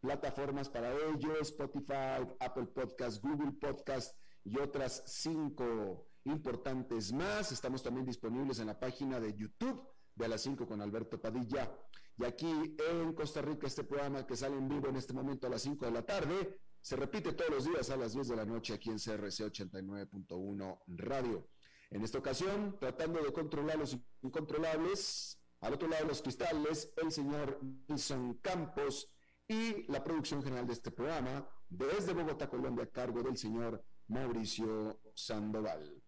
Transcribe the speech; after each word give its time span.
plataformas 0.00 0.68
para 0.68 0.92
ello, 0.92 1.40
Spotify, 1.40 2.26
Apple 2.40 2.66
Podcast, 2.66 3.22
Google 3.22 3.52
Podcast 3.52 4.16
y 4.44 4.58
otras 4.58 5.02
cinco 5.06 6.08
importantes 6.24 7.12
más. 7.12 7.52
Estamos 7.52 7.82
también 7.82 8.06
disponibles 8.06 8.58
en 8.58 8.66
la 8.66 8.78
página 8.78 9.20
de 9.20 9.34
YouTube 9.34 9.82
de 10.14 10.24
a 10.24 10.28
las 10.28 10.42
5 10.42 10.66
con 10.66 10.80
Alberto 10.80 11.20
Padilla. 11.20 11.72
Y 12.18 12.24
aquí 12.24 12.48
en 12.90 13.12
Costa 13.12 13.42
Rica, 13.42 13.66
este 13.66 13.84
programa 13.84 14.26
que 14.26 14.36
sale 14.36 14.56
en 14.56 14.68
vivo 14.68 14.88
en 14.88 14.96
este 14.96 15.12
momento 15.12 15.46
a 15.46 15.50
las 15.50 15.62
5 15.62 15.84
de 15.84 15.90
la 15.90 16.02
tarde, 16.02 16.58
se 16.80 16.96
repite 16.96 17.32
todos 17.32 17.50
los 17.50 17.64
días 17.64 17.90
a 17.90 17.96
las 17.96 18.14
10 18.14 18.28
de 18.28 18.36
la 18.36 18.44
noche 18.44 18.74
aquí 18.74 18.90
en 18.90 18.98
CRC 18.98 19.44
89.1 19.44 20.82
Radio. 20.86 21.48
En 21.90 22.02
esta 22.02 22.18
ocasión, 22.18 22.76
tratando 22.80 23.22
de 23.22 23.32
controlar 23.32 23.78
los 23.78 23.96
incontrolables, 24.22 25.40
al 25.60 25.74
otro 25.74 25.88
lado 25.88 26.04
de 26.04 26.08
los 26.08 26.22
cristales, 26.22 26.92
el 26.96 27.12
señor 27.12 27.60
Wilson 27.88 28.34
Campos, 28.42 29.12
y 29.48 29.90
la 29.90 30.02
producción 30.02 30.42
general 30.42 30.66
de 30.66 30.72
este 30.72 30.90
programa 30.90 31.48
desde 31.68 32.12
Bogotá, 32.12 32.48
Colombia, 32.48 32.84
a 32.84 32.90
cargo 32.90 33.22
del 33.22 33.36
señor 33.36 33.84
Mauricio 34.08 35.00
Sandoval. 35.14 36.02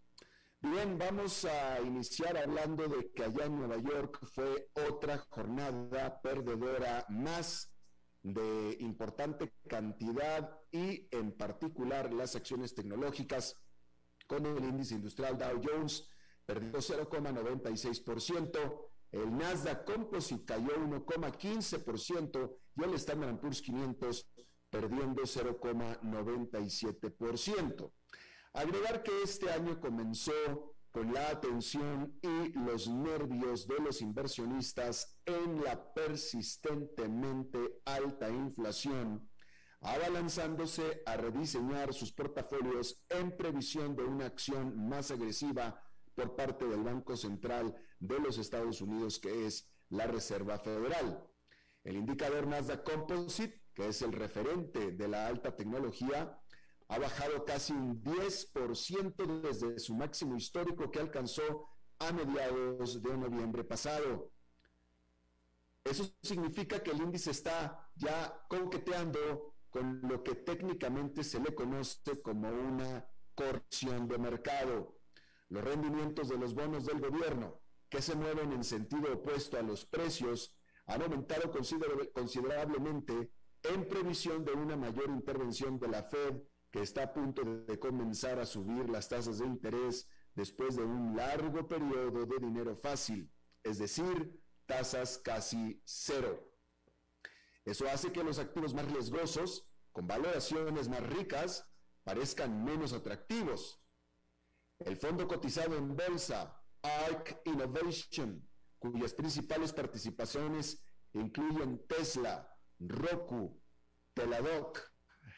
Bien, 0.61 0.97
vamos 0.97 1.45
a 1.45 1.79
iniciar 1.79 2.37
hablando 2.37 2.85
de 2.87 3.11
que 3.13 3.23
allá 3.23 3.45
en 3.45 3.57
Nueva 3.57 3.77
York 3.77 4.19
fue 4.33 4.69
otra 4.87 5.17
jornada 5.29 6.19
perdedora 6.21 7.05
más 7.07 7.71
de 8.23 8.75
importante 8.81 9.53
cantidad 9.69 10.59
y 10.71 11.07
en 11.11 11.31
particular 11.31 12.11
las 12.11 12.35
acciones 12.35 12.75
tecnológicas 12.75 13.55
con 14.27 14.45
el 14.45 14.65
índice 14.65 14.95
industrial 14.95 15.37
Dow 15.37 15.61
Jones 15.63 16.05
perdió 16.45 16.79
0,96%, 16.79 18.89
el 19.11 19.37
Nasdaq 19.37 19.85
Composite 19.85 20.45
cayó 20.45 20.77
1,15% 20.77 22.57
y 22.79 22.83
el 22.83 22.93
Standard 22.95 23.39
Poor's 23.39 23.61
500 23.61 24.27
perdiendo 24.69 25.23
0,97%. 25.23 27.91
Agregar 28.53 29.03
que 29.03 29.21
este 29.23 29.51
año 29.51 29.79
comenzó 29.79 30.75
con 30.91 31.13
la 31.13 31.29
atención 31.29 32.19
y 32.21 32.51
los 32.59 32.87
nervios 32.87 33.67
de 33.67 33.79
los 33.79 34.01
inversionistas 34.01 35.19
en 35.25 35.63
la 35.63 35.93
persistentemente 35.93 37.81
alta 37.85 38.27
inflación, 38.29 39.29
abalanzándose 39.81 41.03
a 41.05 41.15
rediseñar 41.15 41.93
sus 41.93 42.11
portafolios 42.11 43.03
en 43.09 43.37
previsión 43.37 43.95
de 43.95 44.03
una 44.03 44.25
acción 44.25 44.89
más 44.89 45.11
agresiva 45.11 45.79
por 46.15 46.35
parte 46.35 46.65
del 46.65 46.81
Banco 46.81 47.15
Central 47.15 47.75
de 47.99 48.19
los 48.19 48.39
Estados 48.39 48.81
Unidos, 48.81 49.19
que 49.19 49.45
es 49.45 49.69
la 49.89 50.07
Reserva 50.07 50.57
Federal. 50.57 51.28
El 51.83 51.95
indicador 51.95 52.47
Nasdaq 52.47 52.83
Composite, 52.83 53.61
que 53.73 53.87
es 53.87 54.01
el 54.01 54.11
referente 54.11 54.91
de 54.91 55.07
la 55.07 55.27
alta 55.27 55.55
tecnología, 55.55 56.39
ha 56.87 56.99
bajado 56.99 57.45
casi 57.45 57.73
un 57.73 58.03
10% 58.03 59.41
desde 59.41 59.79
su 59.79 59.95
máximo 59.95 60.35
histórico 60.35 60.89
que 60.89 60.99
alcanzó 60.99 61.69
a 61.99 62.11
mediados 62.11 63.01
de 63.01 63.17
noviembre 63.17 63.63
pasado. 63.63 64.31
Eso 65.83 66.05
significa 66.21 66.81
que 66.81 66.91
el 66.91 67.01
índice 67.01 67.31
está 67.31 67.89
ya 67.95 68.45
coqueteando 68.49 69.55
con 69.69 70.01
lo 70.03 70.23
que 70.23 70.35
técnicamente 70.35 71.23
se 71.23 71.39
le 71.39 71.53
conoce 71.53 72.21
como 72.21 72.49
una 72.49 73.07
corrección 73.35 74.07
de 74.07 74.17
mercado 74.17 74.99
los 75.49 75.63
rendimientos 75.63 76.29
de 76.29 76.37
los 76.37 76.53
bonos 76.53 76.85
del 76.85 76.99
gobierno, 76.99 77.59
que 77.89 78.01
se 78.01 78.15
mueven 78.15 78.51
en 78.51 78.63
sentido 78.63 79.13
opuesto 79.13 79.57
a 79.57 79.63
los 79.63 79.85
precios, 79.85 80.55
han 80.89 81.01
aumentado 81.01 81.51
considerablemente 82.13 83.31
en 83.63 83.87
previsión 83.87 84.43
de 84.43 84.53
una 84.53 84.75
mayor 84.75 85.09
intervención 85.09 85.79
de 85.79 85.87
la 85.87 86.03
Fed, 86.03 86.41
que 86.71 86.81
está 86.81 87.03
a 87.03 87.13
punto 87.13 87.43
de 87.43 87.79
comenzar 87.79 88.39
a 88.39 88.45
subir 88.45 88.89
las 88.89 89.07
tasas 89.07 89.39
de 89.39 89.45
interés 89.45 90.07
después 90.35 90.75
de 90.75 90.83
un 90.83 91.15
largo 91.15 91.67
periodo 91.67 92.25
de 92.25 92.39
dinero 92.39 92.75
fácil, 92.75 93.31
es 93.63 93.77
decir, 93.77 94.39
tasas 94.65 95.17
casi 95.17 95.81
cero. 95.85 96.51
Eso 97.65 97.87
hace 97.87 98.11
que 98.11 98.23
los 98.23 98.39
activos 98.39 98.73
más 98.73 98.91
riesgosos, 98.91 99.67
con 99.91 100.07
valoraciones 100.07 100.89
más 100.89 101.01
ricas, 101.01 101.69
parezcan 102.03 102.63
menos 102.63 102.93
atractivos 102.93 103.79
el 104.79 104.95
fondo 104.95 105.27
cotizado 105.27 105.75
en 105.77 105.95
bolsa 105.95 106.57
ARC 106.81 107.41
Innovation, 107.45 108.48
cuyas 108.79 109.13
principales 109.13 109.73
participaciones 109.73 110.81
incluyen 111.13 111.85
Tesla, 111.87 112.49
Roku, 112.79 113.61
Teladoc, 114.13 114.79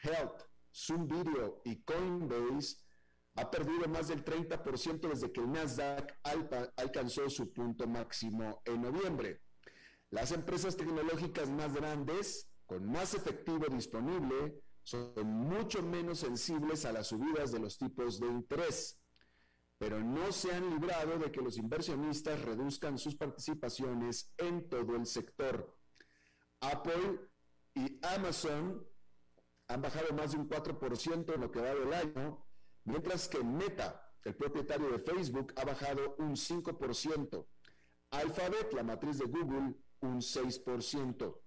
Health, 0.02 0.42
Zoom 0.72 1.06
Video 1.06 1.60
y 1.64 1.82
Coinbase, 1.82 2.76
ha 3.34 3.50
perdido 3.50 3.88
más 3.88 4.08
del 4.08 4.24
30% 4.24 5.08
desde 5.08 5.32
que 5.32 5.40
el 5.40 5.50
Nasdaq 5.50 6.18
alcanzó 6.76 7.28
su 7.30 7.52
punto 7.52 7.86
máximo 7.86 8.62
en 8.64 8.82
noviembre. 8.82 9.42
Las 10.10 10.32
empresas 10.32 10.76
tecnológicas 10.76 11.48
más 11.48 11.74
grandes, 11.74 12.48
con 12.66 12.84
más 12.90 13.14
efectivo 13.14 13.66
disponible, 13.68 14.62
son 14.82 15.26
mucho 15.26 15.82
menos 15.82 16.18
sensibles 16.18 16.84
a 16.84 16.92
las 16.92 17.08
subidas 17.08 17.52
de 17.52 17.60
los 17.60 17.78
tipos 17.78 18.20
de 18.20 18.26
interés 18.26 19.01
pero 19.82 19.98
no 19.98 20.30
se 20.30 20.54
han 20.54 20.70
librado 20.70 21.18
de 21.18 21.32
que 21.32 21.42
los 21.42 21.56
inversionistas 21.56 22.40
reduzcan 22.42 22.98
sus 22.98 23.16
participaciones 23.16 24.32
en 24.38 24.68
todo 24.68 24.94
el 24.94 25.06
sector. 25.06 25.76
Apple 26.60 27.18
y 27.74 27.98
Amazon 28.00 28.86
han 29.66 29.82
bajado 29.82 30.14
más 30.14 30.30
de 30.30 30.38
un 30.38 30.48
4% 30.48 31.34
en 31.34 31.40
lo 31.40 31.50
que 31.50 31.60
va 31.60 31.74
del 31.74 31.92
año, 31.92 32.46
mientras 32.84 33.26
que 33.26 33.42
Meta, 33.42 34.08
el 34.22 34.36
propietario 34.36 34.88
de 34.88 35.00
Facebook, 35.00 35.52
ha 35.56 35.64
bajado 35.64 36.14
un 36.18 36.36
5%. 36.36 37.44
Alphabet, 38.12 38.72
la 38.74 38.84
matriz 38.84 39.18
de 39.18 39.24
Google, 39.24 39.74
un 39.98 40.20
6%. 40.20 41.40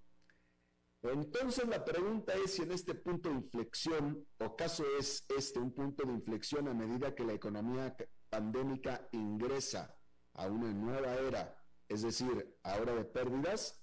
Entonces 1.03 1.67
la 1.69 1.85
pregunta 1.85 2.33
es 2.33 2.55
si 2.55 2.63
en 2.63 2.73
este 2.73 2.95
punto 2.95 3.29
de 3.29 3.35
inflexión, 3.35 4.27
o 4.39 4.57
caso 4.57 4.83
es 4.99 5.25
este 5.37 5.59
un 5.59 5.71
punto 5.71 6.03
de 6.03 6.11
inflexión 6.11 6.67
a 6.67 6.73
medida 6.73 7.15
que 7.15 7.23
la 7.23 7.33
economía 7.33 7.95
pandémica 8.35 9.07
ingresa 9.13 9.97
a 10.33 10.47
una 10.47 10.69
nueva 10.73 11.13
era, 11.13 11.57
es 11.87 12.01
decir, 12.01 12.57
ahora 12.63 12.93
de 12.93 13.05
pérdidas, 13.05 13.81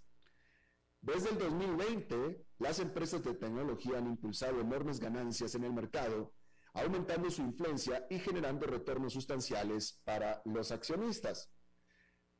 desde 1.01 1.31
el 1.31 1.39
2020 1.39 2.49
las 2.59 2.79
empresas 2.79 3.25
de 3.25 3.33
tecnología 3.33 3.97
han 3.97 4.09
impulsado 4.09 4.61
enormes 4.61 5.01
ganancias 5.01 5.55
en 5.55 5.65
el 5.65 5.73
mercado, 5.73 6.35
aumentando 6.75 7.31
su 7.31 7.41
influencia 7.41 8.07
y 8.11 8.19
generando 8.19 8.67
retornos 8.67 9.15
sustanciales 9.15 10.03
para 10.05 10.43
los 10.45 10.71
accionistas. 10.71 11.51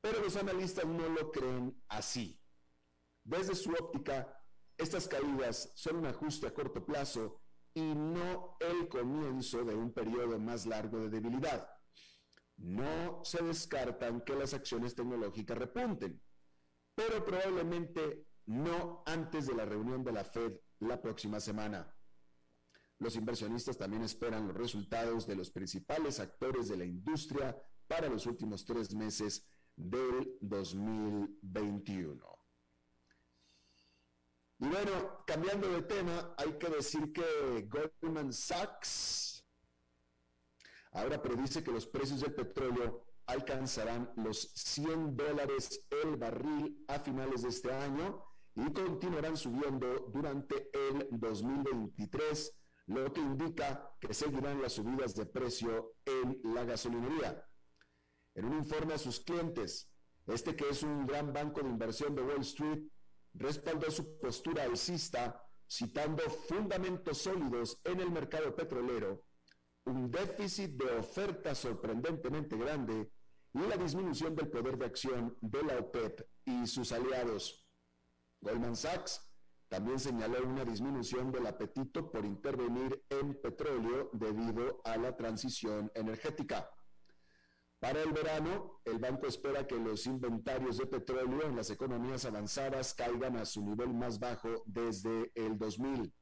Pero 0.03 0.21
los 0.21 0.37
analistas 0.37 0.85
no 0.85 1.09
lo 1.09 1.33
creen 1.33 1.83
así. 1.89 2.39
Desde 3.25 3.55
su 3.55 3.73
óptica, 3.73 4.39
estas 4.77 5.09
caídas 5.09 5.73
son 5.77 5.97
un 5.97 6.07
ajuste 6.07 6.47
a 6.47 6.53
corto 6.53 6.85
plazo 6.85 7.41
y 7.73 7.95
no 7.95 8.59
el 8.61 8.89
comienzo 8.91 9.65
de 9.65 9.75
un 9.75 9.95
periodo 9.95 10.39
más 10.39 10.67
largo 10.67 10.99
de 10.99 11.09
debilidad. 11.09 11.82
No 12.63 13.25
se 13.25 13.43
descartan 13.43 14.21
que 14.21 14.37
las 14.37 14.55
acciones 14.55 14.95
tecnológicas 14.95 15.59
repunten, 15.59 16.23
pero 16.95 17.25
probablemente 17.25 18.29
no 18.47 19.03
antes 19.05 19.49
de 19.49 19.55
la 19.55 19.65
reunión 19.65 20.05
de 20.05 20.13
la 20.13 20.23
Fed 20.23 20.53
la 20.79 21.03
próxima 21.03 21.41
semana. 21.41 21.93
Los 23.01 23.17
inversionistas 23.17 23.77
también 23.77 24.05
esperan 24.05 24.47
los 24.47 24.57
resultados 24.57 25.27
de 25.27 25.35
los 25.35 25.51
principales 25.51 26.21
actores 26.21 26.69
de 26.69 26.77
la 26.77 26.85
industria 26.85 27.61
para 27.89 28.09
los 28.09 28.27
últimos 28.27 28.65
tres 28.65 28.95
meses 28.95 29.45
del 29.75 30.39
2021. 30.41 32.25
Y 34.61 34.67
bueno, 34.69 35.25
cambiando 35.27 35.69
de 35.69 35.83
tema, 35.83 36.33
hay 36.39 36.57
que 36.59 36.69
decir 36.69 37.13
que 37.13 37.69
Goldman 37.69 38.33
Sachs 38.33 39.32
ahora 40.93 41.23
predice 41.23 41.63
que 41.63 41.73
los 41.73 41.87
precios 41.87 42.21
del 42.21 42.35
petróleo 42.35 43.05
alcanzarán 43.27 44.13
los 44.17 44.53
100 44.55 45.17
dólares 45.17 45.87
el 46.03 46.17
barril 46.17 46.85
a 46.89 46.99
finales 46.99 47.43
de 47.43 47.49
este 47.49 47.73
año 47.73 48.25
y 48.55 48.73
continuarán 48.73 49.37
subiendo 49.37 50.11
durante 50.13 50.71
el 50.73 51.09
2023, 51.11 52.55
lo 52.87 53.13
que 53.13 53.21
indica 53.21 53.95
que 54.01 54.13
seguirán 54.13 54.61
las 54.61 54.75
subidas 54.75 55.15
de 55.15 55.27
precio 55.27 55.95
en 56.05 56.41
la 56.55 56.65
gasolinería. 56.65 57.47
En 58.35 58.47
un 58.47 58.59
informe 58.59 58.95
a 58.95 58.99
sus 58.99 59.21
clientes, 59.21 59.91
este 60.27 60.55
que 60.55 60.69
es 60.69 60.83
un 60.83 61.07
gran 61.07 61.33
banco 61.33 61.63
de 61.63 61.71
inversión 61.71 62.15
de 62.15 62.23
Wall 62.23 62.41
Street 62.43 62.83
respaldó 63.35 63.91
su 63.91 64.19
postura 64.19 64.65
alcista 64.65 65.43
citando 65.69 66.23
fundamentos 66.49 67.19
sólidos 67.19 67.81
en 67.85 68.01
el 68.01 68.11
mercado 68.11 68.55
petrolero, 68.55 69.25
un 69.85 70.11
déficit 70.11 70.71
de 70.73 70.99
oferta 70.99 71.55
sorprendentemente 71.55 72.57
grande 72.57 73.11
y 73.55 73.61
la 73.61 73.77
disminución 73.77 74.35
del 74.35 74.49
poder 74.49 74.79
de 74.79 74.87
acción 74.87 75.37
de 75.41 75.63
la 75.63 75.79
OPEP 75.79 76.27
y 76.45 76.67
sus 76.67 76.93
aliados. 76.93 77.67
Goldman 78.41 78.77
Sachs 78.77 79.21
también 79.69 79.99
señaló 79.99 80.47
una 80.47 80.65
disminución 80.65 81.33
del 81.33 81.47
apetito 81.47 82.11
por 82.11 82.25
intervenir 82.25 83.03
en 83.09 83.41
petróleo 83.41 84.11
debido 84.13 84.81
a 84.85 84.97
la 84.97 85.17
transición 85.17 85.91
energética. 85.95 86.71
Para 87.79 88.01
el 88.03 88.13
verano, 88.13 88.81
el 88.85 88.99
banco 88.99 89.27
espera 89.27 89.67
que 89.67 89.77
los 89.77 90.07
inventarios 90.07 90.79
de 90.79 90.87
petróleo 90.87 91.43
en 91.43 91.57
las 91.57 91.71
economías 91.71 92.25
avanzadas 92.25 92.95
caigan 92.95 93.37
a 93.37 93.45
su 93.45 93.65
nivel 93.65 93.93
más 93.93 94.21
bajo 94.21 94.63
desde 94.67 95.33
el 95.35 95.59
2000. 95.59 96.13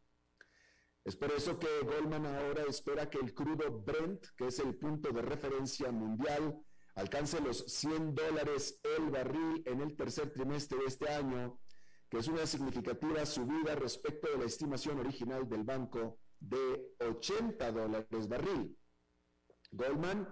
Es 1.05 1.17
por 1.17 1.31
eso 1.33 1.59
que 1.59 1.69
Goldman 1.83 2.27
ahora 2.27 2.65
espera 2.69 3.09
que 3.09 3.19
el 3.19 3.33
crudo 3.33 3.81
Brent, 3.81 4.27
que 4.37 4.49
es 4.49 4.59
el 4.59 4.77
punto 4.77 5.11
de 5.11 5.23
referencia 5.23 5.91
mundial, 5.91 6.61
alcance 6.95 7.41
los 7.41 7.65
100 7.67 8.15
dólares 8.15 8.81
el 8.97 9.11
barril 9.11 9.63
en 9.65 9.81
el 9.81 9.97
tercer 9.97 10.33
trimestre 10.33 10.79
de 10.79 10.85
este 10.87 11.09
año, 11.09 11.61
que 12.09 12.19
es 12.19 12.29
una 12.29 12.47
significativa 12.47 13.25
subida 13.25 13.75
respecto 13.77 14.31
de 14.31 14.39
la 14.39 14.45
estimación 14.45 14.99
original 14.99 15.49
del 15.49 15.65
banco 15.65 16.19
de 16.39 16.95
80 16.99 17.73
dólares 17.73 18.29
barril. 18.29 18.77
Goldman 19.71 20.29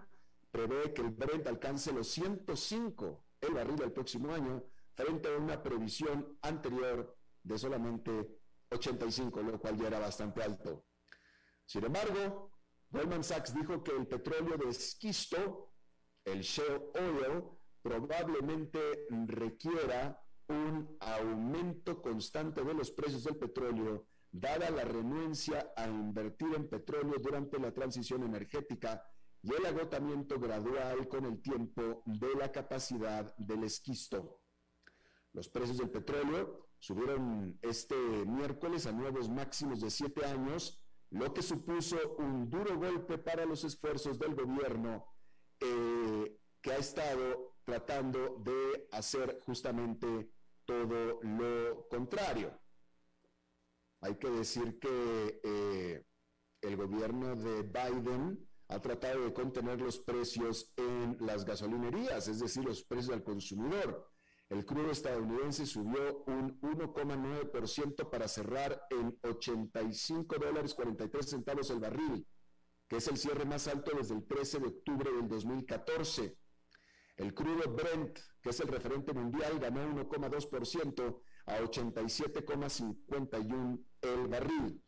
prevé 0.51 0.93
que 0.93 1.03
el 1.03 1.11
Brent 1.11 1.47
alcance 1.47 1.93
los 1.93 2.09
105 2.09 3.25
el 3.41 3.55
barril 3.55 3.83
el 3.83 3.93
próximo 3.93 4.33
año, 4.33 4.65
frente 4.95 5.29
a 5.29 5.37
una 5.37 5.63
previsión 5.63 6.39
anterior 6.43 7.17
de 7.43 7.59
solamente 7.59 8.38
85, 8.71 9.43
lo 9.43 9.61
cual 9.61 9.77
ya 9.77 9.89
era 9.89 9.99
bastante 9.99 10.43
alto. 10.43 10.85
Sin 11.65 11.85
embargo, 11.85 12.53
Goldman 12.91 13.25
Sachs 13.25 13.55
dijo 13.55 13.83
que 13.83 13.93
el 13.93 14.07
petróleo 14.07 14.57
de 14.57 14.71
esquisto, 14.71 15.73
el 16.25 16.41
shale 16.41 16.91
oil, 16.95 17.45
probablemente 17.83 19.07
requiera 19.27 20.21
un 20.49 20.97
aumento 21.01 22.01
constante 22.01 22.65
de 22.65 22.75
los 22.75 22.91
precios 22.91 23.25
del 23.25 23.37
petróleo, 23.37 24.07
dada 24.31 24.71
la 24.71 24.85
renuencia 24.85 25.73
a 25.77 25.87
invertir 25.87 26.55
en 26.55 26.69
petróleo 26.69 27.19
durante 27.19 27.59
la 27.59 27.73
transición 27.73 28.23
energética 28.23 29.03
y 29.43 29.55
el 29.55 29.67
agotamiento 29.67 30.39
gradual 30.39 31.07
con 31.09 31.27
el 31.27 31.41
tiempo 31.41 32.03
de 32.07 32.35
la 32.35 32.51
capacidad 32.51 33.35
del 33.37 33.65
esquisto. 33.65 34.41
Los 35.33 35.49
precios 35.49 35.79
del 35.79 35.91
petróleo 35.91 36.68
subieron 36.79 37.59
este 37.63 37.97
miércoles 38.27 38.87
a 38.87 38.93
nuevos 38.93 39.29
máximos 39.29 39.81
de 39.81 39.91
siete 39.91 40.25
años, 40.25 40.81
lo 41.11 41.33
que 41.33 41.43
supuso 41.43 41.97
un 42.19 42.49
duro 42.51 42.77
golpe 42.77 43.19
para 43.19 43.45
los 43.45 43.65
esfuerzos 43.65 44.19
del 44.19 44.35
gobierno 44.35 45.07
eh, 45.61 46.39
que 46.61 46.73
ha 46.73 46.77
estado 46.77 47.57
tratando 47.65 48.37
de 48.45 48.89
hacer 48.93 49.39
justamente 49.45 50.31
todo 50.65 51.21
lo 51.23 51.89
contrario. 51.89 52.59
Hay 54.01 54.17
que 54.17 54.31
decir 54.31 54.79
que 54.79 55.41
eh, 55.43 56.05
el 56.61 56.77
gobierno 56.77 57.35
de 57.37 57.63
Biden 57.63 58.49
ha 58.69 58.81
tratado 58.81 59.25
de 59.25 59.33
contener 59.33 59.81
los 59.81 59.99
precios 59.99 60.73
en 60.77 61.17
las 61.21 61.45
gasolinerías, 61.45 62.29
es 62.29 62.39
decir, 62.39 62.65
los 62.65 62.85
precios 62.85 63.15
al 63.15 63.25
consumidor. 63.25 64.08
El 64.49 64.65
crudo 64.65 64.91
estadounidense 64.91 65.67
subió 65.67 66.25
un 66.27 66.59
1,9% 66.61 68.09
para 68.09 68.29
cerrar 68.29 68.87
en 68.89 69.19
85 69.23 70.39
dólares 70.39 70.75
43 70.75 71.29
centavos 71.29 71.69
el 71.71 71.81
barril, 71.81 72.27
que 72.89 72.97
es 72.97 73.07
el 73.09 73.19
cierre 73.19 73.45
más 73.45 73.69
alto 73.69 73.91
desde 73.95 74.15
el 74.15 74.27
13 74.27 74.61
de 74.61 74.69
octubre 74.69 75.13
del 75.13 75.29
2014. 75.29 76.39
El 77.17 77.35
crudo 77.35 77.71
Brent, 77.75 78.19
que 78.41 78.49
es 78.51 78.61
el 78.61 78.69
referente 78.69 79.13
mundial, 79.13 79.59
ganó 79.59 79.87
1,2% 79.87 81.21
a 81.47 81.61
87,51 81.61 83.85
el 84.01 84.29
barril. 84.29 84.83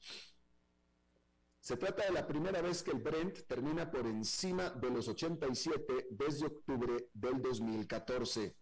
Se 1.60 1.76
trata 1.76 2.06
de 2.06 2.12
la 2.12 2.26
primera 2.26 2.62
vez 2.62 2.82
que 2.82 2.92
el 2.92 3.00
Brent 3.00 3.40
termina 3.46 3.90
por 3.90 4.06
encima 4.06 4.70
de 4.70 4.90
los 4.90 5.06
87 5.08 6.06
desde 6.10 6.46
octubre 6.46 7.10
del 7.12 7.42
2014. 7.42 8.56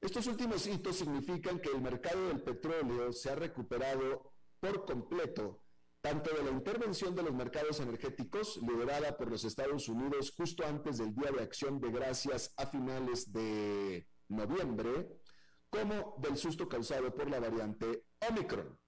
Estos 0.00 0.28
últimos 0.28 0.66
hitos 0.66 0.96
significan 0.96 1.58
que 1.58 1.70
el 1.70 1.80
mercado 1.80 2.28
del 2.28 2.40
petróleo 2.42 3.12
se 3.12 3.30
ha 3.30 3.34
recuperado 3.34 4.32
por 4.60 4.84
completo, 4.84 5.64
tanto 6.00 6.34
de 6.34 6.44
la 6.44 6.50
intervención 6.50 7.16
de 7.16 7.24
los 7.24 7.34
mercados 7.34 7.80
energéticos, 7.80 8.58
liderada 8.58 9.16
por 9.16 9.30
los 9.30 9.44
Estados 9.44 9.88
Unidos 9.88 10.32
justo 10.36 10.64
antes 10.64 10.98
del 10.98 11.14
Día 11.14 11.32
de 11.32 11.42
Acción 11.42 11.80
de 11.80 11.90
Gracias 11.90 12.54
a 12.56 12.66
finales 12.66 13.32
de 13.32 14.08
noviembre, 14.28 15.20
como 15.68 16.16
del 16.18 16.36
susto 16.36 16.68
causado 16.68 17.12
por 17.14 17.28
la 17.28 17.40
variante 17.40 18.04
Omicron. 18.28 18.78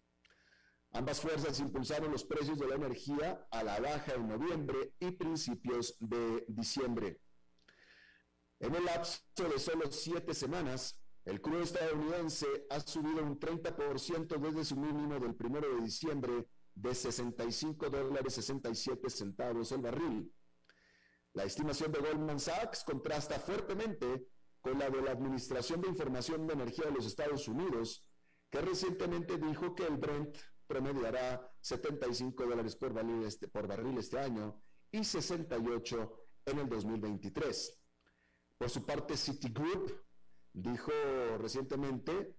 Ambas 0.92 1.20
fuerzas 1.20 1.58
impulsaron 1.60 2.10
los 2.10 2.24
precios 2.24 2.58
de 2.58 2.68
la 2.68 2.76
energía 2.76 3.46
a 3.50 3.62
la 3.62 3.80
baja 3.80 4.14
en 4.14 4.28
noviembre 4.28 4.94
y 5.00 5.10
principios 5.12 5.96
de 6.00 6.44
diciembre. 6.48 7.20
En 8.60 8.74
el 8.74 8.84
lapso 8.84 9.22
de 9.36 9.58
solo 9.58 9.90
siete 9.90 10.34
semanas, 10.34 10.99
el 11.24 11.40
crudo 11.40 11.62
estadounidense 11.62 12.46
ha 12.70 12.80
subido 12.80 13.22
un 13.22 13.38
30% 13.38 14.38
desde 14.38 14.64
su 14.64 14.76
mínimo 14.76 15.18
del 15.18 15.36
1 15.38 15.60
de 15.60 15.82
diciembre 15.82 16.48
de 16.74 16.94
65 16.94 17.90
dólares 17.90 18.34
67 18.34 19.10
centavos 19.10 19.72
el 19.72 19.82
barril. 19.82 20.32
La 21.34 21.44
estimación 21.44 21.92
de 21.92 22.00
Goldman 22.00 22.40
Sachs 22.40 22.84
contrasta 22.84 23.38
fuertemente 23.38 24.26
con 24.60 24.78
la 24.78 24.90
de 24.90 25.02
la 25.02 25.12
Administración 25.12 25.80
de 25.80 25.88
Información 25.88 26.46
de 26.46 26.54
Energía 26.54 26.86
de 26.86 26.92
los 26.92 27.06
Estados 27.06 27.46
Unidos, 27.48 28.04
que 28.50 28.60
recientemente 28.60 29.38
dijo 29.38 29.74
que 29.74 29.86
el 29.86 29.96
Brent 29.96 30.36
promediará 30.66 31.52
75 31.60 32.46
dólares 32.46 32.76
por 32.76 32.92
barril, 32.92 33.24
este, 33.24 33.48
por 33.48 33.66
barril 33.66 33.98
este 33.98 34.18
año 34.18 34.60
y 34.90 35.04
68 35.04 36.26
en 36.46 36.58
el 36.58 36.68
2023. 36.68 37.80
Por 38.58 38.70
su 38.70 38.84
parte, 38.84 39.16
Citigroup 39.16 39.90
dijo 40.52 40.92
recientemente 41.38 42.34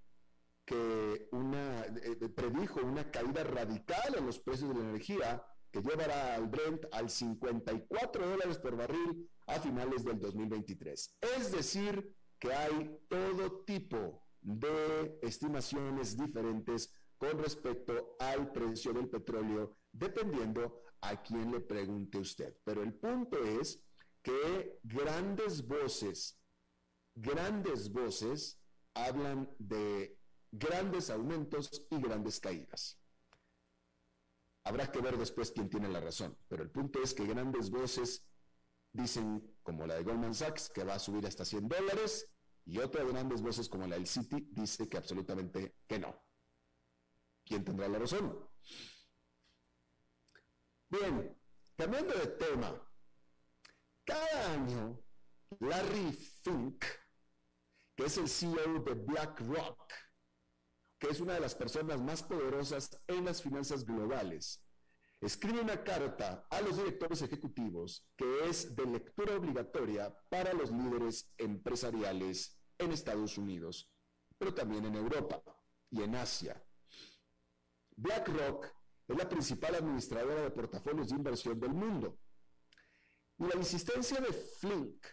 que 0.65 1.27
una, 1.31 1.85
eh, 1.85 2.17
eh, 2.21 2.29
predijo 2.29 2.81
una 2.81 3.09
caída 3.09 3.43
radical 3.43 4.15
en 4.17 4.25
los 4.25 4.39
precios 4.39 4.69
de 4.69 4.75
la 4.75 4.89
energía 4.89 5.43
que 5.71 5.81
llevará 5.81 6.35
al 6.35 6.47
Brent 6.47 6.85
al 6.91 7.09
54 7.09 8.29
dólares 8.29 8.57
por 8.57 8.75
barril 8.75 9.29
a 9.47 9.59
finales 9.59 10.03
del 10.03 10.19
2023. 10.19 11.17
Es 11.37 11.51
decir, 11.51 12.15
que 12.37 12.53
hay 12.53 12.99
todo 13.07 13.63
tipo 13.63 14.25
de 14.41 15.19
estimaciones 15.21 16.17
diferentes 16.17 16.93
con 17.17 17.37
respecto 17.37 18.15
al 18.19 18.51
precio 18.51 18.93
del 18.93 19.07
petróleo, 19.07 19.77
dependiendo 19.91 20.81
a 21.01 21.21
quién 21.21 21.51
le 21.51 21.61
pregunte 21.61 22.17
usted. 22.17 22.55
Pero 22.63 22.81
el 22.81 22.93
punto 22.93 23.37
es 23.43 23.79
que 24.23 24.79
grandes 24.83 25.65
voces, 25.65 26.40
grandes 27.15 27.91
voces 27.91 28.59
hablan 28.93 29.53
de 29.59 30.17
grandes 30.51 31.09
aumentos 31.09 31.87
y 31.89 32.01
grandes 32.01 32.39
caídas. 32.39 32.99
Habrá 34.63 34.91
que 34.91 35.01
ver 35.01 35.17
después 35.17 35.51
quién 35.51 35.69
tiene 35.69 35.89
la 35.89 35.99
razón, 35.99 36.37
pero 36.47 36.63
el 36.63 36.69
punto 36.69 37.01
es 37.01 37.13
que 37.13 37.25
grandes 37.25 37.69
voces 37.71 38.27
dicen, 38.91 39.57
como 39.63 39.87
la 39.87 39.95
de 39.95 40.03
Goldman 40.03 40.35
Sachs, 40.35 40.69
que 40.69 40.83
va 40.83 40.95
a 40.95 40.99
subir 40.99 41.25
hasta 41.25 41.45
100 41.45 41.67
dólares, 41.67 42.31
y 42.65 42.77
otras 42.77 43.07
grandes 43.07 43.41
voces 43.41 43.67
como 43.67 43.87
la 43.87 43.95
del 43.95 44.05
City 44.05 44.47
dice 44.51 44.87
que 44.87 44.97
absolutamente 44.97 45.77
que 45.87 45.99
no. 45.99 46.23
¿Quién 47.43 47.65
tendrá 47.65 47.87
la 47.87 47.99
razón? 47.99 48.47
Bien, 50.89 51.35
cambiando 51.75 52.13
de 52.13 52.27
tema, 52.27 52.87
cada 54.05 54.53
año 54.53 55.01
Larry 55.59 56.11
Fink, 56.43 56.85
es 58.05 58.17
el 58.17 58.27
CEO 58.27 58.79
de 58.79 58.93
BlackRock, 58.93 59.93
que 60.99 61.09
es 61.09 61.19
una 61.19 61.33
de 61.33 61.39
las 61.39 61.55
personas 61.55 62.01
más 62.01 62.23
poderosas 62.23 62.89
en 63.07 63.25
las 63.25 63.41
finanzas 63.41 63.85
globales, 63.85 64.63
escribe 65.19 65.61
una 65.61 65.83
carta 65.83 66.47
a 66.49 66.61
los 66.61 66.77
directores 66.77 67.21
ejecutivos 67.21 68.07
que 68.15 68.49
es 68.49 68.75
de 68.75 68.85
lectura 68.85 69.35
obligatoria 69.35 70.15
para 70.29 70.53
los 70.53 70.71
líderes 70.71 71.31
empresariales 71.37 72.59
en 72.77 72.91
Estados 72.91 73.37
Unidos, 73.37 73.91
pero 74.37 74.53
también 74.53 74.85
en 74.85 74.95
Europa 74.95 75.43
y 75.91 76.01
en 76.01 76.15
Asia. 76.15 76.63
BlackRock 77.95 78.65
es 79.07 79.17
la 79.17 79.29
principal 79.29 79.75
administradora 79.75 80.41
de 80.41 80.51
portafolios 80.51 81.09
de 81.09 81.15
inversión 81.15 81.59
del 81.59 81.73
mundo. 81.73 82.17
Y 83.37 83.45
la 83.45 83.55
insistencia 83.55 84.19
de 84.19 84.33
Flink 84.33 85.05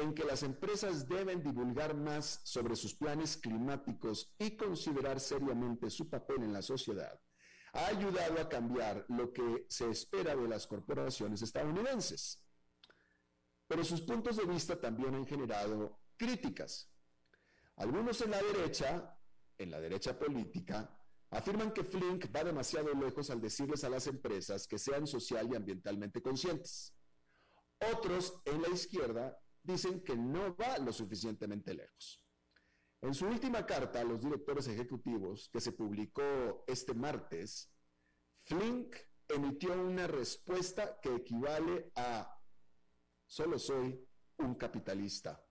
en 0.00 0.14
que 0.14 0.24
las 0.24 0.42
empresas 0.42 1.08
deben 1.08 1.42
divulgar 1.42 1.94
más 1.94 2.40
sobre 2.44 2.76
sus 2.76 2.94
planes 2.94 3.36
climáticos 3.36 4.34
y 4.38 4.56
considerar 4.56 5.20
seriamente 5.20 5.90
su 5.90 6.08
papel 6.08 6.42
en 6.42 6.52
la 6.52 6.62
sociedad 6.62 7.20
ha 7.72 7.86
ayudado 7.86 8.40
a 8.40 8.48
cambiar 8.48 9.04
lo 9.08 9.32
que 9.32 9.66
se 9.68 9.90
espera 9.90 10.34
de 10.34 10.48
las 10.48 10.66
corporaciones 10.66 11.42
estadounidenses. 11.42 12.42
Pero 13.66 13.84
sus 13.84 14.00
puntos 14.00 14.36
de 14.36 14.46
vista 14.46 14.80
también 14.80 15.14
han 15.14 15.26
generado 15.26 16.00
críticas. 16.16 16.90
Algunos 17.76 18.20
en 18.22 18.30
la 18.30 18.42
derecha, 18.42 19.16
en 19.58 19.70
la 19.70 19.80
derecha 19.80 20.18
política, 20.18 20.98
afirman 21.30 21.72
que 21.72 21.84
Flink 21.84 22.34
va 22.34 22.42
demasiado 22.42 22.92
lejos 22.94 23.30
al 23.30 23.40
decirles 23.40 23.84
a 23.84 23.90
las 23.90 24.06
empresas 24.06 24.66
que 24.66 24.78
sean 24.78 25.06
social 25.06 25.48
y 25.52 25.56
ambientalmente 25.56 26.22
conscientes. 26.22 26.94
Otros 27.92 28.40
en 28.46 28.62
la 28.62 28.68
izquierda 28.68 29.38
dicen 29.68 30.02
que 30.02 30.16
no 30.16 30.56
va 30.56 30.78
lo 30.78 30.92
suficientemente 30.92 31.74
lejos. 31.74 32.22
En 33.02 33.14
su 33.14 33.26
última 33.26 33.64
carta 33.66 34.00
a 34.00 34.04
los 34.04 34.22
directores 34.22 34.66
ejecutivos, 34.66 35.48
que 35.52 35.60
se 35.60 35.72
publicó 35.72 36.64
este 36.66 36.94
martes, 36.94 37.70
Flink 38.44 38.96
emitió 39.28 39.72
una 39.80 40.06
respuesta 40.06 40.98
que 41.00 41.14
equivale 41.14 41.92
a 41.94 42.34
solo 43.26 43.58
soy 43.58 44.02
un 44.38 44.54
capitalista. 44.54 45.44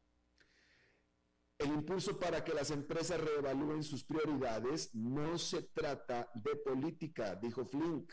El 1.60 1.70
impulso 1.70 2.20
para 2.20 2.44
que 2.44 2.54
las 2.54 2.72
empresas 2.72 3.22
reevalúen 3.22 3.84
sus 3.84 4.04
prioridades 4.04 4.94
no 4.96 5.38
se 5.38 5.62
trata 5.62 6.30
de 6.34 6.56
política, 6.56 7.36
dijo 7.36 7.66
Flink. 7.66 8.12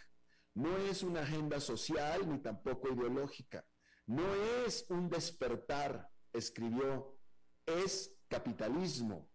No 0.55 0.77
es 0.77 1.03
una 1.03 1.23
agenda 1.23 1.61
social 1.61 2.29
ni 2.29 2.39
tampoco 2.41 2.93
ideológica. 2.93 3.67
No 4.07 4.35
es 4.67 4.87
un 4.91 5.09
despertar, 5.09 6.11
escribió, 6.33 7.17
es 7.65 8.15
capitalismo. 8.29 9.31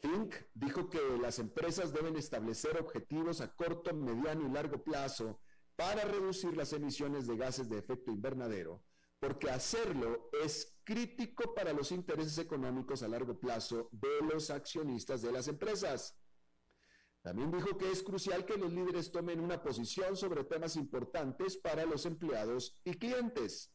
Fink 0.00 0.34
dijo 0.54 0.90
que 0.90 1.00
las 1.20 1.38
empresas 1.38 1.92
deben 1.92 2.16
establecer 2.16 2.76
objetivos 2.76 3.40
a 3.40 3.54
corto, 3.54 3.94
mediano 3.94 4.48
y 4.48 4.52
largo 4.52 4.82
plazo 4.82 5.40
para 5.76 6.04
reducir 6.04 6.56
las 6.56 6.72
emisiones 6.72 7.26
de 7.28 7.36
gases 7.36 7.68
de 7.68 7.78
efecto 7.78 8.10
invernadero, 8.10 8.84
porque 9.20 9.48
hacerlo 9.48 10.28
es 10.42 10.76
crítico 10.82 11.54
para 11.54 11.72
los 11.72 11.92
intereses 11.92 12.36
económicos 12.38 13.04
a 13.04 13.08
largo 13.08 13.38
plazo 13.38 13.88
de 13.92 14.22
los 14.28 14.50
accionistas 14.50 15.22
de 15.22 15.30
las 15.30 15.46
empresas. 15.46 16.18
También 17.22 17.52
dijo 17.52 17.78
que 17.78 17.90
es 17.90 18.02
crucial 18.02 18.44
que 18.44 18.56
los 18.56 18.72
líderes 18.72 19.12
tomen 19.12 19.40
una 19.40 19.62
posición 19.62 20.16
sobre 20.16 20.42
temas 20.42 20.74
importantes 20.74 21.56
para 21.56 21.86
los 21.86 22.04
empleados 22.04 22.76
y 22.84 22.94
clientes. 22.94 23.72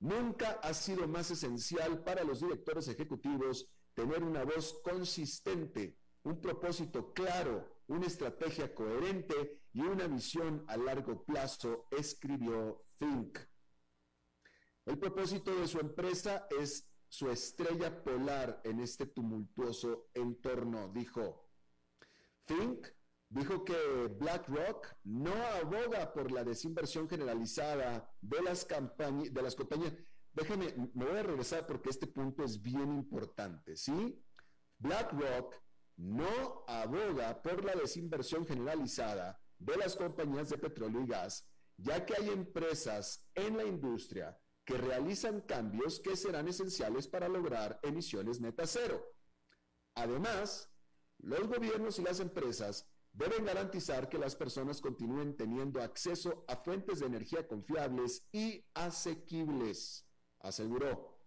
Nunca 0.00 0.60
ha 0.62 0.74
sido 0.74 1.08
más 1.08 1.30
esencial 1.30 2.04
para 2.04 2.22
los 2.24 2.40
directores 2.40 2.86
ejecutivos 2.88 3.68
tener 3.94 4.22
una 4.22 4.44
voz 4.44 4.78
consistente, 4.84 5.96
un 6.22 6.40
propósito 6.40 7.12
claro, 7.14 7.82
una 7.88 8.06
estrategia 8.06 8.74
coherente 8.74 9.62
y 9.72 9.80
una 9.80 10.06
visión 10.06 10.64
a 10.68 10.76
largo 10.76 11.24
plazo, 11.24 11.88
escribió 11.90 12.84
Fink. 12.98 13.38
El 14.84 14.98
propósito 14.98 15.58
de 15.58 15.66
su 15.66 15.80
empresa 15.80 16.46
es 16.60 16.86
su 17.08 17.30
estrella 17.30 18.04
polar 18.04 18.60
en 18.64 18.80
este 18.80 19.06
tumultuoso 19.06 20.10
entorno, 20.14 20.88
dijo. 20.88 21.47
Fink 22.48 22.88
dijo 23.28 23.62
que 23.64 23.76
BlackRock 24.18 24.86
no 25.04 25.34
aboga 25.60 26.12
por 26.12 26.32
la 26.32 26.42
desinversión 26.44 27.08
generalizada 27.08 28.10
de 28.22 28.42
las, 28.42 28.64
compañías. 28.64 29.94
Déjeme, 30.32 30.74
me 30.94 31.04
voy 31.04 31.18
a 31.18 31.22
regresar 31.22 31.66
porque 31.66 31.90
este 31.90 32.06
punto 32.06 32.42
es 32.42 32.60
bien 32.60 32.90
importante, 32.94 33.76
¿sí? 33.76 34.18
BlackRock 34.78 35.54
no 35.96 36.64
aboga 36.66 37.42
por 37.42 37.64
la 37.64 37.74
desinversión 37.74 38.46
generalizada 38.46 39.38
de 39.58 39.76
las 39.76 39.94
compañías 39.94 40.48
de 40.48 40.58
petróleo 40.58 41.02
y 41.02 41.06
gas, 41.06 41.46
ya 41.76 42.06
que 42.06 42.14
hay 42.14 42.30
empresas 42.30 43.28
en 43.34 43.56
la 43.58 43.64
industria 43.64 44.38
que 44.64 44.78
realizan 44.78 45.40
cambios 45.42 46.00
que 46.00 46.16
serán 46.16 46.48
esenciales 46.48 47.08
para 47.08 47.28
lograr 47.28 47.78
emisiones 47.82 48.40
neta 48.40 48.66
cero. 48.66 49.04
Además, 49.94 50.70
los 51.18 51.46
gobiernos 51.48 51.98
y 51.98 52.02
las 52.02 52.20
empresas 52.20 52.88
deben 53.12 53.44
garantizar 53.44 54.08
que 54.08 54.18
las 54.18 54.36
personas 54.36 54.80
continúen 54.80 55.36
teniendo 55.36 55.82
acceso 55.82 56.44
a 56.48 56.56
fuentes 56.56 57.00
de 57.00 57.06
energía 57.06 57.46
confiables 57.46 58.28
y 58.32 58.64
asequibles, 58.74 60.06
aseguró. 60.40 61.18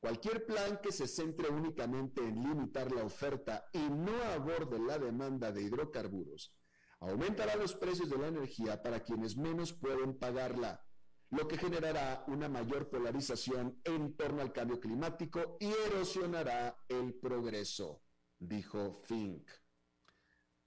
Cualquier 0.00 0.44
plan 0.44 0.78
que 0.82 0.92
se 0.92 1.08
centre 1.08 1.48
únicamente 1.48 2.22
en 2.22 2.42
limitar 2.42 2.92
la 2.92 3.04
oferta 3.04 3.68
y 3.72 3.88
no 3.88 4.14
aborde 4.24 4.78
la 4.78 4.98
demanda 4.98 5.50
de 5.50 5.62
hidrocarburos 5.62 6.54
aumentará 7.00 7.56
los 7.56 7.74
precios 7.74 8.08
de 8.08 8.18
la 8.18 8.28
energía 8.28 8.82
para 8.82 9.00
quienes 9.00 9.36
menos 9.36 9.72
pueden 9.72 10.18
pagarla, 10.18 10.84
lo 11.30 11.46
que 11.46 11.58
generará 11.58 12.24
una 12.28 12.48
mayor 12.48 12.88
polarización 12.88 13.80
en 13.84 14.16
torno 14.16 14.42
al 14.42 14.52
cambio 14.52 14.80
climático 14.80 15.56
y 15.60 15.66
erosionará 15.66 16.78
el 16.88 17.14
progreso 17.14 18.02
dijo 18.38 19.00
Fink. 19.04 19.48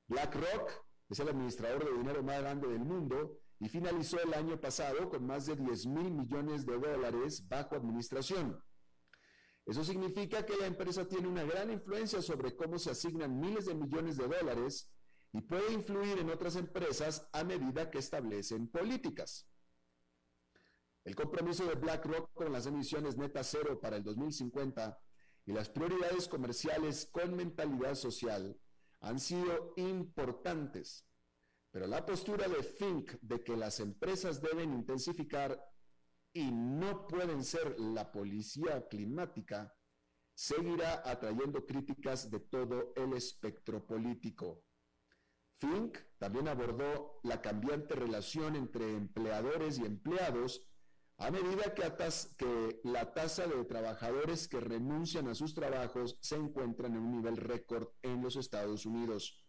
BlackRock 0.08 0.72
es 1.10 1.20
el 1.20 1.30
administrador 1.30 1.86
de 1.86 1.98
dinero 1.98 2.24
más 2.24 2.40
grande 2.42 2.68
del 2.68 2.80
mundo 2.80 3.40
y 3.60 3.70
finalizó 3.70 4.20
el 4.22 4.34
año 4.34 4.60
pasado 4.60 5.10
con 5.10 5.26
más 5.26 5.46
de 5.46 5.56
10 5.56 5.88
mil 5.88 6.12
millones 6.12 6.66
de 6.66 6.78
dólares 6.78 7.48
bajo 7.48 7.76
administración. 7.76 8.62
Eso 9.66 9.84
significa 9.84 10.46
que 10.46 10.58
la 10.58 10.66
empresa 10.66 11.08
tiene 11.08 11.28
una 11.28 11.44
gran 11.44 11.72
influencia 11.72 12.22
sobre 12.22 12.56
cómo 12.56 12.80
se 12.80 12.92
asignan 12.92 13.40
miles 13.40 13.66
de 13.66 13.76
millones 13.76 14.18
de 14.18 14.28
dólares 14.28 14.90
y 15.32 15.42
puede 15.42 15.74
influir 15.74 16.18
en 16.18 16.30
otras 16.30 16.56
empresas 16.56 17.28
a 17.34 17.44
medida 17.44 17.92
que 17.92 18.00
establecen 18.00 18.68
políticas. 18.68 19.48
El 21.04 21.16
compromiso 21.16 21.66
de 21.66 21.76
BlackRock 21.76 22.34
con 22.34 22.52
las 22.52 22.66
emisiones 22.66 23.18
neta 23.18 23.44
cero 23.44 23.80
para 23.80 23.98
el 23.98 24.04
2050 24.04 24.98
y 25.50 25.52
las 25.52 25.68
prioridades 25.68 26.28
comerciales 26.28 27.08
con 27.08 27.36
mentalidad 27.36 27.96
social 27.96 28.56
han 29.00 29.20
sido 29.20 29.74
importantes, 29.78 31.08
pero 31.72 31.88
la 31.88 32.06
postura 32.06 32.48
de 32.48 32.62
Fink 32.62 33.14
de 33.22 33.44
que 33.44 33.58
las 33.58 33.80
empresas 33.80 34.44
deben 34.44 34.72
intensificar 34.72 35.60
y 36.34 36.52
no 36.52 37.08
pueden 37.08 37.44
ser 37.44 37.80
la 37.80 38.12
policía 38.12 38.88
climática 38.88 39.76
seguirá 40.36 41.02
atrayendo 41.04 41.66
críticas 41.66 42.30
de 42.30 42.42
todo 42.42 42.94
el 42.96 43.14
espectro 43.14 43.88
político. 43.88 44.64
Fink 45.58 45.98
también 46.20 46.48
abordó 46.48 47.22
la 47.24 47.42
cambiante 47.42 47.96
relación 47.96 48.56
entre 48.56 48.96
empleadores 48.96 49.80
y 49.80 49.86
empleados 49.86 50.69
a 51.20 51.32
medida 51.32 51.74
que, 51.74 52.80
la 52.86 53.14
tasa 53.14 53.46
de 53.46 53.64
trabajadores 53.66 54.48
que 54.48 54.60
renuncian 54.60 55.28
a 55.28 55.36
sus 55.36 55.54
trabajos 55.54 56.18
se 56.22 56.36
encuentran 56.36 56.94
en 56.94 57.02
un 57.02 57.18
nivel 57.18 57.36
récord 57.36 57.90
en 58.02 58.22
los 58.22 58.38
Estados 58.38 58.86
Unidos. 58.86 59.46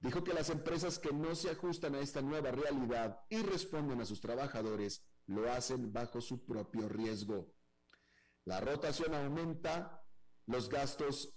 Dijo 0.00 0.24
que 0.24 0.32
las 0.32 0.48
empresas 0.50 0.98
que 0.98 1.12
no 1.12 1.34
se 1.34 1.50
ajustan 1.50 1.94
a 1.94 2.00
esta 2.00 2.22
nueva 2.22 2.50
realidad 2.50 3.20
y 3.28 3.42
responden 3.42 4.00
a 4.00 4.06
sus 4.06 4.20
trabajadores 4.20 5.06
lo 5.26 5.50
hacen 5.52 5.92
bajo 5.92 6.20
su 6.20 6.44
propio 6.44 6.88
riesgo. 6.88 7.54
La 8.46 8.60
rotación 8.60 9.14
aumenta, 9.14 10.02
los 10.46 10.68
gastos 10.68 11.34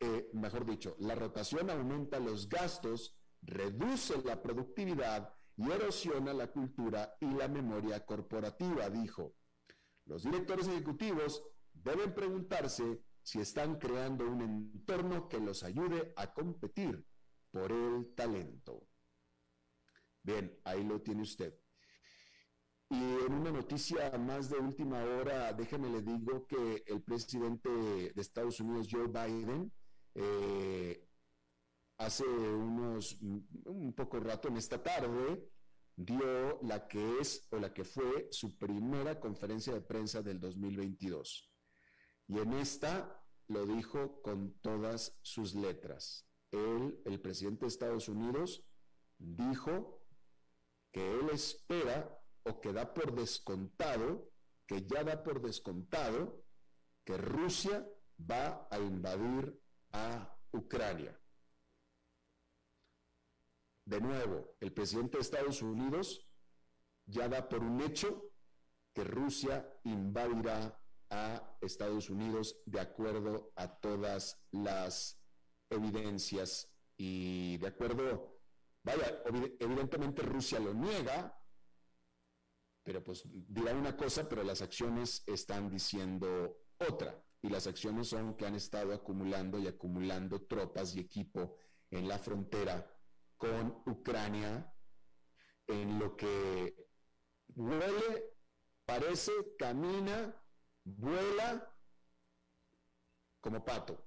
eh, 0.00 0.30
mejor 0.32 0.64
dicho, 0.64 0.94
la 1.00 1.14
rotación 1.14 1.70
aumenta 1.70 2.20
los 2.20 2.48
gastos, 2.48 3.18
reduce 3.42 4.22
la 4.22 4.40
productividad 4.40 5.34
y 5.58 5.70
erosiona 5.72 6.32
la 6.32 6.46
cultura 6.46 7.16
y 7.20 7.26
la 7.26 7.48
memoria 7.48 8.06
corporativa, 8.06 8.88
dijo. 8.88 9.34
Los 10.06 10.22
directores 10.22 10.68
ejecutivos 10.68 11.42
deben 11.72 12.14
preguntarse 12.14 13.02
si 13.22 13.40
están 13.40 13.76
creando 13.78 14.24
un 14.24 14.40
entorno 14.40 15.28
que 15.28 15.40
los 15.40 15.64
ayude 15.64 16.12
a 16.16 16.32
competir 16.32 17.04
por 17.50 17.72
el 17.72 18.14
talento. 18.14 18.86
Bien, 20.22 20.58
ahí 20.64 20.84
lo 20.84 21.02
tiene 21.02 21.22
usted. 21.22 21.54
Y 22.90 22.96
en 22.96 23.34
una 23.34 23.50
noticia 23.50 24.16
más 24.16 24.48
de 24.48 24.58
última 24.58 25.02
hora, 25.02 25.52
déjeme 25.52 25.90
le 25.90 26.02
digo 26.02 26.46
que 26.46 26.84
el 26.86 27.02
presidente 27.02 27.68
de 27.68 28.20
Estados 28.20 28.60
Unidos, 28.60 28.88
Joe 28.90 29.08
Biden, 29.08 29.72
eh, 30.14 31.07
hace 31.98 32.24
unos, 32.24 33.20
un 33.20 33.92
poco 33.94 34.20
rato 34.20 34.48
en 34.48 34.56
esta 34.56 34.82
tarde, 34.82 35.50
dio 35.96 36.60
la 36.62 36.86
que 36.86 37.18
es 37.20 37.46
o 37.50 37.58
la 37.58 37.74
que 37.74 37.84
fue 37.84 38.28
su 38.30 38.56
primera 38.56 39.18
conferencia 39.18 39.74
de 39.74 39.80
prensa 39.80 40.22
del 40.22 40.38
2022. 40.38 41.50
Y 42.28 42.38
en 42.38 42.52
esta 42.54 43.20
lo 43.48 43.66
dijo 43.66 44.22
con 44.22 44.60
todas 44.60 45.18
sus 45.22 45.54
letras. 45.54 46.24
Él, 46.52 47.00
el 47.04 47.20
presidente 47.20 47.64
de 47.64 47.68
Estados 47.68 48.08
Unidos, 48.08 48.64
dijo 49.18 50.04
que 50.92 51.18
él 51.18 51.30
espera 51.30 52.16
o 52.44 52.60
que 52.60 52.72
da 52.72 52.94
por 52.94 53.14
descontado, 53.14 54.30
que 54.66 54.86
ya 54.86 55.02
da 55.02 55.22
por 55.22 55.42
descontado, 55.42 56.44
que 57.04 57.16
Rusia 57.16 57.86
va 58.18 58.68
a 58.70 58.78
invadir 58.78 59.60
a 59.92 60.38
Ucrania. 60.52 61.18
De 63.88 64.02
nuevo, 64.02 64.54
el 64.60 64.74
presidente 64.74 65.16
de 65.16 65.22
Estados 65.22 65.62
Unidos 65.62 66.28
ya 67.06 67.26
da 67.26 67.48
por 67.48 67.64
un 67.64 67.80
hecho 67.80 68.34
que 68.92 69.02
Rusia 69.02 69.66
invadirá 69.84 70.78
a 71.08 71.56
Estados 71.62 72.10
Unidos 72.10 72.60
de 72.66 72.80
acuerdo 72.80 73.50
a 73.56 73.80
todas 73.80 74.44
las 74.50 75.18
evidencias 75.70 76.70
y 76.98 77.56
de 77.56 77.66
acuerdo, 77.66 78.42
vaya, 78.82 79.22
evidentemente 79.58 80.20
Rusia 80.20 80.60
lo 80.60 80.74
niega, 80.74 81.42
pero 82.82 83.02
pues 83.02 83.22
dirá 83.24 83.72
una 83.72 83.96
cosa, 83.96 84.28
pero 84.28 84.42
las 84.42 84.60
acciones 84.60 85.22
están 85.26 85.70
diciendo 85.70 86.58
otra. 86.76 87.24
Y 87.40 87.48
las 87.48 87.66
acciones 87.66 88.08
son 88.08 88.34
que 88.34 88.44
han 88.44 88.54
estado 88.54 88.92
acumulando 88.92 89.58
y 89.58 89.66
acumulando 89.66 90.42
tropas 90.42 90.94
y 90.94 91.00
equipo 91.00 91.56
en 91.90 92.06
la 92.06 92.18
frontera 92.18 92.97
con 93.38 93.82
Ucrania, 93.86 94.70
en 95.66 95.98
lo 95.98 96.16
que 96.16 96.74
huele, 97.54 98.34
parece, 98.84 99.32
camina, 99.58 100.34
vuela 100.84 101.74
como 103.40 103.64
pato. 103.64 104.04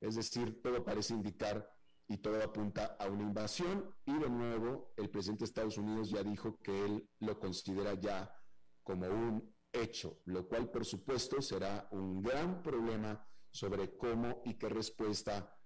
Es 0.00 0.16
decir, 0.16 0.62
todo 0.62 0.84
parece 0.84 1.14
indicar 1.14 1.70
y 2.06 2.18
todo 2.18 2.42
apunta 2.42 2.96
a 2.98 3.08
una 3.08 3.22
invasión 3.22 3.94
y 4.04 4.18
de 4.18 4.28
nuevo 4.28 4.92
el 4.96 5.10
presidente 5.10 5.40
de 5.40 5.46
Estados 5.46 5.78
Unidos 5.78 6.10
ya 6.10 6.22
dijo 6.22 6.58
que 6.60 6.84
él 6.84 7.08
lo 7.20 7.38
considera 7.38 7.94
ya 7.94 8.34
como 8.82 9.06
un 9.06 9.54
hecho, 9.72 10.20
lo 10.26 10.46
cual 10.46 10.70
por 10.70 10.84
supuesto 10.84 11.40
será 11.40 11.88
un 11.90 12.22
gran 12.22 12.62
problema 12.62 13.26
sobre 13.50 13.96
cómo 13.96 14.42
y 14.44 14.54
qué 14.54 14.68
respuesta 14.68 15.56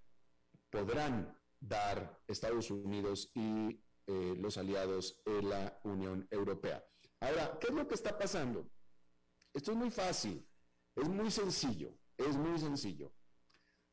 podrán 0.71 1.38
dar 1.61 2.21
Estados 2.27 2.71
Unidos 2.71 3.31
y 3.35 3.81
eh, 4.07 4.35
los 4.39 4.57
aliados 4.57 5.21
en 5.27 5.49
la 5.49 5.81
Unión 5.85 6.27
Europea. 6.31 6.85
Ahora, 7.21 7.59
¿qué 7.61 7.69
es 7.69 7.75
lo 7.75 7.87
que 7.87 7.95
está 7.95 8.17
pasando? 8.17 8.71
Esto 9.53 9.73
es 9.73 9.77
muy 9.77 9.91
fácil, 9.91 10.49
es 10.95 11.09
muy 11.09 11.31
sencillo, 11.31 11.99
es 12.17 12.37
muy 12.37 12.59
sencillo. 12.59 13.13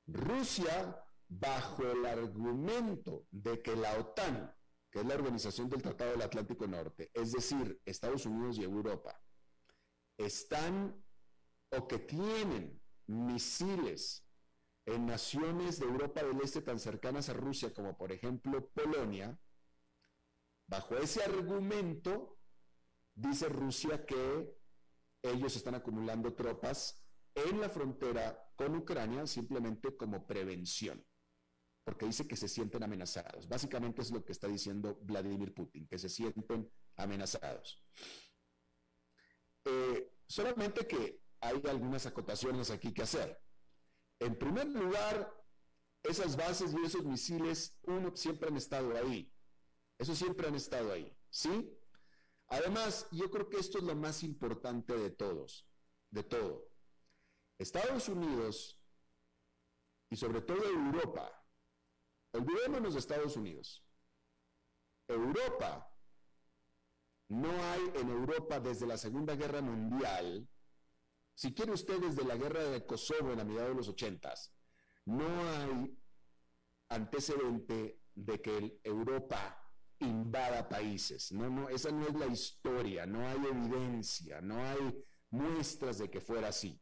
Rusia 0.08 1.04
bajo 1.28 1.84
el 1.84 2.06
argumento 2.06 3.28
de 3.32 3.62
que 3.62 3.76
la 3.76 3.98
OTAN, 3.98 4.54
que 4.92 5.00
es 5.00 5.06
la 5.06 5.16
Organización 5.16 5.70
del 5.70 5.82
Tratado 5.82 6.12
del 6.12 6.22
Atlántico 6.22 6.68
Norte, 6.68 7.10
es 7.14 7.32
decir, 7.32 7.82
Estados 7.86 8.26
Unidos 8.26 8.58
y 8.58 8.64
Europa, 8.64 9.20
están 10.18 11.04
o 11.72 11.88
que 11.88 12.00
tienen 12.00 12.80
misiles 13.08 14.25
en 14.86 15.06
naciones 15.06 15.80
de 15.80 15.86
Europa 15.86 16.24
del 16.24 16.42
Este 16.42 16.62
tan 16.62 16.80
cercanas 16.80 17.30
a 17.30 17.34
Rusia 17.34 17.74
como 17.74 17.98
por 17.98 18.12
ejemplo 18.12 18.70
Polonia, 18.70 19.38
bajo 20.68 20.96
ese 20.98 21.24
argumento 21.24 22.38
dice 23.14 23.50
Rusia 23.50 24.06
que 24.06 24.56
ellos 25.22 25.56
están 25.56 25.76
acumulando 25.76 26.34
tropas 26.34 27.04
en 27.34 27.60
la 27.60 27.70
frontera 27.70 28.52
con 28.56 28.76
Ucrania 28.76 29.26
simplemente 29.26 29.96
como 29.98 30.26
prevención 30.26 31.04
porque 31.86 32.08
dice 32.08 32.28
que 32.28 32.36
se 32.36 32.48
sienten 32.48 32.84
amenazados. 32.84 33.48
Básicamente 33.48 34.02
es 34.02 34.12
lo 34.12 34.26
que 34.26 34.32
está 34.32 34.48
diciendo 34.48 34.98
Vladimir 35.04 35.54
Putin, 35.54 35.88
que 35.88 36.00
se 36.00 36.10
sienten 36.10 36.70
amenazados. 36.96 37.80
Eh, 39.66 40.12
solamente 40.28 40.88
que 40.88 41.22
hay 41.40 41.62
algunas 41.70 42.08
acotaciones 42.08 42.72
aquí 42.72 42.92
que 42.92 43.04
hacer. 43.04 43.40
En 44.20 44.38
primer 44.38 44.68
lugar, 44.68 45.34
esas 46.04 46.36
bases 46.36 46.74
y 46.74 46.86
esos 46.86 47.04
misiles, 47.04 47.76
uno, 47.84 48.16
siempre 48.16 48.50
han 48.50 48.58
estado 48.58 48.96
ahí. 48.98 49.32
Eso 49.98 50.16
siempre 50.16 50.48
han 50.48 50.56
estado 50.56 50.92
ahí, 50.92 51.16
¿sí? 51.30 51.72
Además, 52.48 53.08
yo 53.12 53.30
creo 53.32 53.50
que 53.50 53.58
esto 53.58 53.78
es 53.78 53.84
lo 53.84 53.96
más 53.96 54.24
importante 54.24 54.98
de 54.98 55.10
todos, 55.10 55.68
de 56.12 56.24
todo. 56.24 56.70
Estados 57.58 58.10
Unidos 58.10 58.80
y 60.10 60.18
sobre 60.18 60.42
todo 60.42 60.64
Europa 60.64 61.46
Olvidémonos 62.36 62.94
de 62.94 63.00
Estados 63.00 63.38
Unidos. 63.38 63.82
Europa, 65.08 65.90
no 67.30 67.50
hay 67.50 67.82
en 67.96 68.10
Europa 68.10 68.60
desde 68.60 68.86
la 68.86 68.98
Segunda 68.98 69.36
Guerra 69.36 69.62
Mundial, 69.62 70.48
si 71.36 71.54
quiere 71.54 71.74
usted 71.74 72.00
desde 72.00 72.24
la 72.24 72.38
guerra 72.38 72.64
de 72.64 72.86
Kosovo 72.86 73.32
en 73.32 73.38
la 73.38 73.44
mitad 73.44 73.68
de 73.68 73.76
los 73.76 73.90
ochentas, 73.90 74.56
no 75.06 75.28
hay 75.50 75.98
antecedente 76.90 78.02
de 78.16 78.42
que 78.42 78.80
Europa 78.84 79.62
invada 80.00 80.68
países. 80.68 81.32
No, 81.32 81.50
no, 81.50 81.70
esa 81.70 81.92
no 81.92 82.08
es 82.08 82.16
la 82.16 82.28
historia, 82.28 83.06
no 83.06 83.28
hay 83.28 83.46
evidencia, 83.46 84.42
no 84.42 84.64
hay 84.64 85.04
muestras 85.30 85.98
de 85.98 86.10
que 86.10 86.22
fuera 86.22 86.50
así. 86.50 86.82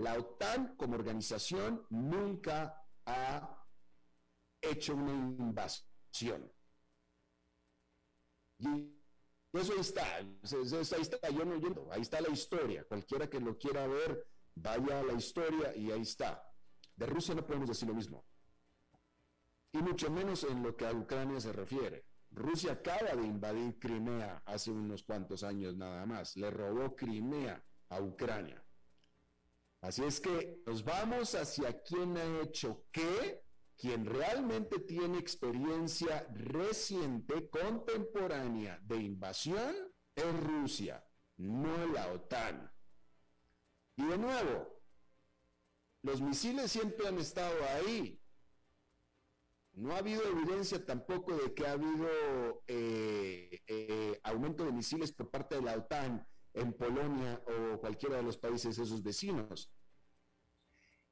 La 0.00 0.14
OTAN 0.14 0.76
como 0.76 0.94
organización 0.94 1.86
nunca 1.90 2.82
ha 3.04 3.66
hecho 4.62 4.94
una 4.94 5.12
invasión. 5.12 6.50
Y 8.58 8.98
eso 9.52 9.72
ahí 9.74 9.80
está, 9.80 10.16
ahí 10.16 10.38
está, 10.42 11.18
ahí 11.92 12.00
está 12.00 12.20
la 12.22 12.30
historia. 12.30 12.84
Cualquiera 12.84 13.28
que 13.28 13.40
lo 13.40 13.58
quiera 13.58 13.86
ver, 13.86 14.26
vaya 14.54 15.00
a 15.00 15.02
la 15.02 15.12
historia 15.12 15.76
y 15.76 15.90
ahí 15.90 16.00
está. 16.00 16.50
De 16.96 17.04
Rusia 17.04 17.34
no 17.34 17.44
podemos 17.44 17.68
decir 17.68 17.86
lo 17.86 17.94
mismo. 17.94 18.24
Y 19.72 19.78
mucho 19.82 20.10
menos 20.10 20.44
en 20.44 20.62
lo 20.62 20.74
que 20.76 20.86
a 20.86 20.94
Ucrania 20.94 21.40
se 21.40 21.52
refiere. 21.52 22.06
Rusia 22.30 22.72
acaba 22.72 23.14
de 23.14 23.26
invadir 23.26 23.78
Crimea 23.78 24.42
hace 24.46 24.70
unos 24.70 25.02
cuantos 25.02 25.44
años 25.44 25.76
nada 25.76 26.06
más. 26.06 26.38
Le 26.38 26.50
robó 26.50 26.96
Crimea 26.96 27.62
a 27.90 28.00
Ucrania. 28.00 28.64
Así 29.80 30.04
es 30.04 30.20
que 30.20 30.62
nos 30.66 30.84
vamos 30.84 31.34
hacia 31.34 31.82
quien 31.82 32.16
ha 32.18 32.42
hecho 32.42 32.84
qué, 32.92 33.42
quien 33.76 34.04
realmente 34.04 34.80
tiene 34.80 35.18
experiencia 35.18 36.26
reciente, 36.34 37.48
contemporánea 37.48 38.78
de 38.82 38.96
invasión, 38.96 39.74
es 40.14 40.40
Rusia, 40.44 41.02
no 41.38 41.86
la 41.86 42.12
OTAN. 42.12 42.70
Y 43.96 44.04
de 44.04 44.18
nuevo, 44.18 44.82
los 46.02 46.20
misiles 46.20 46.70
siempre 46.70 47.08
han 47.08 47.18
estado 47.18 47.56
ahí. 47.76 48.20
No 49.72 49.94
ha 49.94 49.98
habido 49.98 50.24
evidencia 50.24 50.84
tampoco 50.84 51.34
de 51.36 51.54
que 51.54 51.66
ha 51.66 51.72
habido 51.72 52.62
eh, 52.66 53.62
eh, 53.66 54.20
aumento 54.24 54.64
de 54.64 54.72
misiles 54.72 55.12
por 55.12 55.30
parte 55.30 55.54
de 55.54 55.62
la 55.62 55.74
OTAN 55.74 56.26
en 56.54 56.72
Polonia 56.72 57.42
o 57.46 57.80
cualquiera 57.80 58.16
de 58.16 58.22
los 58.22 58.36
países 58.36 58.78
esos 58.78 59.02
vecinos. 59.02 59.70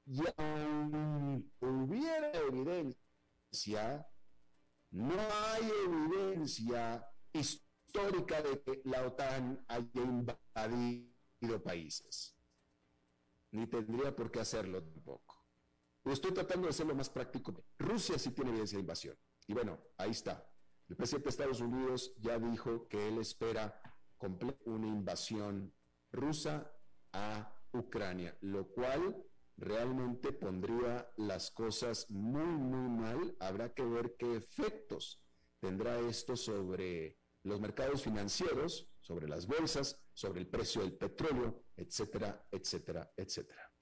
Y 0.07 0.20
aún 0.37 1.53
hubiera 1.61 2.33
evidencia, 2.33 4.07
no 4.90 5.14
hay 5.18 5.70
evidencia 5.87 7.07
histórica 7.33 8.42
de 8.42 8.62
que 8.62 8.81
la 8.85 9.07
OTAN 9.07 9.64
haya 9.68 10.03
invadido 10.03 11.62
países. 11.62 12.35
Ni 13.51 13.66
tendría 13.66 14.14
por 14.14 14.31
qué 14.31 14.40
hacerlo 14.40 14.83
tampoco. 14.83 15.44
estoy 16.05 16.33
tratando 16.33 16.66
de 16.66 16.70
hacerlo 16.70 16.94
más 16.94 17.11
práctico. 17.11 17.64
Rusia 17.79 18.18
sí 18.18 18.31
tiene 18.31 18.51
evidencia 18.51 18.77
de 18.77 18.83
invasión. 18.83 19.18
Y 19.46 19.53
bueno, 19.53 19.79
ahí 19.96 20.11
está. 20.11 20.46
El 20.88 20.96
presidente 20.96 21.24
de 21.24 21.31
Estados 21.31 21.61
Unidos 21.61 22.14
ya 22.18 22.38
dijo 22.38 22.88
que 22.88 23.09
él 23.09 23.18
espera 23.18 23.79
una 24.64 24.87
invasión 24.87 25.72
rusa 26.11 26.72
a 27.12 27.54
Ucrania, 27.72 28.37
lo 28.40 28.68
cual 28.68 29.24
realmente 29.57 30.33
pondría 30.33 31.11
las 31.16 31.50
cosas 31.50 32.11
muy, 32.11 32.46
muy 32.46 32.88
mal. 32.88 33.37
Habrá 33.40 33.74
que 33.74 33.85
ver 33.85 34.16
qué 34.18 34.37
efectos 34.37 35.20
tendrá 35.61 35.98
esto 36.00 36.37
sobre 36.37 37.18
los 37.42 37.61
mercados 37.61 38.02
financieros, 38.02 38.88
sobre 39.00 39.28
las 39.28 39.46
bolsas, 39.46 40.00
sobre 40.12 40.40
el 40.40 40.48
precio 40.48 40.83
del 40.83 40.94
petróleo, 40.94 41.64
etcétera, 41.76 42.46
etcétera, 42.50 43.11
etcétera. 43.16 43.72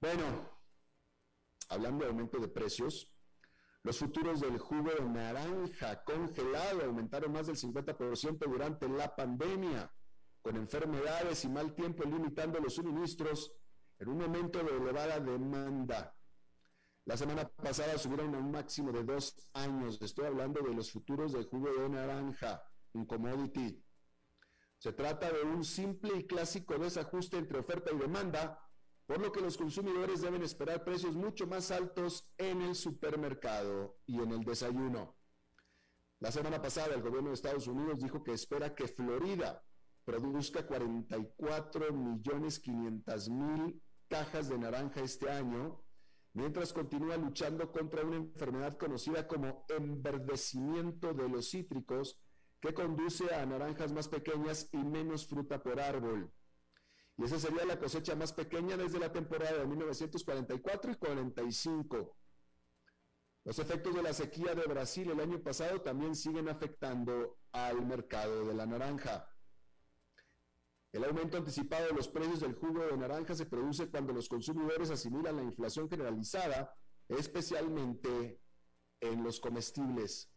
Bueno, 0.00 0.60
hablando 1.68 2.04
de 2.04 2.10
aumento 2.10 2.38
de 2.38 2.48
precios, 2.48 3.12
los 3.82 3.98
futuros 3.98 4.40
del 4.40 4.58
jugo 4.58 4.90
de 4.90 5.08
naranja 5.08 6.04
congelado 6.04 6.84
aumentaron 6.84 7.32
más 7.32 7.46
del 7.46 7.56
50% 7.56 8.38
durante 8.38 8.88
la 8.88 9.14
pandemia, 9.14 9.90
con 10.42 10.56
enfermedades 10.56 11.44
y 11.44 11.48
mal 11.48 11.74
tiempo 11.74 12.04
limitando 12.04 12.60
los 12.60 12.74
suministros 12.74 13.52
en 13.98 14.08
un 14.08 14.18
momento 14.18 14.62
de 14.62 14.76
elevada 14.76 15.18
demanda. 15.20 16.14
La 17.06 17.16
semana 17.16 17.48
pasada 17.48 17.96
subieron 17.98 18.34
a 18.34 18.38
un 18.38 18.50
máximo 18.50 18.92
de 18.92 19.02
dos 19.02 19.34
años. 19.54 20.00
Estoy 20.00 20.26
hablando 20.26 20.60
de 20.60 20.74
los 20.74 20.90
futuros 20.90 21.32
del 21.32 21.46
jugo 21.46 21.72
de 21.72 21.88
naranja, 21.88 22.62
un 22.92 23.06
commodity. 23.06 23.82
Se 24.78 24.92
trata 24.92 25.30
de 25.30 25.42
un 25.42 25.64
simple 25.64 26.16
y 26.18 26.26
clásico 26.26 26.78
desajuste 26.78 27.38
entre 27.38 27.58
oferta 27.58 27.90
y 27.92 27.98
demanda 27.98 28.58
por 29.10 29.20
lo 29.20 29.32
que 29.32 29.40
los 29.40 29.56
consumidores 29.56 30.20
deben 30.20 30.44
esperar 30.44 30.84
precios 30.84 31.16
mucho 31.16 31.44
más 31.44 31.72
altos 31.72 32.30
en 32.38 32.62
el 32.62 32.76
supermercado 32.76 33.98
y 34.06 34.20
en 34.20 34.30
el 34.30 34.44
desayuno. 34.44 35.16
La 36.20 36.30
semana 36.30 36.62
pasada 36.62 36.94
el 36.94 37.02
gobierno 37.02 37.30
de 37.30 37.34
Estados 37.34 37.66
Unidos 37.66 37.98
dijo 37.98 38.22
que 38.22 38.34
espera 38.34 38.72
que 38.72 38.86
Florida 38.86 39.64
produzca 40.04 40.64
44 40.64 41.92
millones 41.92 42.60
500 42.60 43.30
mil 43.30 43.82
cajas 44.06 44.48
de 44.48 44.58
naranja 44.58 45.00
este 45.00 45.28
año, 45.28 45.82
mientras 46.32 46.72
continúa 46.72 47.16
luchando 47.16 47.72
contra 47.72 48.04
una 48.04 48.18
enfermedad 48.18 48.78
conocida 48.78 49.26
como 49.26 49.66
enverdecimiento 49.76 51.14
de 51.14 51.28
los 51.28 51.50
cítricos, 51.50 52.20
que 52.60 52.72
conduce 52.72 53.34
a 53.34 53.44
naranjas 53.44 53.92
más 53.92 54.06
pequeñas 54.06 54.68
y 54.70 54.76
menos 54.76 55.26
fruta 55.26 55.60
por 55.60 55.80
árbol 55.80 56.32
y 57.20 57.24
esa 57.24 57.38
sería 57.38 57.66
la 57.66 57.78
cosecha 57.78 58.16
más 58.16 58.32
pequeña 58.32 58.78
desde 58.78 58.98
la 58.98 59.12
temporada 59.12 59.58
de 59.58 59.66
1944 59.66 60.92
y 60.92 60.94
45. 60.94 62.16
Los 63.44 63.58
efectos 63.58 63.94
de 63.94 64.02
la 64.02 64.14
sequía 64.14 64.54
de 64.54 64.64
Brasil 64.64 65.10
el 65.10 65.20
año 65.20 65.42
pasado 65.42 65.82
también 65.82 66.16
siguen 66.16 66.48
afectando 66.48 67.40
al 67.52 67.84
mercado 67.84 68.46
de 68.46 68.54
la 68.54 68.64
naranja. 68.64 69.28
El 70.92 71.04
aumento 71.04 71.36
anticipado 71.36 71.88
de 71.88 71.92
los 71.92 72.08
precios 72.08 72.40
del 72.40 72.54
jugo 72.54 72.86
de 72.86 72.96
naranja 72.96 73.34
se 73.34 73.44
produce 73.44 73.90
cuando 73.90 74.14
los 74.14 74.26
consumidores 74.26 74.90
asimilan 74.90 75.36
la 75.36 75.42
inflación 75.42 75.90
generalizada, 75.90 76.74
especialmente 77.06 78.40
en 78.98 79.22
los 79.22 79.40
comestibles. 79.40 80.32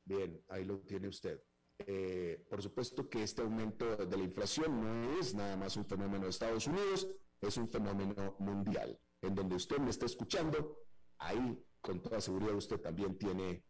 Bien, 0.05 0.43
ahí 0.49 0.65
lo 0.65 0.79
tiene 0.79 1.07
usted. 1.07 1.41
Eh, 1.79 2.45
por 2.49 2.61
supuesto 2.61 3.09
que 3.09 3.23
este 3.23 3.41
aumento 3.41 3.95
de 3.95 4.17
la 4.17 4.23
inflación 4.23 4.81
no 4.81 5.19
es 5.19 5.33
nada 5.33 5.57
más 5.57 5.75
un 5.75 5.85
fenómeno 5.85 6.25
de 6.25 6.29
Estados 6.29 6.67
Unidos, 6.67 7.07
es 7.41 7.57
un 7.57 7.69
fenómeno 7.69 8.35
mundial. 8.39 8.99
En 9.21 9.35
donde 9.35 9.55
usted 9.55 9.77
me 9.77 9.89
está 9.89 10.05
escuchando, 10.05 10.77
ahí 11.17 11.57
con 11.81 12.01
toda 12.01 12.21
seguridad 12.21 12.55
usted 12.55 12.79
también 12.79 13.17
tiene 13.17 13.65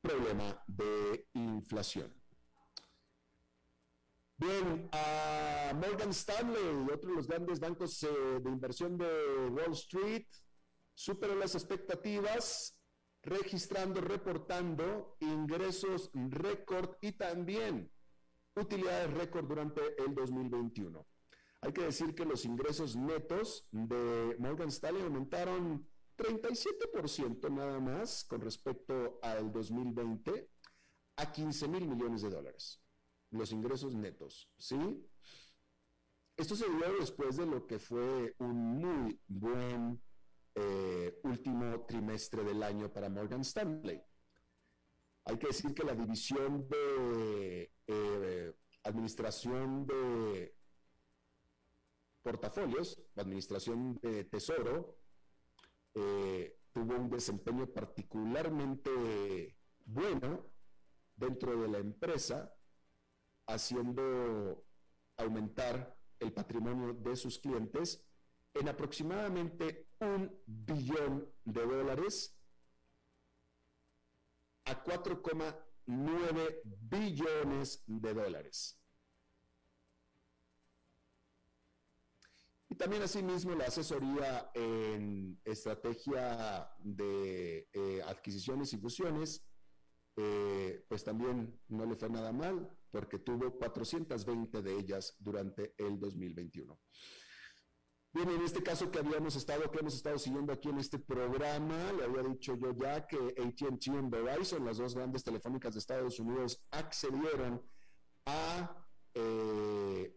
problema 0.00 0.62
de 0.66 1.28
inflación. 1.34 2.21
Bien, 4.36 4.88
a 4.92 5.72
Morgan 5.74 6.10
Stanley, 6.10 6.86
otro 6.92 7.10
de 7.10 7.16
los 7.16 7.28
grandes 7.28 7.60
bancos 7.60 8.02
eh, 8.02 8.08
de 8.42 8.50
inversión 8.50 8.98
de 8.98 9.06
Wall 9.50 9.72
Street, 9.72 10.26
superó 10.94 11.34
las 11.34 11.54
expectativas, 11.54 12.76
registrando, 13.22 14.00
reportando 14.00 15.16
ingresos 15.20 16.10
récord 16.12 16.96
y 17.00 17.12
también 17.12 17.90
utilidades 18.56 19.12
récord 19.12 19.46
durante 19.46 19.80
el 20.02 20.14
2021. 20.14 21.06
Hay 21.60 21.72
que 21.72 21.84
decir 21.84 22.14
que 22.14 22.24
los 22.24 22.44
ingresos 22.44 22.96
netos 22.96 23.68
de 23.70 24.34
Morgan 24.40 24.68
Stanley 24.68 25.02
aumentaron 25.02 25.88
37% 26.16 27.48
nada 27.50 27.78
más 27.78 28.24
con 28.24 28.40
respecto 28.40 29.20
al 29.22 29.52
2020 29.52 30.50
a 31.16 31.32
15 31.32 31.68
mil 31.68 31.86
millones 31.86 32.22
de 32.22 32.30
dólares 32.30 32.82
los 33.32 33.50
ingresos 33.52 33.94
netos, 33.94 34.48
¿sí? 34.56 34.76
Esto 36.36 36.56
se 36.56 36.68
dio 36.68 36.98
después 36.98 37.36
de 37.36 37.46
lo 37.46 37.66
que 37.66 37.78
fue 37.78 38.34
un 38.38 38.80
muy 38.80 39.20
buen 39.26 40.02
eh, 40.54 41.18
último 41.24 41.84
trimestre 41.86 42.44
del 42.44 42.62
año 42.62 42.92
para 42.92 43.08
Morgan 43.08 43.40
Stanley. 43.40 44.02
Hay 45.24 45.38
que 45.38 45.48
decir 45.48 45.74
que 45.74 45.84
la 45.84 45.94
división 45.94 46.68
de 46.68 47.72
eh, 47.86 48.54
administración 48.84 49.86
de 49.86 50.54
portafolios, 52.22 53.02
administración 53.16 53.98
de 54.00 54.24
tesoro, 54.24 54.98
eh, 55.94 56.58
tuvo 56.72 56.96
un 56.96 57.10
desempeño 57.10 57.66
particularmente 57.66 59.56
bueno 59.84 60.50
dentro 61.16 61.60
de 61.60 61.68
la 61.68 61.78
empresa 61.78 62.52
haciendo 63.46 64.64
aumentar 65.16 65.96
el 66.20 66.32
patrimonio 66.32 66.94
de 66.94 67.16
sus 67.16 67.38
clientes 67.38 68.04
en 68.54 68.68
aproximadamente 68.68 69.88
un 70.00 70.40
billón 70.46 71.28
de 71.44 71.66
dólares 71.66 72.36
a 74.64 74.84
4,9 74.84 76.60
billones 76.64 77.82
de 77.86 78.14
dólares. 78.14 78.78
Y 82.68 82.74
también 82.74 83.02
asimismo 83.02 83.54
la 83.54 83.66
asesoría 83.66 84.50
en 84.54 85.38
estrategia 85.44 86.70
de 86.78 87.68
eh, 87.70 88.02
adquisiciones 88.06 88.72
y 88.72 88.78
fusiones, 88.78 89.44
eh, 90.16 90.82
pues 90.88 91.04
también 91.04 91.60
no 91.68 91.84
le 91.84 91.96
fue 91.96 92.08
nada 92.08 92.32
mal, 92.32 92.74
porque 92.92 93.18
tuvo 93.18 93.50
420 93.58 94.62
de 94.62 94.78
ellas 94.78 95.16
durante 95.18 95.74
el 95.78 95.98
2021. 95.98 96.78
Bien, 98.14 98.28
en 98.28 98.42
este 98.42 98.62
caso 98.62 98.90
que 98.90 98.98
habíamos 98.98 99.34
estado, 99.36 99.70
que 99.70 99.78
hemos 99.78 99.94
estado 99.94 100.18
siguiendo 100.18 100.52
aquí 100.52 100.68
en 100.68 100.78
este 100.78 100.98
programa, 100.98 101.92
le 101.92 102.04
había 102.04 102.22
dicho 102.22 102.54
yo 102.56 102.76
ya 102.76 103.06
que 103.06 103.16
ATT 103.16 103.86
y 103.86 104.10
Verizon, 104.10 104.66
las 104.66 104.76
dos 104.76 104.94
grandes 104.94 105.24
telefónicas 105.24 105.72
de 105.72 105.78
Estados 105.78 106.20
Unidos, 106.20 106.62
accedieron 106.70 107.62
a 108.26 108.86
eh, 109.14 110.14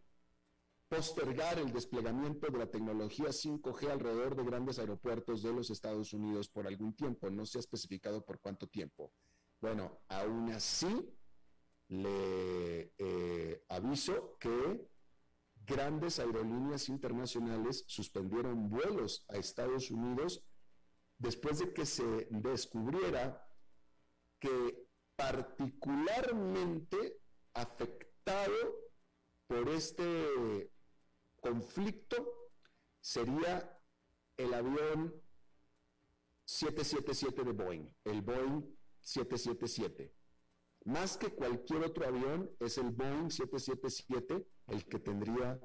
postergar 0.89 1.57
el 1.57 1.71
desplegamiento 1.71 2.47
de 2.51 2.57
la 2.57 2.69
tecnología 2.69 3.27
5G 3.29 3.89
alrededor 3.89 4.35
de 4.35 4.43
grandes 4.43 4.77
aeropuertos 4.77 5.41
de 5.41 5.53
los 5.53 5.69
Estados 5.69 6.11
Unidos 6.11 6.49
por 6.49 6.67
algún 6.67 6.93
tiempo. 6.97 7.29
No 7.29 7.45
se 7.45 7.59
ha 7.59 7.61
especificado 7.61 8.25
por 8.25 8.41
cuánto 8.41 8.67
tiempo. 8.67 9.13
Bueno, 9.61 10.01
aún 10.09 10.51
así, 10.51 10.87
le 11.87 12.93
eh, 12.97 13.63
aviso 13.69 14.37
que 14.39 14.89
grandes 15.65 16.19
aerolíneas 16.19 16.89
internacionales 16.89 17.85
suspendieron 17.87 18.69
vuelos 18.69 19.25
a 19.29 19.37
Estados 19.37 19.89
Unidos 19.91 20.43
después 21.17 21.59
de 21.59 21.73
que 21.73 21.85
se 21.85 22.27
descubriera 22.29 23.47
que 24.39 24.85
particularmente 25.15 27.21
afectado 27.53 28.75
por 29.47 29.69
este 29.69 30.69
conflicto 31.39 32.49
sería 32.99 33.79
el 34.37 34.53
avión 34.53 35.13
777 36.45 37.43
de 37.43 37.51
Boeing, 37.51 37.87
el 38.03 38.21
Boeing 38.21 38.63
777. 39.01 40.13
Más 40.85 41.17
que 41.17 41.29
cualquier 41.29 41.83
otro 41.83 42.05
avión, 42.07 42.51
es 42.59 42.77
el 42.77 42.91
Boeing 42.91 43.31
777 43.31 44.45
el 44.67 44.85
que 44.85 44.99
tendría 44.99 45.59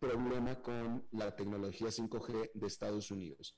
problema 0.00 0.60
con 0.60 1.06
la 1.12 1.34
tecnología 1.36 1.88
5G 1.88 2.50
de 2.52 2.66
Estados 2.66 3.12
Unidos. 3.12 3.56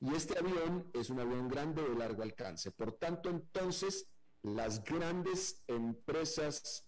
Y 0.00 0.12
este 0.12 0.36
avión 0.36 0.90
es 0.92 1.08
un 1.08 1.20
avión 1.20 1.48
grande 1.48 1.82
de 1.82 1.94
largo 1.94 2.24
alcance. 2.24 2.72
Por 2.72 2.94
tanto, 2.94 3.30
entonces, 3.30 4.08
las 4.42 4.82
grandes 4.82 5.62
empresas 5.68 6.84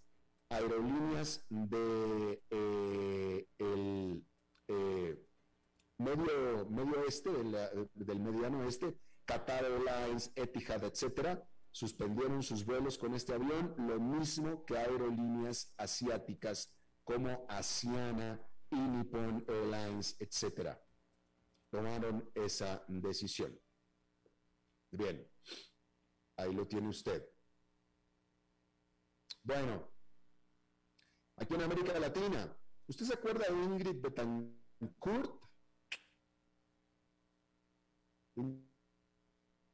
aerolíneas 0.49 1.47
de 1.49 2.43
eh, 2.51 3.47
el 3.59 4.27
eh, 4.67 5.25
medio, 5.99 6.67
medio 6.69 7.01
oeste, 7.01 7.31
del 7.95 8.21
mediano 8.21 8.59
oeste, 8.65 8.99
Qatar 9.25 9.65
Airlines, 9.65 10.33
Etihad, 10.35 10.83
etcétera, 10.83 11.49
suspendieron 11.77 12.43
sus 12.43 12.65
vuelos 12.65 12.97
con 12.97 13.12
este 13.12 13.35
avión, 13.35 13.75
lo 13.77 14.01
mismo 14.01 14.65
que 14.65 14.79
aerolíneas 14.79 15.75
asiáticas 15.77 16.75
como 17.05 17.45
Asiana 17.51 18.41
y 18.71 18.77
Nippon 18.77 19.45
Airlines, 19.47 20.17
etcétera. 20.19 20.83
Tomaron 21.69 22.31
esa 22.35 22.83
decisión. 22.89 23.61
Bien, 24.91 25.31
ahí 26.39 26.55
lo 26.55 26.67
tiene 26.67 26.89
usted. 26.89 27.29
Bueno, 29.43 29.87
aquí 31.37 31.57
en 31.57 31.61
América 31.62 32.01
Latina, 32.01 32.57
¿usted 32.87 33.05
se 33.05 33.12
acuerda 33.12 33.53
de 33.53 33.65
Ingrid 33.65 34.01
Betancourt? 34.01 35.45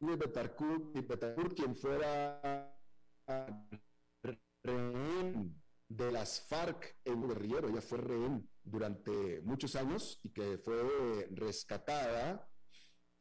Betancourt, 0.02 1.54
quien 1.54 1.76
fuera 1.76 2.76
rehén 4.64 5.62
de 5.88 6.12
las 6.12 6.40
FARC 6.40 6.96
en 7.04 7.28
guerrillero, 7.28 7.68
ella 7.68 7.80
fue 7.80 7.98
rehén 7.98 8.48
durante 8.64 9.40
muchos 9.42 9.76
años 9.76 10.18
y 10.24 10.30
que 10.30 10.58
fue 10.58 11.28
rescatada 11.30 12.48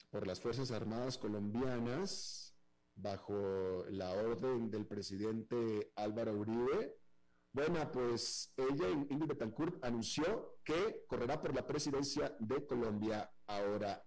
por 0.10 0.26
las 0.26 0.42
Fuerzas 0.42 0.72
Armadas 0.72 1.18
colombianas 1.18 2.56
bajo 2.96 3.86
la 3.90 4.12
orden 4.12 4.72
del 4.72 4.88
presidente 4.88 5.92
Álvaro 5.96 6.34
Uribe. 6.34 6.98
Bueno, 7.54 7.92
pues 7.92 8.54
ella, 8.58 8.90
Ingrid 8.90 9.28
Betancourt, 9.28 9.84
anunció 9.84 10.58
que 10.64 11.04
correrá 11.08 11.40
por 11.40 11.54
la 11.54 11.68
presidencia 11.68 12.36
de 12.40 12.66
Colombia 12.66 13.32
ahora 13.46 14.04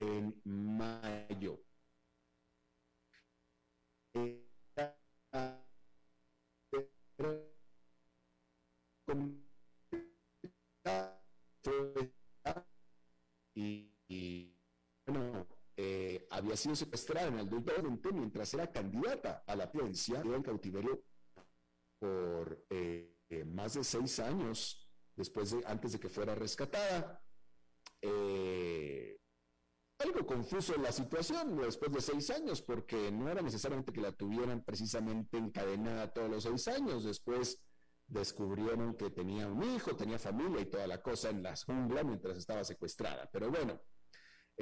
en 0.00 0.40
mayo. 0.44 1.60
Sido 16.60 16.76
secuestrada 16.76 17.28
en 17.28 17.38
el 17.38 17.48
2020 17.48 18.12
mientras 18.12 18.54
era 18.54 18.70
candidata 18.70 19.42
a 19.46 19.56
la 19.56 19.70
presidencia, 19.70 20.20
en 20.20 20.42
cautiverio 20.42 21.02
por 21.98 22.64
eh, 22.70 23.14
eh, 23.28 23.44
más 23.44 23.74
de 23.74 23.84
seis 23.84 24.18
años 24.20 24.88
después 25.14 25.50
de, 25.50 25.62
antes 25.66 25.92
de 25.92 26.00
que 26.00 26.08
fuera 26.08 26.34
rescatada. 26.34 27.22
Eh, 28.02 29.18
algo 29.98 30.26
confuso 30.26 30.74
la 30.78 30.92
situación 30.92 31.58
después 31.58 31.92
de 31.92 32.00
seis 32.00 32.30
años, 32.30 32.62
porque 32.62 33.12
no 33.12 33.28
era 33.28 33.42
necesariamente 33.42 33.92
que 33.92 34.00
la 34.00 34.12
tuvieran 34.12 34.64
precisamente 34.64 35.36
encadenada 35.36 36.12
todos 36.12 36.30
los 36.30 36.42
seis 36.44 36.68
años. 36.68 37.04
Después 37.04 37.60
descubrieron 38.06 38.94
que 38.96 39.10
tenía 39.10 39.46
un 39.46 39.62
hijo, 39.62 39.94
tenía 39.94 40.18
familia 40.18 40.60
y 40.60 40.66
toda 40.66 40.86
la 40.86 41.02
cosa 41.02 41.28
en 41.30 41.42
las 41.42 41.64
junglas 41.64 42.04
mientras 42.04 42.38
estaba 42.38 42.64
secuestrada. 42.64 43.28
Pero 43.30 43.50
bueno, 43.50 43.78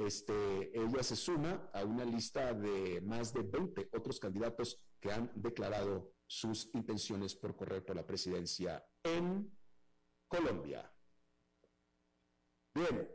este, 0.05 0.71
ella 0.79 1.03
se 1.03 1.15
suma 1.15 1.69
a 1.73 1.83
una 1.83 2.05
lista 2.05 2.53
de 2.53 3.01
más 3.01 3.33
de 3.33 3.41
20 3.41 3.89
otros 3.91 4.17
candidatos 4.19 4.79
que 4.99 5.11
han 5.11 5.29
declarado 5.35 6.13
sus 6.25 6.69
intenciones 6.73 7.35
por 7.35 7.55
correr 7.55 7.83
por 7.83 7.97
la 7.97 8.05
presidencia 8.07 8.85
en 9.03 9.51
Colombia. 10.27 10.89
Bien, 12.73 13.09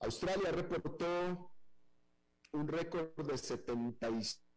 Australia 0.00 0.50
reportó 0.52 1.52
un 2.52 2.66
récord 2.66 3.26
de 3.26 3.36
76 3.36 4.47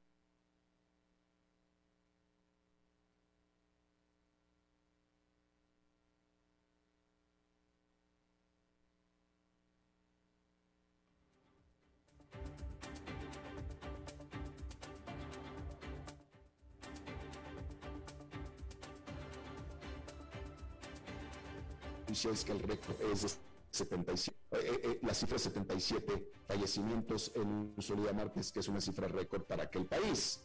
es 22.12 22.44
que 22.44 22.52
el 22.52 22.60
récord 22.60 23.02
es 23.02 23.40
77, 23.72 24.38
eh, 24.52 24.58
eh, 24.60 24.80
eh, 24.84 25.00
la 25.02 25.14
cifra 25.14 25.40
77 25.40 26.32
fallecimientos 26.46 27.32
en 27.36 27.48
un 27.48 27.76
solo 27.82 28.04
día 28.04 28.12
martes, 28.14 28.52
que 28.52 28.60
es 28.60 28.68
una 28.68 28.82
cifra 28.82 29.08
récord 29.08 29.44
para 29.44 29.64
aquel 29.64 29.86
país. 29.86 30.42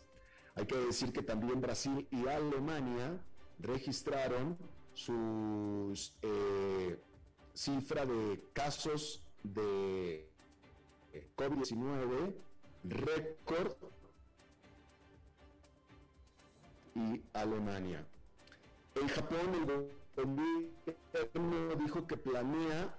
Hay 0.55 0.66
que 0.66 0.76
decir 0.76 1.12
que 1.12 1.22
también 1.22 1.61
Brasil 1.61 2.07
y 2.11 2.26
Alemania 2.29 3.20
registraron 3.59 4.57
sus 4.94 6.14
cifra 7.52 8.07
de 8.07 8.42
casos 8.52 9.22
de 9.42 10.29
COVID-19 11.37 12.35
récord 12.85 13.74
y 16.94 17.22
Alemania. 17.35 18.07
En 18.94 19.09
Japón 19.09 19.55
el 19.55 19.90
gobierno 20.16 21.76
dijo 21.76 22.07
que 22.07 22.16
planea 22.16 22.98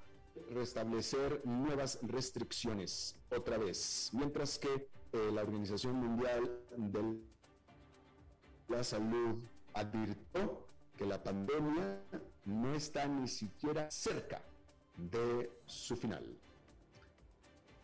restablecer 0.52 1.42
nuevas 1.46 2.00
restricciones 2.04 3.16
otra 3.36 3.58
vez, 3.58 4.12
mientras 4.14 4.60
que 4.60 4.90
eh, 5.14 5.32
la 5.34 5.42
Organización 5.42 5.96
Mundial 5.96 6.60
de 6.76 7.20
la 8.68 8.84
Salud 8.84 9.44
advirtió 9.74 10.68
que 10.96 11.06
la 11.06 11.22
pandemia 11.22 12.02
no 12.46 12.74
está 12.76 13.08
ni 13.08 13.28
siquiera 13.28 13.90
cerca 13.92 14.42
de 14.96 15.52
su 15.66 15.96
final. 15.96 16.26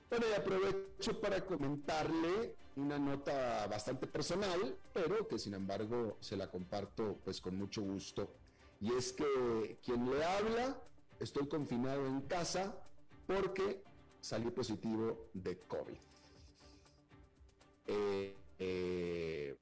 Bueno, 0.09 0.25
y 0.29 0.33
aprovecho 0.33 1.19
para 1.19 1.45
comentarle 1.45 2.55
una 2.75 2.97
nota 2.97 3.67
bastante 3.67 4.07
personal, 4.07 4.77
pero 4.93 5.27
que 5.27 5.37
sin 5.37 5.53
embargo 5.53 6.17
se 6.19 6.35
la 6.35 6.49
comparto 6.49 7.19
pues 7.23 7.39
con 7.39 7.55
mucho 7.55 7.81
gusto. 7.81 8.31
Y 8.83 8.91
es 8.95 9.13
que 9.13 9.79
quien 9.81 10.11
le 10.11 10.25
habla 10.25 10.77
estoy 11.17 11.47
confinado 11.47 12.05
en 12.05 12.19
casa 12.23 12.77
porque 13.25 13.81
salí 14.19 14.51
positivo 14.51 15.29
de 15.33 15.57
COVID. 15.59 15.97
Eh, 17.85 18.35
eh, 18.59 19.57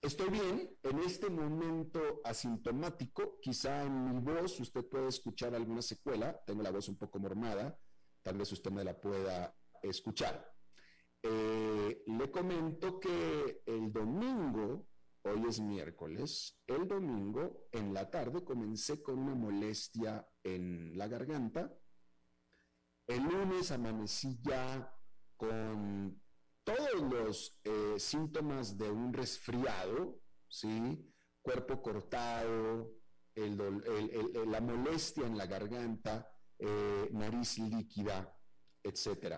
estoy 0.00 0.30
bien, 0.30 0.74
en 0.82 0.98
este 1.00 1.28
momento 1.28 2.22
asintomático, 2.24 3.38
quizá 3.42 3.82
en 3.82 4.04
mi 4.04 4.20
voz 4.20 4.58
usted 4.58 4.86
puede 4.86 5.08
escuchar 5.08 5.54
alguna 5.54 5.82
secuela, 5.82 6.42
tengo 6.46 6.62
la 6.62 6.70
voz 6.70 6.88
un 6.88 6.96
poco 6.96 7.18
mormada, 7.18 7.78
tal 8.22 8.38
vez 8.38 8.52
usted 8.52 8.70
me 8.70 8.84
la 8.84 8.98
pueda 8.98 9.54
escuchar. 9.82 10.50
Eh, 11.22 12.04
le 12.06 12.30
comento 12.30 12.98
que 12.98 13.62
el 13.66 13.92
domingo 13.92 14.86
Hoy 15.24 15.44
es 15.48 15.60
miércoles. 15.60 16.58
El 16.66 16.88
domingo 16.88 17.68
en 17.70 17.94
la 17.94 18.10
tarde 18.10 18.42
comencé 18.42 19.02
con 19.02 19.20
una 19.20 19.36
molestia 19.36 20.26
en 20.42 20.98
la 20.98 21.06
garganta. 21.06 21.72
El 23.06 23.22
lunes 23.22 23.70
amanecí 23.70 24.40
ya 24.42 24.92
con 25.36 26.20
todos 26.64 27.02
los 27.08 27.60
eh, 27.62 27.94
síntomas 27.98 28.76
de 28.76 28.90
un 28.90 29.12
resfriado, 29.12 30.20
¿sí? 30.48 31.08
Cuerpo 31.40 31.80
cortado, 31.82 32.96
la 33.34 34.60
molestia 34.60 35.26
en 35.26 35.38
la 35.38 35.46
garganta, 35.46 36.28
eh, 36.58 37.08
nariz 37.12 37.58
líquida, 37.58 38.36
etc. 38.82 39.36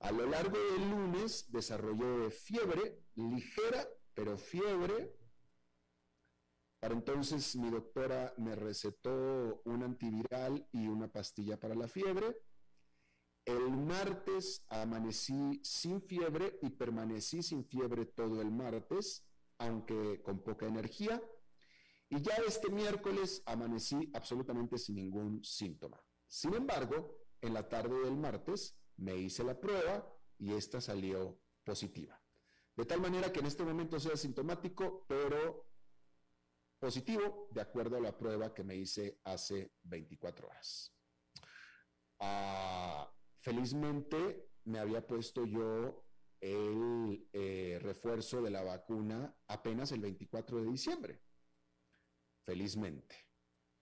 A 0.00 0.12
lo 0.12 0.26
largo 0.26 0.58
del 0.58 0.90
lunes 0.90 1.50
desarrollé 1.50 2.30
fiebre 2.30 3.04
ligera 3.14 3.86
pero 4.14 4.36
fiebre 4.36 5.16
Para 6.80 6.94
entonces 6.94 7.56
mi 7.56 7.70
doctora 7.70 8.32
me 8.38 8.54
recetó 8.54 9.60
un 9.64 9.82
antiviral 9.82 10.66
y 10.72 10.88
una 10.88 11.08
pastilla 11.08 11.60
para 11.60 11.74
la 11.74 11.88
fiebre. 11.88 12.42
El 13.44 13.70
martes 13.70 14.64
amanecí 14.68 15.60
sin 15.62 16.00
fiebre 16.00 16.58
y 16.62 16.70
permanecí 16.70 17.42
sin 17.42 17.64
fiebre 17.64 18.06
todo 18.06 18.40
el 18.40 18.50
martes, 18.50 19.26
aunque 19.58 20.22
con 20.22 20.42
poca 20.42 20.66
energía. 20.66 21.22
Y 22.08 22.20
ya 22.22 22.34
este 22.46 22.70
miércoles 22.70 23.42
amanecí 23.46 24.10
absolutamente 24.14 24.78
sin 24.78 24.96
ningún 24.96 25.44
síntoma. 25.44 26.02
Sin 26.26 26.54
embargo, 26.54 27.18
en 27.40 27.54
la 27.54 27.68
tarde 27.68 27.98
del 28.04 28.16
martes 28.16 28.76
me 28.96 29.16
hice 29.16 29.44
la 29.44 29.58
prueba 29.58 30.06
y 30.38 30.54
esta 30.54 30.80
salió 30.80 31.38
positiva. 31.64 32.19
De 32.80 32.86
tal 32.86 33.02
manera 33.02 33.30
que 33.30 33.40
en 33.40 33.46
este 33.46 33.62
momento 33.62 34.00
soy 34.00 34.12
asintomático, 34.12 35.04
pero 35.06 35.66
positivo 36.78 37.48
de 37.50 37.60
acuerdo 37.60 37.98
a 37.98 38.00
la 38.00 38.16
prueba 38.16 38.54
que 38.54 38.64
me 38.64 38.74
hice 38.74 39.20
hace 39.24 39.74
24 39.82 40.48
horas. 40.48 40.90
Ah, 42.20 43.12
felizmente 43.38 44.52
me 44.64 44.78
había 44.78 45.06
puesto 45.06 45.44
yo 45.44 46.06
el 46.40 47.28
eh, 47.34 47.78
refuerzo 47.82 48.40
de 48.40 48.50
la 48.50 48.62
vacuna 48.62 49.36
apenas 49.48 49.92
el 49.92 50.00
24 50.00 50.64
de 50.64 50.70
diciembre. 50.70 51.20
Felizmente. 52.46 53.14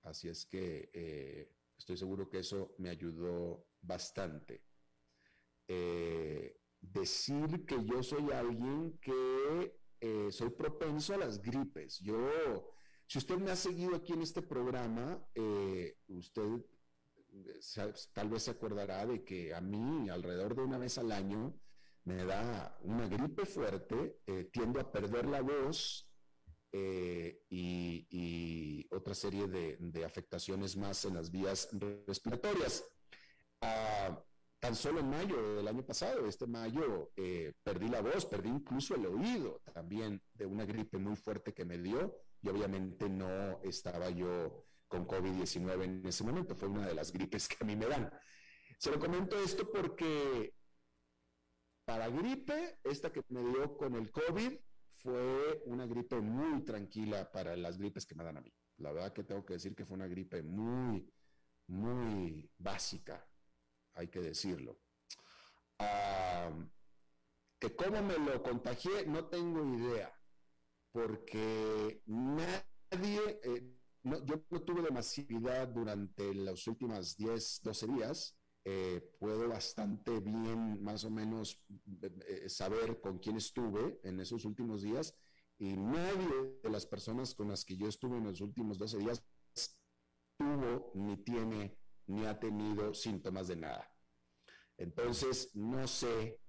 Así 0.03 0.29
es 0.29 0.45
que 0.45 0.91
eh, 0.93 1.55
estoy 1.79 1.97
seguro 1.97 2.29
que 2.29 2.41
eso 2.41 2.75
me 2.79 2.89
ayudó 2.91 3.65
bastante. 3.81 4.65
Eh, 5.69 6.58
decir 6.81 7.65
que 7.67 7.85
yo 7.85 8.03
soy 8.03 8.31
alguien 8.33 8.99
que 9.01 9.75
soy 10.31 10.51
propenso 10.51 11.15
a 11.15 11.19
las 11.19 11.43
gripes. 11.43 11.99
Yo 11.99 12.73
si 13.09 13.17
usted 13.17 13.39
me 13.39 13.51
ha 13.51 13.57
seguido 13.57 13.97
aquí 13.97 14.13
en 14.13 14.21
este 14.21 14.43
programa, 14.43 15.19
eh, 15.35 15.97
usted 16.09 16.61
eh, 17.33 17.93
tal 18.13 18.29
vez 18.29 18.43
se 18.43 18.51
acordará 18.51 19.07
de 19.07 19.25
que 19.25 19.55
a 19.55 19.63
mí 19.63 20.11
alrededor 20.11 20.55
de 20.55 20.63
una 20.63 20.77
vez 20.77 20.99
al 20.99 21.11
año 21.13 21.59
me 22.05 22.23
da 22.27 22.77
una 22.83 23.09
gripe 23.09 23.47
fuerte, 23.47 24.21
eh, 24.27 24.51
tiendo 24.53 24.79
a 24.79 24.93
perder 24.93 25.25
la 25.27 25.41
voz 25.41 26.05
y, 27.51 28.87
otra 28.91 29.15
serie 29.15 29.49
de, 29.49 30.05
afectaciones 30.05 30.77
más 30.77 31.07
en 31.07 31.15
las 31.15 31.31
vías 31.31 31.71
respiratorias. 32.07 32.85
Ah, 33.63 34.23
tan 34.61 34.75
solo 34.75 35.01
en 35.01 35.11
mayo 35.11 35.57
del 35.57 35.69
año 35.69 35.85
pasado, 35.85 36.27
este 36.27 36.47
mayo, 36.47 37.13
perdí 37.63 37.89
la 37.89 38.01
voz, 38.01 38.27
perdí 38.27 38.49
incluso 38.49 38.95
el 38.95 39.07
oído 39.07 39.61
también 39.73 40.21
de 40.35 40.47
una 40.47 40.65
gripe 40.65 40.99
muy 40.99 41.17
fuerte 41.17 41.55
que 41.55 41.65
me 41.65 41.79
dio 41.79 42.17
y 42.43 42.49
obviamente 42.49 43.09
no 43.09 43.61
estaba 43.63 44.11
yo 44.11 44.67
con 44.89 45.07
COVID-19 45.07 45.85
en 45.85 46.07
ese 46.07 46.25
momento, 46.25 46.57
fue 46.57 46.69
una 46.69 46.87
de 46.87 46.95
las 46.95 47.13
gripes 47.13 47.47
que 47.47 47.57
a 47.61 47.67
mí 47.67 47.77
me 47.77 47.87
dan. 47.87 48.11
Se 48.79 48.91
lo 48.91 48.99
comento 48.99 49.39
esto 49.39 49.71
porque 49.71 50.55
para 51.85 52.09
gripe, 52.09 52.79
esta 52.85 53.13
que 53.13 53.23
me 53.29 53.43
dio 53.43 53.77
con 53.77 53.95
el 53.95 54.11
COVID 54.11 54.59
fue 54.91 55.63
una 55.67 55.87
gripe 55.87 56.21
muy 56.21 56.65
tranquila 56.65 57.31
para 57.31 57.57
las 57.57 57.79
gripes 57.79 58.07
que 58.07 58.15
me 58.15 58.25
dan 58.25 58.39
a 58.39 58.41
mí. 58.41 58.53
La 58.79 58.93
verdad 58.93 59.13
que 59.13 59.25
tengo 59.25 59.45
que 59.45 59.55
decir 59.55 59.75
que 59.75 59.85
fue 59.85 59.97
una 59.97 60.07
gripe 60.07 60.43
muy, 60.43 61.09
muy 61.67 62.51
básica, 62.59 63.27
hay 63.99 64.09
que 64.09 64.21
decirlo. 64.21 64.79
Ah, 65.79 66.51
que 67.59 67.75
cómo 67.75 68.03
me 68.03 68.19
lo 68.19 68.43
contagié, 68.43 69.07
no 69.07 69.27
tengo 69.27 69.65
idea 69.77 70.19
porque 70.93 72.03
nadie, 72.07 73.41
eh, 73.45 73.75
yo 74.03 74.43
no 74.51 74.63
tuve 74.63 74.83
demasiada 74.83 75.67
durante 75.67 76.35
los 76.35 76.67
últimos 76.67 77.17
10, 77.17 77.61
12 77.63 77.87
días. 77.87 78.37
Eh, 78.65 79.01
puedo 79.19 79.49
bastante 79.49 80.21
bien 80.21 80.83
más 80.83 81.05
o 81.05 81.11
menos 81.11 81.63
eh, 82.03 82.49
saber 82.49 83.01
con 83.01 83.19
quién 83.19 83.37
estuve 83.37 84.01
en 84.03 84.21
esos 84.21 84.45
últimos 84.45 84.83
días 84.83 85.15
y 85.59 85.75
nadie 85.77 86.59
de 86.63 86.69
las 86.69 86.85
personas 86.85 87.35
con 87.35 87.49
las 87.49 87.65
que 87.65 87.77
yo 87.77 87.89
estuve 87.89 88.19
en 88.19 88.25
los 88.25 88.41
últimos 88.41 88.77
12 88.77 88.99
días 88.99 89.25
tuvo, 90.37 90.93
ni 90.95 91.17
tiene, 91.19 91.79
ni 92.09 92.27
ha 92.27 92.39
tenido 92.39 92.93
síntomas 92.95 93.49
de 93.49 93.57
nada. 93.57 93.91
Entonces, 94.77 95.55
no 95.55 95.87
sé 95.87 96.41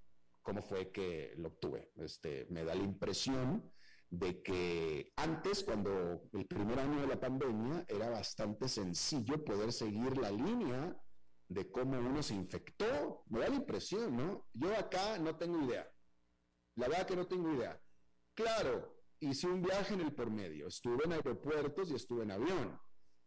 cómo 0.41 0.62
fue 0.62 0.91
que 0.91 1.34
lo 1.38 1.50
obtuve. 1.50 1.91
Este, 1.98 2.48
me 2.50 2.63
da 2.63 2.76
la 2.76 2.84
impresión 2.84 3.72
de 4.10 4.41
que 4.41 5.13
antes, 5.15 5.63
cuando 5.63 6.24
el 6.34 6.48
primer 6.48 6.80
año 6.80 7.02
de 7.02 7.08
la 7.08 7.19
pandemia, 7.19 7.86
era 7.88 8.10
bastante 8.10 8.67
sencillo 8.67 9.43
poder 9.43 9.72
seguir 9.72 10.17
la 10.17 10.32
línea 10.32 11.00
de 11.48 11.72
cómo 11.72 12.00
uno 12.00 12.24
se 12.24 12.36
infectó. 12.36 13.24
Me 13.28 13.39
da 13.39 13.50
la 13.50 13.56
impresión, 13.56 14.15
¿no? 14.15 14.48
Yo 14.54 14.76
acá 14.76 15.17
no 15.19 15.36
tengo 15.36 15.62
idea. 15.63 15.91
La 16.76 16.88
verdad 16.88 17.08
que 17.08 17.15
no 17.15 17.28
tengo 17.28 17.54
idea. 17.54 17.80
Claro, 18.34 19.00
hice 19.19 19.48
un 19.48 19.62
viaje 19.62 19.93
en 19.93 20.02
el 20.02 20.13
por 20.13 20.32
medio. 20.32 20.67
Estuve 20.67 21.04
en 21.06 21.13
aeropuertos 21.13 21.91
y 21.91 21.95
estuve 21.95 22.24
en 22.24 22.32
avión, 22.32 22.80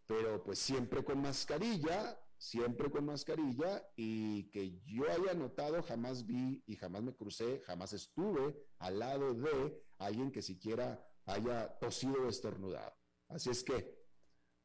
pero 0.07 0.43
pues 0.43 0.59
siempre 0.59 1.05
con 1.05 1.21
mascarilla, 1.21 2.19
siempre 2.43 2.91
con 2.91 3.05
mascarilla 3.05 3.89
y 3.95 4.51
que 4.51 4.81
yo 4.85 5.05
haya 5.09 5.33
notado, 5.33 5.81
jamás 5.81 6.27
vi 6.27 6.61
y 6.67 6.75
jamás 6.75 7.01
me 7.03 7.15
crucé, 7.15 7.61
jamás 7.61 7.93
estuve 7.93 8.57
al 8.81 8.99
lado 8.99 9.33
de 9.33 9.81
alguien 9.99 10.33
que 10.33 10.43
siquiera 10.43 11.01
haya 11.25 11.79
tosido 11.79 12.25
o 12.25 12.29
estornudado. 12.29 12.93
Así 13.29 13.49
es 13.49 13.63
que, 13.63 13.97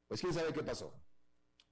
pues 0.08 0.22
quién 0.22 0.34
sabe 0.34 0.54
qué 0.54 0.63
pasó. 0.63 1.00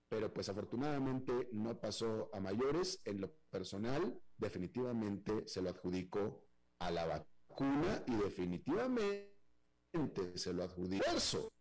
Pero 0.08 0.32
pues 0.32 0.48
afortunadamente 0.48 1.50
no 1.52 1.80
pasó 1.80 2.30
a 2.32 2.40
mayores. 2.40 3.02
En 3.04 3.22
lo 3.22 3.34
personal, 3.50 4.22
definitivamente 4.38 5.48
se 5.48 5.64
lo 5.64 5.72
adjudico 5.72 6.46
a 6.78 6.92
la 6.92 7.08
vacuna 7.08 8.04
y 8.06 8.14
definitivamente 8.16 9.34
se 10.36 10.54
lo 10.54 10.64
adjudico 10.64 11.52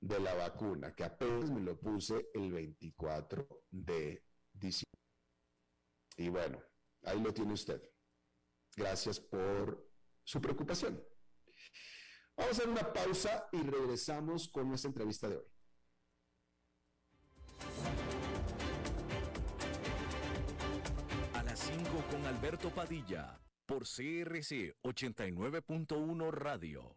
de 0.00 0.20
la 0.20 0.34
vacuna, 0.34 0.94
que 0.94 1.04
apenas 1.04 1.50
me 1.50 1.60
lo 1.60 1.78
puse 1.78 2.30
el 2.34 2.52
24 2.52 3.48
de 3.70 4.24
diciembre. 4.52 5.00
Y 6.16 6.28
bueno, 6.28 6.62
ahí 7.04 7.20
lo 7.20 7.32
tiene 7.32 7.52
usted. 7.52 7.82
Gracias 8.76 9.18
por 9.20 9.90
su 10.24 10.40
preocupación. 10.40 11.02
Vamos 12.36 12.52
a 12.52 12.62
hacer 12.62 12.68
una 12.68 12.92
pausa 12.92 13.48
y 13.52 13.62
regresamos 13.62 14.48
con 14.48 14.68
nuestra 14.68 14.88
entrevista 14.88 15.28
de 15.28 15.36
hoy. 15.36 15.46
A 21.34 21.42
las 21.42 21.58
5 21.58 22.04
con 22.10 22.24
Alberto 22.26 22.70
Padilla, 22.70 23.40
por 23.66 23.82
CRC 23.82 24.76
89.1 24.82 26.30
Radio. 26.30 26.96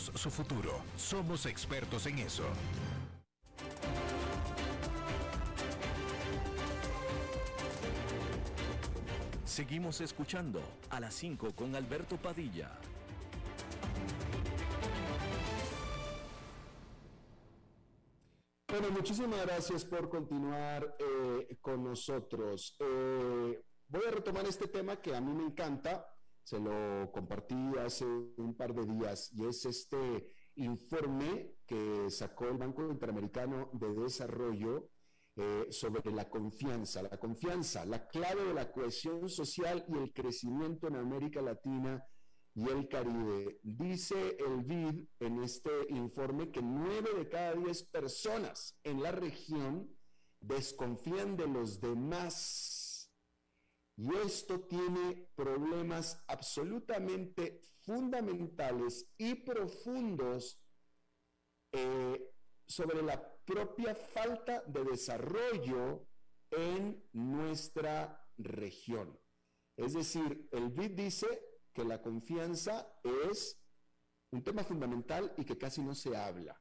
su 0.00 0.30
futuro. 0.30 0.82
Somos 0.96 1.46
expertos 1.46 2.06
en 2.06 2.18
eso. 2.18 2.44
Seguimos 9.44 10.00
escuchando 10.00 10.60
a 10.90 11.00
las 11.00 11.14
5 11.14 11.54
con 11.54 11.76
Alberto 11.76 12.16
Padilla. 12.16 12.70
Bueno, 18.68 18.90
muchísimas 18.90 19.46
gracias 19.46 19.84
por 19.84 20.08
continuar 20.08 20.96
eh, 20.98 21.56
con 21.60 21.84
nosotros. 21.84 22.76
Eh, 22.80 23.62
voy 23.88 24.02
a 24.08 24.10
retomar 24.10 24.46
este 24.46 24.66
tema 24.66 24.96
que 24.96 25.14
a 25.14 25.20
mí 25.20 25.32
me 25.32 25.44
encanta 25.44 26.13
se 26.44 26.60
lo 26.60 27.10
compartí 27.10 27.56
hace 27.84 28.04
un 28.04 28.54
par 28.54 28.74
de 28.74 28.84
días 28.84 29.32
y 29.32 29.46
es 29.46 29.64
este 29.64 30.30
informe 30.56 31.54
que 31.66 32.10
sacó 32.10 32.46
el 32.48 32.58
Banco 32.58 32.86
Interamericano 32.88 33.70
de 33.72 33.94
Desarrollo 33.94 34.90
eh, 35.36 35.66
sobre 35.70 36.12
la 36.12 36.28
confianza. 36.28 37.02
La 37.02 37.18
confianza, 37.18 37.84
la 37.86 38.06
clave 38.06 38.44
de 38.44 38.54
la 38.54 38.70
cohesión 38.70 39.28
social 39.28 39.84
y 39.88 39.96
el 39.96 40.12
crecimiento 40.12 40.86
en 40.86 40.96
América 40.96 41.40
Latina 41.40 42.04
y 42.54 42.68
el 42.68 42.88
Caribe. 42.88 43.58
Dice 43.62 44.36
el 44.38 44.62
BID 44.62 45.06
en 45.20 45.42
este 45.42 45.70
informe 45.88 46.52
que 46.52 46.62
nueve 46.62 47.08
de 47.16 47.28
cada 47.28 47.54
diez 47.54 47.82
personas 47.84 48.78
en 48.84 49.02
la 49.02 49.10
región 49.10 49.90
desconfían 50.40 51.36
de 51.36 51.48
los 51.48 51.80
demás 51.80 52.83
y 53.96 54.14
esto 54.16 54.60
tiene 54.60 55.28
problemas 55.34 56.22
absolutamente 56.26 57.60
fundamentales 57.82 59.06
y 59.16 59.34
profundos 59.34 60.58
eh, 61.72 62.34
sobre 62.66 63.02
la 63.02 63.36
propia 63.44 63.94
falta 63.94 64.62
de 64.62 64.84
desarrollo 64.84 66.06
en 66.50 67.04
nuestra 67.12 68.26
región. 68.38 69.18
Es 69.76 69.92
decir, 69.92 70.48
el 70.52 70.70
BID 70.70 70.92
dice 70.92 71.26
que 71.72 71.84
la 71.84 72.00
confianza 72.00 72.88
es 73.02 73.60
un 74.32 74.42
tema 74.42 74.64
fundamental 74.64 75.32
y 75.36 75.44
que 75.44 75.58
casi 75.58 75.82
no 75.82 75.94
se 75.94 76.16
habla. 76.16 76.60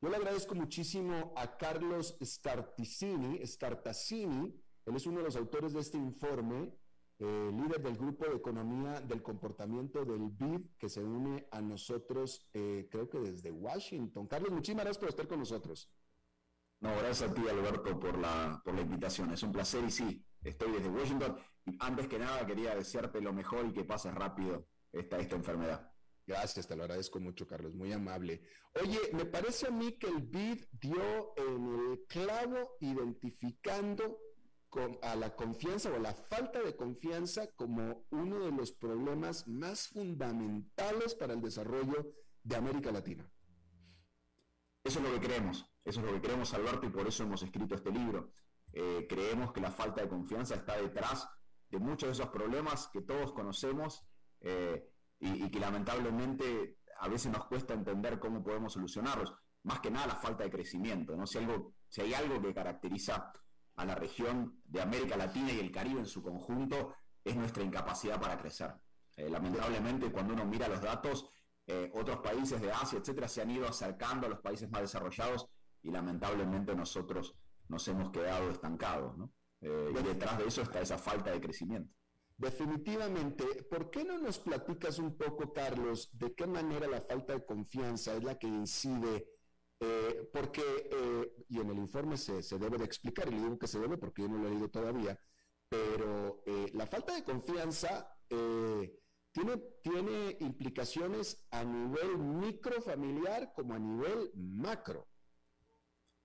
Yo 0.00 0.10
le 0.10 0.16
agradezco 0.16 0.54
muchísimo 0.54 1.32
a 1.36 1.56
Carlos 1.56 2.16
Scartacini, 2.22 3.46
Scartacini 3.46 4.63
él 4.86 4.96
es 4.96 5.06
uno 5.06 5.18
de 5.18 5.24
los 5.24 5.36
autores 5.36 5.72
de 5.72 5.80
este 5.80 5.98
informe, 5.98 6.74
eh, 7.18 7.50
líder 7.52 7.80
del 7.82 7.96
grupo 7.96 8.26
de 8.26 8.36
economía 8.36 9.00
del 9.00 9.22
comportamiento 9.22 10.04
del 10.04 10.28
BID, 10.30 10.76
que 10.78 10.88
se 10.88 11.02
une 11.02 11.46
a 11.50 11.60
nosotros, 11.60 12.48
eh, 12.52 12.88
creo 12.90 13.08
que 13.08 13.18
desde 13.20 13.50
Washington. 13.50 14.26
Carlos, 14.26 14.50
muchísimas 14.50 14.84
gracias 14.84 15.00
por 15.00 15.08
estar 15.08 15.28
con 15.28 15.38
nosotros. 15.38 15.90
No, 16.80 16.90
gracias 16.96 17.30
a 17.30 17.34
ti, 17.34 17.42
Alberto, 17.48 17.98
por 17.98 18.18
la, 18.18 18.60
por 18.64 18.74
la 18.74 18.82
invitación. 18.82 19.32
Es 19.32 19.42
un 19.42 19.52
placer 19.52 19.84
y 19.84 19.90
sí, 19.90 20.24
estoy 20.42 20.72
desde 20.72 20.90
Washington. 20.90 21.38
Y 21.64 21.76
antes 21.78 22.08
que 22.08 22.18
nada, 22.18 22.44
quería 22.44 22.74
desearte 22.74 23.20
lo 23.20 23.32
mejor 23.32 23.66
y 23.66 23.72
que 23.72 23.84
pases 23.84 24.14
rápido 24.14 24.66
esta, 24.92 25.18
esta 25.18 25.36
enfermedad. 25.36 25.90
Gracias, 26.26 26.66
te 26.66 26.74
lo 26.74 26.82
agradezco 26.82 27.20
mucho, 27.20 27.46
Carlos, 27.46 27.74
muy 27.74 27.92
amable. 27.92 28.42
Oye, 28.82 28.98
me 29.12 29.24
parece 29.24 29.68
a 29.68 29.70
mí 29.70 29.92
que 29.92 30.08
el 30.08 30.22
BID 30.22 30.64
dio 30.72 31.34
en 31.36 31.90
el 31.90 32.04
clavo 32.06 32.76
identificando 32.80 34.18
a 35.02 35.14
la 35.14 35.34
confianza 35.36 35.90
o 35.90 35.96
a 35.96 35.98
la 35.98 36.14
falta 36.14 36.62
de 36.62 36.76
confianza 36.76 37.46
como 37.54 38.06
uno 38.10 38.40
de 38.40 38.52
los 38.52 38.72
problemas 38.72 39.46
más 39.46 39.88
fundamentales 39.88 41.14
para 41.14 41.34
el 41.34 41.40
desarrollo 41.40 42.14
de 42.42 42.56
América 42.56 42.92
Latina. 42.92 43.28
Eso 44.84 44.98
es 44.98 45.04
lo 45.04 45.14
que 45.14 45.26
creemos, 45.26 45.64
eso 45.84 46.00
es 46.00 46.06
lo 46.06 46.12
que 46.12 46.20
creemos, 46.20 46.52
Alberto, 46.52 46.86
y 46.86 46.90
por 46.90 47.06
eso 47.06 47.22
hemos 47.22 47.42
escrito 47.42 47.74
este 47.74 47.90
libro. 47.90 48.32
Eh, 48.72 49.06
creemos 49.08 49.52
que 49.52 49.60
la 49.60 49.70
falta 49.70 50.02
de 50.02 50.08
confianza 50.08 50.56
está 50.56 50.76
detrás 50.76 51.28
de 51.70 51.78
muchos 51.78 52.08
de 52.08 52.12
esos 52.12 52.28
problemas 52.28 52.88
que 52.92 53.02
todos 53.02 53.32
conocemos 53.32 54.04
eh, 54.40 54.90
y, 55.18 55.50
que 55.50 55.58
lamentablemente 55.58 56.78
a 57.00 57.08
veces 57.08 57.32
nos 57.32 57.46
cuesta 57.46 57.72
entender 57.72 58.18
cómo 58.18 58.42
podemos 58.42 58.74
solucionarlos. 58.74 59.32
Más 59.62 59.80
que 59.80 59.90
nada 59.90 60.08
la 60.08 60.16
falta 60.16 60.44
de 60.44 60.50
crecimiento, 60.50 61.16
¿no? 61.16 61.26
Si, 61.26 61.38
algo, 61.38 61.72
si 61.88 62.02
hay 62.02 62.12
algo 62.12 62.42
que 62.42 62.52
caracteriza 62.52 63.32
a 63.76 63.84
la 63.84 63.94
región 63.94 64.60
de 64.64 64.80
América 64.80 65.16
Latina 65.16 65.52
y 65.52 65.60
el 65.60 65.70
Caribe 65.70 66.00
en 66.00 66.06
su 66.06 66.22
conjunto 66.22 66.94
es 67.24 67.34
nuestra 67.36 67.62
incapacidad 67.62 68.20
para 68.20 68.38
crecer. 68.38 68.74
Eh, 69.16 69.28
lamentablemente, 69.28 70.10
cuando 70.10 70.34
uno 70.34 70.44
mira 70.44 70.68
los 70.68 70.80
datos, 70.80 71.30
eh, 71.66 71.90
otros 71.94 72.18
países 72.18 72.60
de 72.60 72.70
Asia, 72.70 72.98
etcétera, 72.98 73.28
se 73.28 73.42
han 73.42 73.50
ido 73.50 73.66
acercando 73.66 74.26
a 74.26 74.30
los 74.30 74.40
países 74.40 74.70
más 74.70 74.82
desarrollados 74.82 75.46
y 75.82 75.90
lamentablemente 75.90 76.74
nosotros 76.74 77.34
nos 77.68 77.86
hemos 77.88 78.10
quedado 78.10 78.50
estancados. 78.50 79.16
Eh, 79.60 79.92
y 79.98 80.02
detrás 80.02 80.38
de 80.38 80.46
eso 80.46 80.62
está 80.62 80.80
esa 80.80 80.98
falta 80.98 81.30
de 81.30 81.40
crecimiento. 81.40 81.90
Definitivamente. 82.36 83.44
¿Por 83.70 83.90
qué 83.90 84.04
no 84.04 84.18
nos 84.18 84.38
platicas 84.38 84.98
un 84.98 85.16
poco, 85.16 85.52
Carlos, 85.52 86.10
de 86.12 86.34
qué 86.34 86.46
manera 86.46 86.86
la 86.86 87.00
falta 87.00 87.32
de 87.32 87.44
confianza 87.44 88.14
es 88.14 88.24
la 88.24 88.38
que 88.38 88.48
incide 88.48 89.26
eh, 89.86 90.30
porque, 90.32 90.62
eh, 90.90 91.44
y 91.48 91.60
en 91.60 91.68
el 91.68 91.78
informe 91.78 92.16
se, 92.16 92.58
debe 92.58 92.78
de 92.78 92.84
explicar, 92.84 93.28
y 93.28 93.32
le 93.32 93.42
digo 93.42 93.58
que 93.58 93.66
se 93.66 93.78
debe 93.78 93.98
porque 93.98 94.22
yo 94.22 94.28
no 94.28 94.38
lo 94.38 94.48
he 94.48 94.50
leído 94.50 94.70
todavía, 94.70 95.18
pero 95.68 96.42
eh, 96.46 96.70
la 96.72 96.86
falta 96.86 97.14
de 97.14 97.24
confianza 97.24 98.10
tiene, 99.32 100.36
implicaciones 100.40 101.46
a 101.50 101.64
nivel 101.64 102.16
microfamiliar 102.18 103.52
como 103.52 103.74
a 103.74 103.78
nivel 103.78 104.30
macro. 104.34 105.08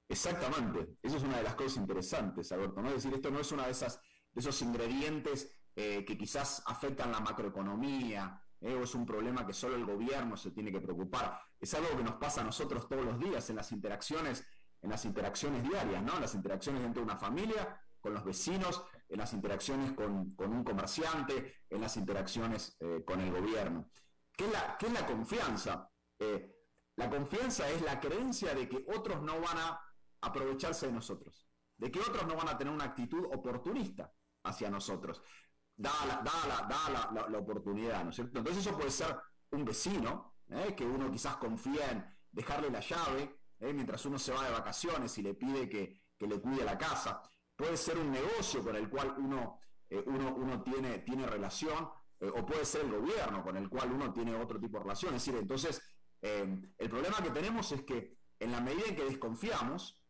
Exactamente, 0.07 0.97
eso 1.03 1.18
es 1.18 1.24
una 1.24 1.38
de 1.38 1.43
las 1.43 1.55
cosas 1.55 1.78
interesantes, 1.78 2.51
Alberto, 2.51 2.82
¿no? 2.82 2.89
Es 2.89 2.95
decir, 2.95 3.14
esto 3.14 3.30
no 3.30 3.39
es 3.39 3.51
uno 3.51 3.64
de, 3.64 3.72
esas, 3.72 3.99
de 4.32 4.39
esos 4.39 4.62
ingredientes 4.62 5.55
que 5.76 6.18
quizás 6.18 6.62
afectan 6.66 7.12
la 7.12 7.22
macroeconomía, 7.22 8.41
o 8.62 8.84
es 8.84 8.95
un 8.95 9.05
problema 9.05 9.45
que 9.45 9.53
solo 9.53 9.76
el 9.76 9.86
gobierno 9.86 10.36
se 10.36 10.51
tiene 10.51 10.72
que 10.72 10.82
preocupar. 10.82 11.39
Es 11.60 11.74
algo 11.74 11.95
que 11.95 12.03
nos 12.03 12.16
pasa 12.16 12.41
a 12.41 12.43
nosotros 12.43 12.88
todos 12.88 13.05
los 13.05 13.20
días 13.20 13.49
en 13.49 13.55
las 13.55 13.72
interacciones, 13.72 14.45
en 14.82 14.89
las 14.89 15.05
interacciones 15.05 15.64
diarias, 15.64 16.03
¿no? 16.03 16.16
En 16.16 16.22
las 16.22 16.36
interacciones 16.36 16.82
dentro 16.82 17.01
de 17.01 17.05
una 17.05 17.18
familia, 17.18 17.82
con 18.01 18.14
los 18.14 18.24
vecinos, 18.24 18.84
en 19.07 19.18
las 19.18 19.34
interacciones 19.34 19.93
con, 19.93 20.36
un 20.38 20.64
comerciante, 20.64 21.64
en 21.70 21.82
las 21.82 21.97
interacciones 21.97 22.76
eh, 22.80 23.03
con 23.05 23.20
el 23.22 23.32
gobierno. 23.32 23.89
¿Qué 24.32 24.45
es 24.45 24.51
la, 24.51 24.78
es 24.80 24.93
la 24.93 25.05
confianza? 25.05 25.89
Eh, 26.20 26.55
la 26.95 27.10
confianza 27.10 27.70
es 27.70 27.82
la 27.82 27.99
creencia 27.99 28.53
de 28.53 28.68
que 28.68 28.86
otros 28.95 29.22
no 29.22 29.39
van 29.39 29.57
a 29.57 29.82
aprovecharse 30.22 30.88
de 30.88 30.93
nosotros, 30.93 31.47
de 31.78 31.91
que 31.91 31.99
otros 31.99 32.28
no 32.28 32.36
van 32.36 32.49
a 32.49 32.57
tener 32.57 32.74
una 32.74 32.86
actitud 32.86 33.26
oportunista 33.32 34.14
hacia 34.43 34.70
nosotros 34.70 35.22
da, 35.80 35.91
la, 37.09 37.27
la, 37.30 37.38
oportunidad, 37.38 38.03
¿no 38.03 38.09
es 38.09 38.15
cierto? 38.15 38.38
Entonces 38.38 38.65
eso 38.65 38.75
puede 38.75 38.91
ser 38.91 39.17
un 39.51 39.63
vecino, 39.63 40.36
¿eh? 40.49 40.75
que 40.75 40.86
uno 40.86 41.09
quizás 41.09 41.38
confía 41.38 41.91
en 41.91 42.05
dejarle 42.32 42.69
la 42.69 42.82
llave 42.82 43.39
¿eh? 43.59 43.73
mientras 43.73 44.05
uno 44.05 44.19
se 44.19 44.34
va 44.34 44.43
de 44.43 44.51
vacaciones 44.51 45.17
y 45.17 45.21
le 45.21 45.34
pide 45.34 45.69
que, 45.69 46.01
le 46.19 46.41
cuide 46.41 46.65
la 46.65 46.77
casa. 46.77 47.21
Puede 47.55 47.77
ser 47.77 47.97
un 47.97 48.11
negocio 48.11 48.61
con 48.61 48.75
el 48.75 48.89
cual 48.89 49.15
uno, 49.17 49.59
eh, 49.89 50.03
uno, 50.05 50.36
uno 50.36 50.61
tiene, 50.61 50.99
tiene 50.99 51.25
relación, 51.25 51.89
o 52.21 52.45
puede 52.45 52.65
ser 52.65 52.82
el 52.82 52.91
gobierno 52.91 53.41
con 53.41 53.55
el 53.55 53.69
cual 53.69 53.93
uno 53.93 54.11
tiene 54.11 54.36
otro 54.36 54.59
tipo 54.59 54.77
de 54.77 54.84
relación. 54.84 55.15
Es 55.15 55.25
decir, 55.25 55.39
entonces, 55.39 55.82
el 56.21 56.89
problema 56.89 57.23
que 57.23 57.30
tenemos 57.30 57.71
es 57.71 57.84
que 57.84 58.17
en 58.38 58.51
la 58.51 58.59
medida 58.59 58.88
en 58.89 58.95
que 58.97 59.05
desconfiamos, 59.05 60.03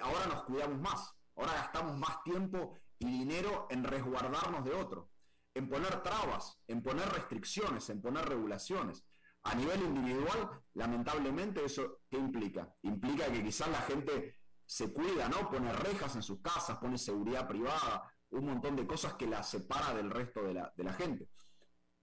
ahora 0.00 0.26
nos 0.28 0.44
cuidamos 0.44 0.78
más, 0.78 1.12
ahora 1.34 1.54
gastamos 1.54 1.98
más 1.98 2.22
tiempo 2.22 2.78
y 2.98 3.06
dinero 3.06 3.66
en 3.70 3.84
resguardarnos 3.84 4.64
de 4.64 4.74
otro, 4.74 5.10
en 5.54 5.68
poner 5.68 6.02
trabas, 6.02 6.58
en 6.66 6.82
poner 6.82 7.08
restricciones, 7.08 7.88
en 7.90 8.00
poner 8.00 8.28
regulaciones. 8.28 9.04
A 9.44 9.54
nivel 9.54 9.82
individual, 9.82 10.60
lamentablemente, 10.74 11.64
¿eso 11.64 12.00
qué 12.10 12.18
implica? 12.18 12.74
Implica 12.82 13.30
que 13.32 13.42
quizás 13.42 13.68
la 13.68 13.82
gente 13.82 14.38
se 14.66 14.92
cuida, 14.92 15.28
¿no? 15.28 15.50
Pone 15.50 15.72
rejas 15.72 16.16
en 16.16 16.22
sus 16.22 16.40
casas, 16.40 16.78
pone 16.78 16.98
seguridad 16.98 17.48
privada, 17.48 18.12
un 18.30 18.46
montón 18.46 18.76
de 18.76 18.86
cosas 18.86 19.14
que 19.14 19.26
la 19.26 19.42
separa 19.42 19.94
del 19.94 20.10
resto 20.10 20.42
de 20.42 20.54
la, 20.54 20.72
de 20.76 20.84
la 20.84 20.92
gente. 20.92 21.28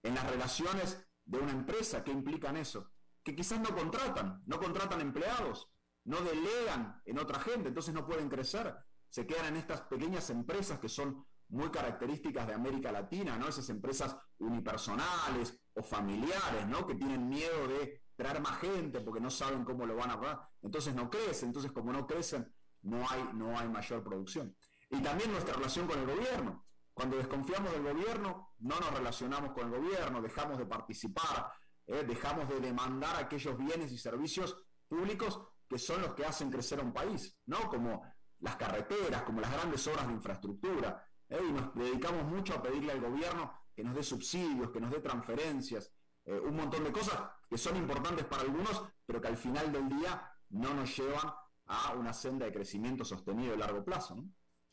En 0.02 0.16
las 0.16 0.30
relaciones 0.30 1.06
de 1.26 1.40
una 1.40 1.52
empresa, 1.52 2.04
¿qué 2.04 2.12
implican 2.12 2.58
eso? 2.58 2.92
Que 3.24 3.36
quizás 3.36 3.60
no 3.60 3.76
contratan, 3.76 4.42
no 4.46 4.60
contratan 4.60 5.02
empleados, 5.02 5.70
no 6.06 6.22
delegan 6.22 7.02
en 7.06 7.20
otra 7.20 7.40
gente, 7.40 7.70
entonces 7.70 7.94
no 7.94 8.06
pueden 8.06 8.30
crecer, 8.30 8.76
se 9.16 9.26
quedan 9.26 9.46
en 9.46 9.56
estas 9.56 9.80
pequeñas 9.84 10.30
empresas 10.30 10.78
que 10.78 10.90
son 10.90 11.26
muy 11.48 11.70
características 11.72 12.48
de 12.48 12.54
América 12.54 12.92
Latina, 12.92 13.38
¿no? 13.38 13.48
Esas 13.48 13.70
empresas 13.70 14.14
unipersonales 14.40 15.58
o 15.74 15.82
familiares, 15.82 16.68
¿no? 16.68 16.86
Que 16.86 16.96
tienen 16.96 17.30
miedo 17.30 17.66
de 17.66 18.02
traer 18.18 18.42
más 18.42 18.60
gente 18.60 19.00
porque 19.00 19.22
no 19.22 19.30
saben 19.30 19.64
cómo 19.64 19.86
lo 19.86 19.96
van 19.96 20.12
a 20.12 20.20
pagar. 20.20 20.42
Entonces 20.62 20.94
no 20.94 21.10
crecen, 21.10 21.48
entonces 21.48 21.72
como 21.72 21.94
no 21.94 22.06
crecen, 22.06 22.54
no 22.82 23.10
hay, 23.10 23.24
no 23.36 23.58
hay 23.58 23.70
mayor 23.70 24.04
producción. 24.04 24.54
Y 24.90 25.02
también 25.02 25.32
nuestra 25.32 25.54
relación 25.54 25.88
con 25.88 25.98
el 25.98 26.08
gobierno. 26.08 26.66
Cuando 26.94 27.16
desconfiamos 27.16 27.72
del 27.72 27.84
gobierno, 27.84 28.50
no 28.60 28.78
nos 28.78 28.92
relacionamos 28.92 29.54
con 29.54 29.74
el 29.74 29.80
gobierno, 29.80 30.22
dejamos 30.22 30.58
de 30.58 30.66
participar, 30.66 31.54
¿eh? 31.88 32.04
dejamos 32.06 32.50
de 32.50 32.60
demandar 32.60 33.16
aquellos 33.16 33.58
bienes 33.58 33.94
y 33.94 33.98
servicios 33.98 34.58
públicos 34.90 35.40
que 35.70 35.78
son 35.78 36.02
los 36.02 36.14
que 36.16 36.26
hacen 36.26 36.52
crecer 36.52 36.82
a 36.82 36.84
un 36.84 36.92
país, 36.94 37.38
¿no? 37.46 37.70
Como 37.70 38.04
las 38.46 38.56
carreteras, 38.58 39.24
como 39.24 39.42
las 39.42 39.52
grandes 39.52 39.86
obras 39.88 40.08
de 40.08 40.14
infraestructura, 40.14 41.04
¿eh? 41.30 41.40
y 41.50 41.52
nos 41.52 41.74
dedicamos 41.74 42.26
mucho 42.26 42.54
a 42.54 42.62
pedirle 42.62 42.92
al 42.92 43.02
gobierno 43.02 43.52
que 43.76 43.84
nos 43.84 43.96
dé 43.96 44.04
subsidios, 44.04 44.70
que 44.70 44.80
nos 44.80 44.92
dé 44.92 45.00
transferencias, 45.00 45.92
eh, 46.26 46.40
un 46.40 46.56
montón 46.56 46.84
de 46.84 46.92
cosas 46.92 47.20
que 47.50 47.58
son 47.58 47.76
importantes 47.76 48.26
para 48.26 48.44
algunos, 48.44 48.84
pero 49.06 49.20
que 49.20 49.28
al 49.28 49.38
final 49.38 49.72
del 49.72 49.90
día 49.90 50.32
no 50.50 50.76
nos 50.76 50.96
llevan 50.96 51.34
a 51.66 51.94
una 51.94 52.14
senda 52.14 52.46
de 52.46 52.54
crecimiento 52.54 53.04
sostenido 53.04 53.56
a 53.56 53.58
largo 53.58 53.84
plazo. 53.84 54.24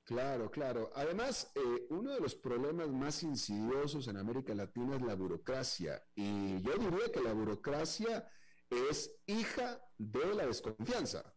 Claro, 0.04 0.50
claro. 0.50 0.90
Además, 0.94 1.50
eh, 1.54 1.86
uno 1.88 2.10
de 2.10 2.20
los 2.20 2.34
problemas 2.34 2.90
más 2.90 3.22
insidiosos 3.22 4.06
en 4.08 4.18
América 4.18 4.54
Latina 4.54 4.96
es 4.96 5.02
la 5.02 5.14
burocracia. 5.14 6.02
Y 6.14 6.60
yo 6.60 6.72
diría 6.76 7.10
que 7.10 7.20
la 7.22 7.32
burocracia 7.32 8.28
es 8.68 9.16
hija 9.26 9.80
de 9.96 10.34
la 10.34 10.46
desconfianza. 10.46 11.31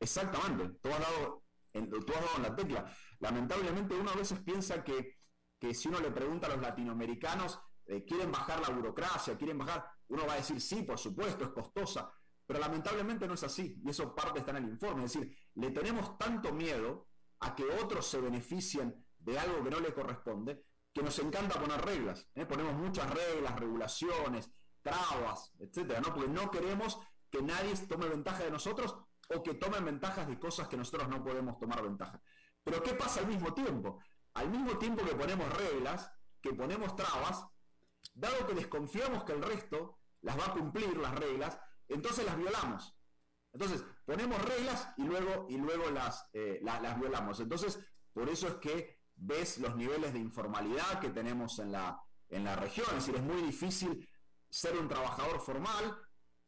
Exactamente. 0.00 0.78
Tú 0.80 0.88
has 0.90 1.00
dado, 1.00 1.44
en, 1.72 1.90
la 2.42 2.56
tecla. 2.56 2.92
Lamentablemente 3.20 3.94
uno 3.94 4.10
a 4.10 4.16
veces 4.16 4.40
piensa 4.40 4.82
que, 4.82 5.18
que 5.58 5.74
si 5.74 5.88
uno 5.88 6.00
le 6.00 6.10
pregunta 6.10 6.46
a 6.46 6.50
los 6.50 6.60
latinoamericanos, 6.60 7.60
eh, 7.86 8.04
quieren 8.04 8.30
bajar 8.30 8.60
la 8.60 8.74
burocracia, 8.74 9.36
quieren 9.36 9.58
bajar, 9.58 9.84
uno 10.08 10.26
va 10.26 10.34
a 10.34 10.36
decir, 10.36 10.60
sí, 10.60 10.82
por 10.82 10.98
supuesto, 10.98 11.44
es 11.44 11.50
costosa, 11.50 12.12
pero 12.46 12.60
lamentablemente 12.60 13.26
no 13.26 13.34
es 13.34 13.42
así, 13.44 13.80
y 13.82 13.90
eso 13.90 14.14
parte 14.14 14.40
está 14.40 14.50
en 14.52 14.64
el 14.64 14.68
informe, 14.70 15.04
es 15.04 15.14
decir, 15.14 15.34
le 15.54 15.70
tenemos 15.70 16.18
tanto 16.18 16.52
miedo 16.52 17.08
a 17.40 17.54
que 17.54 17.64
otros 17.64 18.06
se 18.06 18.20
beneficien 18.20 19.06
de 19.18 19.38
algo 19.38 19.64
que 19.64 19.70
no 19.70 19.80
le 19.80 19.94
corresponde, 19.94 20.64
que 20.92 21.02
nos 21.02 21.18
encanta 21.18 21.60
poner 21.60 21.80
reglas, 21.82 22.28
¿eh? 22.34 22.44
ponemos 22.44 22.74
muchas 22.74 23.08
reglas, 23.10 23.58
regulaciones, 23.58 24.50
trabas, 24.82 25.52
etcétera, 25.58 26.00
¿no? 26.00 26.12
porque 26.12 26.28
no 26.28 26.50
queremos 26.50 26.98
que 27.30 27.42
nadie 27.42 27.74
tome 27.88 28.08
ventaja 28.08 28.44
de 28.44 28.50
nosotros 28.50 28.96
o 29.28 29.42
que 29.42 29.54
tomen 29.54 29.84
ventajas 29.84 30.26
de 30.26 30.38
cosas 30.38 30.68
que 30.68 30.76
nosotros 30.76 31.08
no 31.08 31.22
podemos 31.22 31.58
tomar 31.58 31.82
ventaja. 31.82 32.20
Pero 32.64 32.82
¿qué 32.82 32.94
pasa 32.94 33.20
al 33.20 33.26
mismo 33.26 33.52
tiempo? 33.54 34.00
Al 34.34 34.50
mismo 34.50 34.78
tiempo 34.78 35.04
que 35.04 35.14
ponemos 35.14 35.48
reglas, 35.56 36.10
que 36.40 36.52
ponemos 36.52 36.96
trabas, 36.96 37.44
dado 38.14 38.46
que 38.46 38.54
desconfiamos 38.54 39.24
que 39.24 39.32
el 39.32 39.42
resto 39.42 39.98
las 40.22 40.38
va 40.38 40.46
a 40.46 40.52
cumplir 40.52 40.96
las 40.96 41.14
reglas, 41.14 41.58
entonces 41.88 42.24
las 42.24 42.36
violamos. 42.36 42.94
Entonces, 43.52 43.84
ponemos 44.04 44.40
reglas 44.44 44.88
y 44.96 45.04
luego, 45.04 45.46
y 45.48 45.56
luego 45.56 45.90
las, 45.90 46.28
eh, 46.32 46.60
violamos. 46.98 47.40
Entonces, 47.40 47.78
por 48.12 48.28
eso 48.28 48.48
es 48.48 48.54
que 48.54 49.00
ves 49.14 49.58
los 49.58 49.74
niveles 49.76 50.12
de 50.12 50.18
informalidad 50.18 51.00
que 51.00 51.10
tenemos 51.10 51.58
en 51.58 51.72
la, 51.72 52.00
en 52.28 52.44
la 52.44 52.56
región. 52.56 52.86
Es 52.90 53.06
decir, 53.06 53.16
es 53.16 53.22
muy 53.22 53.42
difícil 53.42 54.08
ser 54.50 54.76
un 54.76 54.88
trabajador 54.88 55.40
formal 55.40 55.98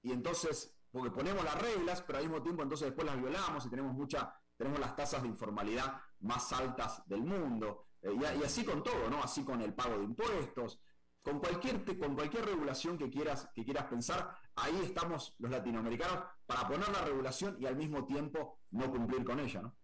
y 0.03 0.13
entonces, 0.13 0.77
porque 0.91 1.11
ponemos 1.11 1.45
las 1.45 1.61
reglas, 1.61 2.03
pero 2.03 2.19
al 2.19 2.25
mismo 2.25 2.43
tiempo 2.43 2.63
entonces 2.63 2.89
después 2.89 3.07
las 3.07 3.21
violamos 3.21 3.65
y 3.67 3.71
tenemos 3.71 3.93
mucha, 3.93 4.35
tenemos 4.57 4.81
las 4.81 4.97
tasas 4.97 5.23
de 5.23 5.29
informalidad 5.29 6.01
más 6.21 6.53
altas 6.53 7.03
del 7.07 7.23
mundo. 7.23 7.87
Eh, 8.03 8.13
y, 8.13 8.45
así 8.45 8.65
con 8.65 8.83
todo, 8.83 9.09
¿no? 9.09 9.23
Así 9.23 9.45
con 9.45 9.61
el 9.61 9.75
pago 9.75 9.99
de 9.99 10.05
impuestos, 10.05 10.81
con 11.23 11.39
cualquier, 11.39 11.85
con 11.99 12.15
cualquier 12.15 12.47
regulación 12.47 12.97
que 12.97 13.11
quieras, 13.11 13.49
que 13.55 13.65
quieras 13.65 13.87
pensar, 13.87 14.35
ahí 14.57 14.81
estamos 14.83 15.35
los 15.39 15.51
latinoamericanos 15.51 16.25
para 16.47 16.67
poner 16.67 16.89
la 16.89 17.05
regulación 17.05 17.57
y 17.61 17.67
al 17.67 17.77
mismo 17.77 18.07
tiempo 18.07 18.59
no 18.71 18.91
cumplir 18.91 19.25
con 19.25 19.39
ella, 19.41 19.63
¿no? 19.63 19.77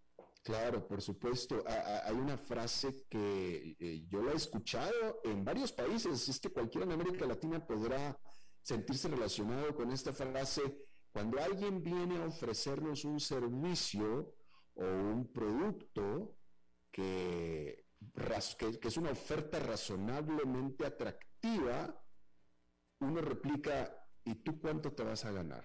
Claro, 0.47 0.87
por 0.87 1.03
supuesto. 1.03 1.65
Hay 2.05 2.15
una 2.15 2.39
frase 2.39 3.05
que 3.11 3.77
eh, 3.81 4.05
yo 4.07 4.23
la 4.23 4.31
he 4.31 4.37
escuchado 4.37 5.21
en 5.25 5.45
varios 5.45 5.73
países, 5.73 6.29
es 6.29 6.39
que 6.39 6.51
cualquiera 6.51 6.87
en 6.87 6.93
América 6.93 7.27
Latina 7.27 7.67
podrá 7.67 8.17
sentirse 8.63 9.09
relacionado 9.09 9.75
con 9.75 9.91
esta 9.91 10.13
frase. 10.13 10.86
Cuando 11.17 11.43
alguien 11.43 11.83
viene 11.83 12.19
a 12.19 12.27
ofrecernos 12.27 13.07
un 13.07 13.19
servicio 13.19 14.35
o 14.75 14.85
un 14.85 15.33
producto 15.33 16.37
que 16.91 17.87
es 18.83 18.97
una 18.99 19.13
oferta 19.13 19.59
razonablemente 19.59 20.85
atractiva, 20.85 22.05
uno 23.01 23.23
replica, 23.23 23.97
¿y 24.25 24.35
tú 24.35 24.61
cuánto 24.61 24.93
te 24.93 25.05
vas 25.05 25.25
a 25.25 25.33
ganar? 25.33 25.65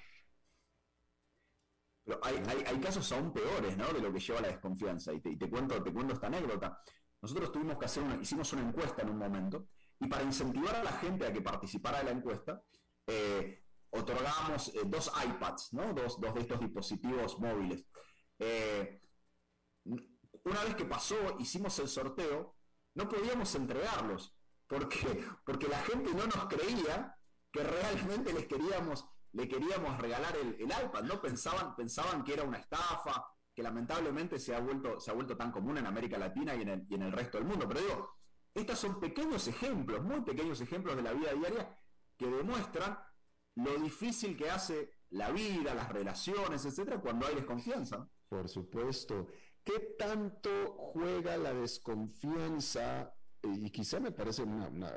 Pero 2.06 2.22
hay, 2.24 2.80
casos 2.80 3.12
aún 3.12 3.34
peores, 3.34 3.76
¿no? 3.76 3.92
De 3.92 4.00
lo 4.00 4.14
que 4.14 4.22
lleva 4.22 4.40
la 4.40 4.48
desconfianza. 4.48 5.12
Y 5.12 5.20
te, 5.20 5.50
cuento, 5.50 5.84
te 5.84 5.92
cuento 5.92 6.14
esta 6.14 6.28
anécdota. 6.28 6.82
Nosotros 7.22 7.52
tuvimos 7.52 7.78
que 7.78 7.86
hacer 7.88 8.04
una, 8.04 8.16
hicimos 8.16 8.54
una 8.54 8.62
encuesta 8.62 9.02
en 9.02 9.10
un 9.10 9.18
momento, 9.18 9.68
y 10.00 10.08
para 10.08 10.24
incentivar 10.24 10.78
a 10.78 10.84
la 10.86 10.94
gente 10.94 11.28
a 11.28 11.34
que 11.34 11.42
participara 11.42 11.98
de 11.98 12.06
la 12.06 12.12
encuesta, 12.12 12.64
eh, 13.06 13.66
otorgamos 13.92 14.70
eh, 14.70 14.82
dos 14.86 15.12
iPads, 15.26 15.74
¿no? 15.74 15.94
Dos, 15.94 16.20
dos, 16.20 16.34
de 16.34 16.42
estos 16.42 16.60
dispositivos 16.60 17.40
móviles. 17.40 17.86
Eh, 18.40 19.02
una 20.44 20.64
vez 20.64 20.76
que 20.76 20.86
pasó, 20.86 21.16
hicimos 21.40 21.78
el 21.80 21.88
sorteo, 21.88 22.56
no 22.96 23.08
podíamos 23.08 23.54
entregarlos, 23.56 24.36
porque, 24.68 25.26
porque 25.46 25.68
la 25.68 25.80
gente 25.80 26.12
no 26.14 26.26
nos 26.26 26.46
creía 26.48 27.16
que 27.52 27.64
realmente 27.64 28.34
les 28.34 28.48
queríamos, 28.48 29.06
le 29.34 29.48
queríamos 29.48 29.98
regalar 30.00 30.36
el, 30.38 30.62
iPad, 30.62 31.04
¿no? 31.04 31.22
Pensaban, 31.22 31.76
pensaban 31.76 32.24
que 32.24 32.34
era 32.34 32.44
una 32.44 32.58
estafa, 32.58 33.26
que 33.54 33.62
lamentablemente 33.62 34.40
se 34.40 34.56
ha 34.56 34.60
vuelto, 34.60 35.00
se 35.00 35.12
ha 35.12 35.14
vuelto 35.14 35.36
tan 35.36 35.52
común 35.52 35.78
en 35.78 35.86
América 35.86 36.18
Latina 36.18 36.56
y 36.56 36.62
en, 36.62 36.70
el, 36.70 36.86
y 36.90 36.96
en 36.96 37.02
el 37.02 37.12
resto 37.12 37.38
del 37.38 37.48
mundo. 37.48 37.68
Pero 37.68 37.82
digo, 37.82 38.10
estos 38.54 38.80
son 38.80 39.00
pequeños 39.00 39.48
ejemplos, 39.48 40.02
muy 40.02 40.22
pequeños 40.22 40.62
ejemplos 40.62 40.96
de 40.96 41.02
la 41.02 41.14
vida 41.14 41.34
diaria 41.34 41.78
que 42.18 42.28
demuestran 42.28 42.98
lo 43.56 43.78
difícil 43.80 44.36
que 44.38 44.50
hace 44.50 44.92
la 45.12 45.32
vida, 45.32 45.74
las 45.74 45.90
relaciones, 45.90 46.66
etcétera, 46.66 47.02
cuando 47.02 47.28
hay 47.28 47.36
desconfianza. 47.36 48.08
Por 48.30 48.48
supuesto. 48.48 49.28
¿Qué 49.64 49.96
tanto 49.98 50.74
juega 50.94 51.38
la 51.38 51.54
desconfianza? 51.54 53.14
Y 53.44 53.70
quizá 53.70 54.00
me 54.00 54.12
parece 54.12 54.44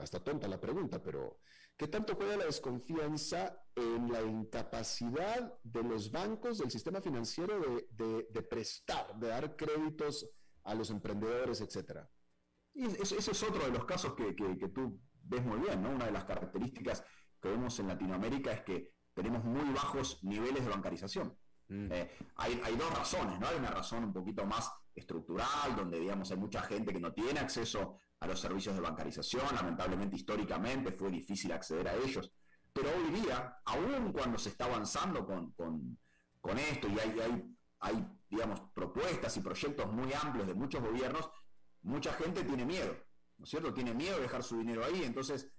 hasta 0.01 0.23
tonta 0.23 0.47
la 0.49 0.61
pregunta, 0.61 1.03
pero 1.03 1.41
¿qué 1.77 1.89
tanto 1.89 2.15
juega 2.15 2.37
la 2.37 2.45
desconfianza 2.45 3.59
en 3.75 4.13
la 4.13 4.23
incapacidad 4.23 5.59
de 5.63 5.83
los 5.83 6.11
bancos, 6.11 6.59
del 6.59 6.71
sistema 6.71 7.01
financiero 7.01 7.61
de, 7.91 8.43
prestar, 8.43 9.19
de 9.19 9.29
dar 9.29 9.57
créditos 9.57 10.29
a 10.63 10.75
los 10.75 10.91
emprendedores, 10.91 11.61
etcétera? 11.61 12.09
Y 12.75 12.85
ese, 12.85 13.17
es 13.17 13.43
otro 13.43 13.65
de 13.65 13.71
los 13.71 13.85
casos 13.85 14.15
que, 14.15 14.33
tú 14.69 15.01
ves 15.23 15.45
muy 15.45 15.59
bien, 15.59 15.83
¿no? 15.83 15.91
Una 15.91 16.07
de 16.07 16.13
las 16.13 16.25
características 16.25 17.03
que 17.65 17.71
vemos 17.71 17.79
en 17.79 17.89
Latinoamérica 17.89 18.53
es 18.53 18.61
que 18.63 18.93
tenemos 19.15 19.45
muy 19.45 19.73
bajos 19.73 20.23
niveles 20.23 20.65
de 20.65 20.71
bancarización. 20.71 21.37
Mm. 21.69 21.93
Eh, 21.93 22.11
hay, 22.37 22.77
dos 22.77 22.91
razones, 22.97 23.39
¿no? 23.41 23.47
Hay 23.47 23.57
una 23.57 23.71
razón 23.71 24.05
un 24.05 24.13
poquito 24.13 24.45
más 24.45 24.71
estructural, 24.95 25.75
donde 25.77 25.99
digamos 25.99 26.31
hay 26.31 26.37
mucha 26.37 26.61
gente 26.63 26.93
que 26.93 27.01
no 27.01 27.13
tiene 27.13 27.41
acceso 27.41 27.99
a 28.21 28.27
los 28.27 28.41
servicios 28.41 28.75
de 28.75 28.81
bancarización, 28.81 29.47
lamentablemente 29.55 30.17
históricamente 30.17 30.93
fue 30.93 31.11
difícil 31.11 31.53
acceder 31.53 31.89
a 31.89 31.95
ellos, 31.95 32.31
pero 32.73 32.89
hoy 32.91 33.21
día, 33.21 33.59
aún 33.65 34.13
cuando 34.13 34.39
se 34.39 34.51
está 34.51 34.67
avanzando 34.67 35.27
con, 35.27 35.55
esto 36.59 36.89
y 36.89 36.99
hay, 36.99 37.21
hay, 37.21 37.57
hay, 37.81 38.07
digamos, 38.29 38.61
propuestas 38.75 39.37
y 39.37 39.41
proyectos 39.41 39.91
muy 39.93 40.13
amplios 40.13 40.47
de 40.47 40.55
muchos 40.55 40.83
gobiernos, 40.83 41.29
mucha 41.83 42.13
gente 42.13 42.45
tiene 42.45 42.65
miedo, 42.65 42.95
¿no 43.39 43.45
es 43.45 43.51
cierto? 43.51 43.75
Tiene 43.75 43.95
miedo 43.95 44.17
de 44.17 44.23
dejar 44.23 44.43
su 44.43 44.59
dinero 44.59 44.85
ahí, 44.85 45.03
entonces 45.05 45.51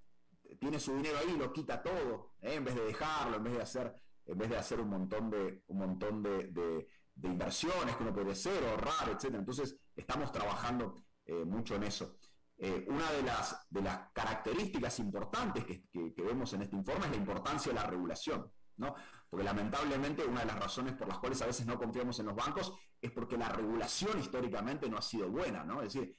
tiene 0.60 0.80
su 0.80 0.96
dinero 0.96 1.18
ahí 1.20 1.36
lo 1.38 1.52
quita 1.54 1.82
todo, 1.82 2.34
¿eh? 2.42 2.56
en 2.56 2.66
vez 2.66 2.76
de 2.76 2.86
dejarlo, 2.86 3.38
en 3.38 3.44
vez 3.44 3.54
de 3.54 3.62
hacer 3.62 3.96
en 4.26 4.38
vez 4.38 4.50
de 4.50 4.58
hacer 4.58 4.80
un 4.82 4.90
montón 4.90 5.30
de, 5.30 5.64
un 5.68 5.78
montón 5.78 6.24
de, 6.24 6.88
inversiones 7.24 7.96
que 7.96 8.06
puede 8.06 8.32
hacer, 8.32 8.64
ahorrar, 8.66 9.10
etc. 9.10 9.36
Entonces, 9.36 9.78
estamos 9.96 10.32
trabajando 10.32 10.96
eh, 11.26 11.46
mucho 11.46 11.76
en 11.76 11.84
eso. 11.84 12.18
Eh, 12.58 12.86
una 12.88 13.12
de 13.12 13.24
las, 13.24 13.66
de 13.70 13.82
las 13.82 14.12
características 14.14 15.00
importantes 15.00 15.66
que, 15.66 16.14
vemos 16.18 16.54
en 16.54 16.64
este 16.64 16.76
informe 16.76 17.06
es 17.06 17.12
la 17.12 17.18
importancia 17.18 17.72
de 17.72 17.80
la 17.80 17.88
regulación. 17.88 18.52
¿no? 18.78 18.96
Porque 19.30 19.46
lamentablemente 19.46 20.26
una 20.26 20.42
de 20.42 20.48
las 20.48 20.60
razones 20.60 20.94
por 20.94 21.08
las 21.08 21.20
cuales 21.20 21.42
a 21.42 21.46
veces 21.46 21.66
no 21.66 21.78
confiamos 21.78 22.20
en 22.20 22.26
los 22.26 22.36
bancos 22.36 22.74
es 23.02 23.12
porque 23.12 23.38
la 23.38 23.50
regulación 23.50 24.20
históricamente 24.20 24.90
no 24.90 24.98
ha 24.98 25.02
sido 25.02 25.30
buena, 25.30 25.64
¿no? 25.64 25.82
Es 25.82 25.94
decir, 25.94 26.14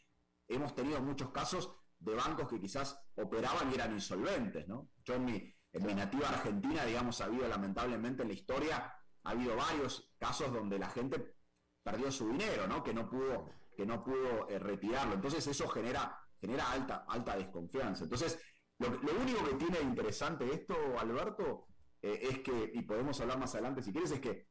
hemos 0.49 0.75
tenido 0.75 1.03
muchos 1.03 1.31
casos 1.31 1.71
de 1.99 2.15
bancos 2.15 2.49
que 2.49 2.61
quizás 2.61 2.99
operaban 3.15 3.71
y 3.71 3.75
eran 3.75 3.93
insolventes, 3.93 4.67
¿no? 4.69 4.91
Yo 5.05 5.15
en 5.15 5.25
mi, 5.25 5.55
en 5.73 5.87
mi 5.87 5.95
nativa 5.95 6.29
Argentina, 6.29 6.85
digamos, 6.85 7.21
ha 7.21 7.25
habido 7.25 7.49
lamentablemente 7.49 8.23
en 8.23 8.29
la 8.29 8.35
historia, 8.35 8.95
ha 9.25 9.31
habido 9.31 9.57
varios 9.57 10.13
casos 10.19 10.53
donde 10.53 10.79
la 10.79 10.89
gente 10.91 11.37
perdió 11.83 12.11
su 12.11 12.29
dinero, 12.29 12.67
¿no? 12.67 12.83
Que 12.83 12.93
no 12.93 13.09
pudo, 13.09 13.51
que 13.77 13.87
no 13.87 14.03
pudo 14.03 14.49
eh, 14.49 14.59
retirarlo. 14.59 15.15
Entonces 15.15 15.47
eso 15.47 15.69
genera, 15.69 16.19
genera 16.41 16.71
alta, 16.71 17.05
alta 17.09 17.37
desconfianza. 17.37 18.05
Entonces, 18.05 18.39
lo, 18.79 18.89
único 18.89 19.45
que 19.45 19.55
tiene 19.55 19.79
de 19.79 19.85
interesante 19.85 20.53
esto, 20.53 20.75
Alberto, 20.99 21.69
eh, 22.03 22.19
es 22.23 22.41
que, 22.41 22.71
y 22.75 22.83
podemos 22.83 23.21
hablar 23.21 23.39
más 23.39 23.55
adelante 23.55 23.83
si 23.83 23.93
quieres, 23.93 24.11
es 24.11 24.21
que 24.21 24.49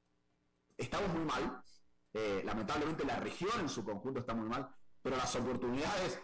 estamos 0.78 1.10
muy 1.14 1.26
mal. 1.26 1.62
Eh, 2.14 2.42
lamentablemente 2.46 3.04
la 3.04 3.20
región 3.20 3.60
en 3.60 3.70
su 3.70 3.84
conjunto 3.84 4.22
está 4.22 4.34
muy 4.34 4.48
mal, 4.48 4.74
pero 5.02 5.18
las 5.18 5.36
oportunidades, 5.36 6.22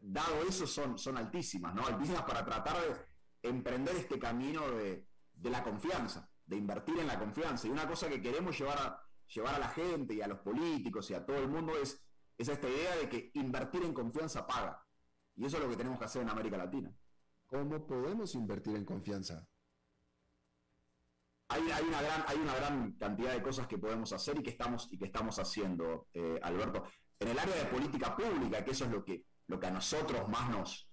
dado 0.00 0.42
eso, 0.42 0.66
son, 0.66 0.98
son 0.98 1.16
altísimas, 1.16 1.74
¿no? 1.74 1.86
Altísimas 1.86 2.22
para 2.22 2.44
tratar 2.44 2.76
de 2.76 3.48
emprender 3.48 3.96
este 3.96 4.18
camino 4.18 4.68
de, 4.70 5.06
de 5.32 5.50
la 5.50 5.62
confianza, 5.62 6.28
de 6.46 6.56
invertir 6.56 6.98
en 6.98 7.06
la 7.06 7.18
confianza. 7.18 7.66
Y 7.66 7.70
una 7.70 7.86
cosa 7.88 8.08
que 8.08 8.20
queremos 8.20 8.58
llevar 8.58 8.78
a, 8.78 9.08
llevar 9.28 9.54
a 9.54 9.58
la 9.58 9.68
gente 9.68 10.14
y 10.14 10.22
a 10.22 10.28
los 10.28 10.38
políticos 10.38 11.10
y 11.10 11.14
a 11.14 11.24
todo 11.24 11.38
el 11.38 11.48
mundo 11.48 11.76
es, 11.80 12.02
esta 12.36 12.68
idea 12.68 12.96
de 12.96 13.08
que 13.08 13.30
invertir 13.34 13.82
en 13.82 13.92
confianza 13.92 14.46
paga. 14.46 14.84
Y 15.34 15.44
eso 15.44 15.56
es 15.56 15.62
lo 15.64 15.70
que 15.70 15.76
tenemos 15.76 15.98
que 15.98 16.04
hacer 16.04 16.22
en 16.22 16.30
América 16.30 16.56
Latina. 16.56 16.92
¿Cómo 17.46 17.84
podemos 17.86 18.34
invertir 18.34 18.76
en 18.76 18.84
confianza? 18.84 19.46
Hay, 21.48 21.62
una, 21.62 22.02
gran, 22.02 22.24
hay 22.26 22.36
una 22.36 22.54
gran 22.54 22.92
cantidad 22.92 23.32
de 23.32 23.42
cosas 23.42 23.66
que 23.66 23.78
podemos 23.78 24.12
hacer 24.12 24.38
y 24.38 24.42
que 24.42 24.50
estamos, 24.50 24.88
y 24.92 24.98
que 24.98 25.06
estamos 25.06 25.38
haciendo, 25.38 26.08
eh, 26.12 26.38
Alberto. 26.42 26.84
En 27.18 27.28
el 27.28 27.38
área 27.38 27.56
de 27.56 27.64
política 27.64 28.14
pública, 28.14 28.64
que 28.64 28.70
eso 28.72 28.84
es 28.84 28.90
lo 28.90 29.04
que, 29.04 29.24
lo 29.48 29.58
que 29.58 29.66
a 29.66 29.70
nosotros 29.70 30.28
más 30.28 30.48
nos, 30.50 30.90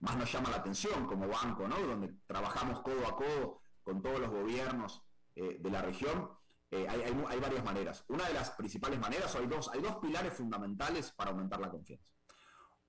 más 0.00 0.16
nos 0.16 0.30
llama 0.30 0.50
la 0.50 0.56
atención 0.56 1.06
como 1.06 1.26
banco, 1.28 1.66
¿no? 1.66 1.80
donde 1.80 2.14
trabajamos 2.26 2.82
codo 2.82 3.06
a 3.06 3.16
codo 3.16 3.60
con 3.82 4.02
todos 4.02 4.20
los 4.20 4.30
gobiernos 4.30 5.02
eh, 5.34 5.56
de 5.58 5.70
la 5.70 5.82
región, 5.82 6.30
eh, 6.70 6.86
hay, 6.88 7.38
varias 7.38 7.64
maneras. 7.64 8.04
Una 8.08 8.26
de 8.26 8.34
las 8.34 8.50
principales 8.50 8.98
maneras, 8.98 9.34
o 9.34 9.38
hay 9.38 9.46
dos, 9.46 9.68
hay 9.72 9.80
dos 9.80 9.96
pilares 9.96 10.32
fundamentales 10.32 11.12
para 11.12 11.30
aumentar 11.30 11.60
la 11.60 11.70
confianza. 11.70 12.06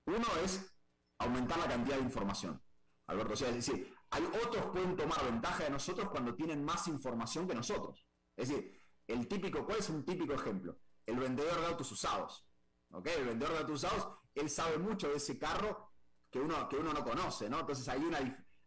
Uno 0.06 0.26
es 0.42 0.74
aumentar 1.18 1.58
la 1.58 1.68
cantidad 1.68 1.96
de 1.96 2.02
información. 2.02 2.62
Alberto, 3.06 3.34
o 3.34 3.36
sea, 3.36 3.50
es 3.50 3.56
decir, 3.56 3.94
hay 4.10 4.24
otros 4.24 4.66
pueden 4.66 4.96
tomar 4.96 5.22
ventaja 5.24 5.64
de 5.64 5.70
nosotros 5.70 6.08
cuando 6.08 6.34
tienen 6.34 6.64
más 6.64 6.88
información 6.88 7.46
que 7.46 7.54
nosotros. 7.54 8.06
Es 8.34 8.48
decir, 8.48 8.80
el 9.06 9.28
típico, 9.28 9.66
¿cuál 9.66 9.78
es 9.78 9.90
un 9.90 10.02
típico 10.04 10.32
ejemplo? 10.32 10.78
El 11.04 11.18
vendedor 11.18 11.60
de 11.60 11.66
autos 11.66 11.92
usados. 11.92 12.46
¿Ok? 12.90 13.06
El 13.08 13.26
vendedor 13.26 13.52
de 13.52 13.60
autos 13.60 13.84
usados, 13.84 14.08
él 14.34 14.50
sabe 14.50 14.78
mucho 14.78 15.08
de 15.08 15.16
ese 15.16 15.38
carro 15.38 15.92
que 16.30 16.40
uno, 16.40 16.68
que 16.68 16.76
uno 16.76 16.92
no 16.92 17.04
conoce, 17.04 17.48
¿no? 17.48 17.60
Entonces 17.60 17.88
hay 17.88 18.02
una, 18.02 18.18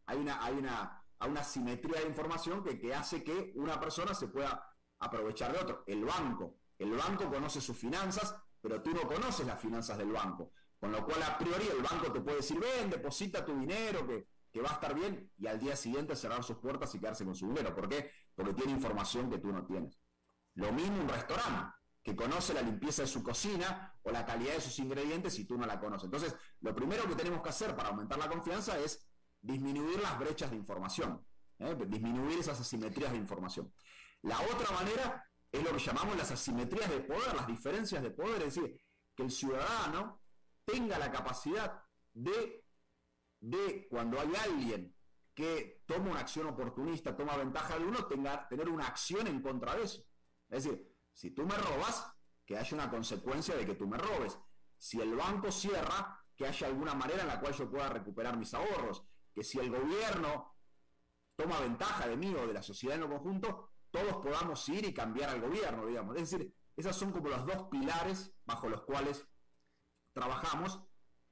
hay 0.05 0.17
una, 0.17 0.43
hay 0.43 0.55
una, 0.55 1.03
una 1.19 1.43
simetría 1.43 2.01
de 2.01 2.07
información 2.07 2.63
que, 2.63 2.79
que 2.79 2.93
hace 2.93 3.23
que 3.23 3.53
una 3.55 3.79
persona 3.79 4.13
se 4.13 4.27
pueda 4.27 4.73
aprovechar 4.99 5.51
de 5.51 5.59
otro. 5.59 5.83
El 5.87 6.05
banco. 6.05 6.59
El 6.77 6.91
banco 6.91 7.29
conoce 7.29 7.59
sus 7.59 7.77
finanzas, 7.77 8.35
pero 8.61 8.81
tú 8.81 8.91
no 8.91 9.01
conoces 9.01 9.45
las 9.45 9.59
finanzas 9.59 9.97
del 9.97 10.11
banco. 10.11 10.51
Con 10.79 10.91
lo 10.91 11.03
cual, 11.03 11.23
a 11.23 11.37
priori, 11.37 11.67
el 11.67 11.81
banco 11.81 12.11
te 12.11 12.21
puede 12.21 12.37
decir, 12.37 12.59
ven, 12.59 12.89
deposita 12.89 13.43
tu 13.43 13.57
dinero, 13.57 14.05
que, 14.05 14.27
que 14.51 14.61
va 14.61 14.69
a 14.69 14.73
estar 14.73 14.93
bien, 14.93 15.31
y 15.37 15.47
al 15.47 15.59
día 15.59 15.75
siguiente 15.75 16.15
cerrar 16.15 16.43
sus 16.43 16.57
puertas 16.57 16.93
y 16.93 16.99
quedarse 16.99 17.25
con 17.25 17.35
su 17.35 17.47
dinero. 17.47 17.73
¿Por 17.75 17.89
qué? 17.89 18.11
Porque 18.35 18.53
tiene 18.53 18.73
información 18.73 19.29
que 19.29 19.39
tú 19.39 19.51
no 19.51 19.65
tienes. 19.65 19.99
Lo 20.53 20.71
mismo 20.71 21.01
un 21.01 21.09
restaurante, 21.09 21.73
que 22.07 22.15
conoce 22.15 22.53
la 22.53 22.61
limpieza 22.61 23.01
de 23.01 23.07
su 23.09 23.21
cocina 23.21 23.93
o 24.01 24.11
la 24.11 24.25
calidad 24.25 24.53
de 24.53 24.61
sus 24.61 24.79
ingredientes 24.79 25.37
y 25.39 25.43
tú 25.43 25.57
no 25.57 25.65
la 25.65 25.77
conoces. 25.77 26.05
Entonces, 26.05 26.33
lo 26.61 26.73
primero 26.73 27.05
que 27.05 27.15
tenemos 27.15 27.41
que 27.41 27.49
hacer 27.49 27.75
para 27.75 27.89
aumentar 27.89 28.17
la 28.17 28.29
confianza 28.29 28.79
es 28.79 29.05
disminuir 29.41 29.99
las 29.99 30.17
brechas 30.17 30.49
de 30.49 30.55
información, 30.55 31.21
¿eh? 31.59 31.75
disminuir 31.85 32.39
esas 32.39 32.61
asimetrías 32.61 33.11
de 33.11 33.17
información. 33.17 33.73
La 34.21 34.39
otra 34.39 34.71
manera 34.71 35.29
es 35.51 35.61
lo 35.61 35.73
que 35.73 35.79
llamamos 35.79 36.15
las 36.15 36.31
asimetrías 36.31 36.89
de 36.89 37.01
poder, 37.01 37.35
las 37.35 37.45
diferencias 37.45 38.01
de 38.01 38.11
poder, 38.11 38.41
es 38.43 38.55
decir, 38.55 38.81
que 39.13 39.23
el 39.23 39.31
ciudadano 39.31 40.21
tenga 40.63 40.97
la 40.97 41.11
capacidad 41.11 41.83
de, 42.13 42.63
de 43.41 43.85
cuando 43.89 44.17
hay 44.17 44.31
alguien 44.45 44.95
que 45.35 45.81
toma 45.85 46.11
una 46.11 46.21
acción 46.21 46.47
oportunista, 46.47 47.17
toma 47.17 47.35
ventaja 47.35 47.77
de 47.77 47.83
uno, 47.83 48.05
tenga, 48.05 48.47
tener 48.47 48.69
una 48.69 48.87
acción 48.87 49.27
en 49.27 49.41
contra 49.41 49.75
de 49.75 49.83
eso. 49.83 50.05
Es 50.47 50.63
decir, 50.63 50.96
si 51.17 51.31
tú 51.31 51.47
me 51.47 51.57
robas, 51.57 52.13
que 52.45 52.59
haya 52.59 52.77
una 52.77 52.91
consecuencia 52.91 53.55
de 53.55 53.65
que 53.65 53.73
tú 53.73 53.87
me 53.87 53.97
robes. 53.97 54.37
Si 54.77 55.01
el 55.01 55.15
banco 55.15 55.51
cierra, 55.51 56.23
que 56.35 56.45
haya 56.45 56.67
alguna 56.67 56.93
manera 56.93 57.23
en 57.23 57.27
la 57.27 57.39
cual 57.39 57.53
yo 57.53 57.67
pueda 57.71 57.89
recuperar 57.89 58.37
mis 58.37 58.53
ahorros. 58.53 59.03
Que 59.33 59.43
si 59.43 59.57
el 59.57 59.71
gobierno 59.71 60.55
toma 61.35 61.59
ventaja 61.59 62.07
de 62.07 62.15
mí 62.15 62.35
o 62.35 62.45
de 62.45 62.53
la 62.53 62.61
sociedad 62.61 62.97
en 62.97 63.01
lo 63.01 63.09
conjunto, 63.09 63.71
todos 63.89 64.17
podamos 64.17 64.69
ir 64.69 64.85
y 64.85 64.93
cambiar 64.93 65.31
al 65.31 65.41
gobierno, 65.41 65.87
digamos. 65.87 66.15
Es 66.17 66.29
decir, 66.29 66.53
esas 66.75 66.95
son 66.95 67.11
como 67.11 67.29
los 67.29 67.47
dos 67.47 67.63
pilares 67.71 68.31
bajo 68.45 68.69
los 68.69 68.83
cuales 68.83 69.27
trabajamos 70.13 70.79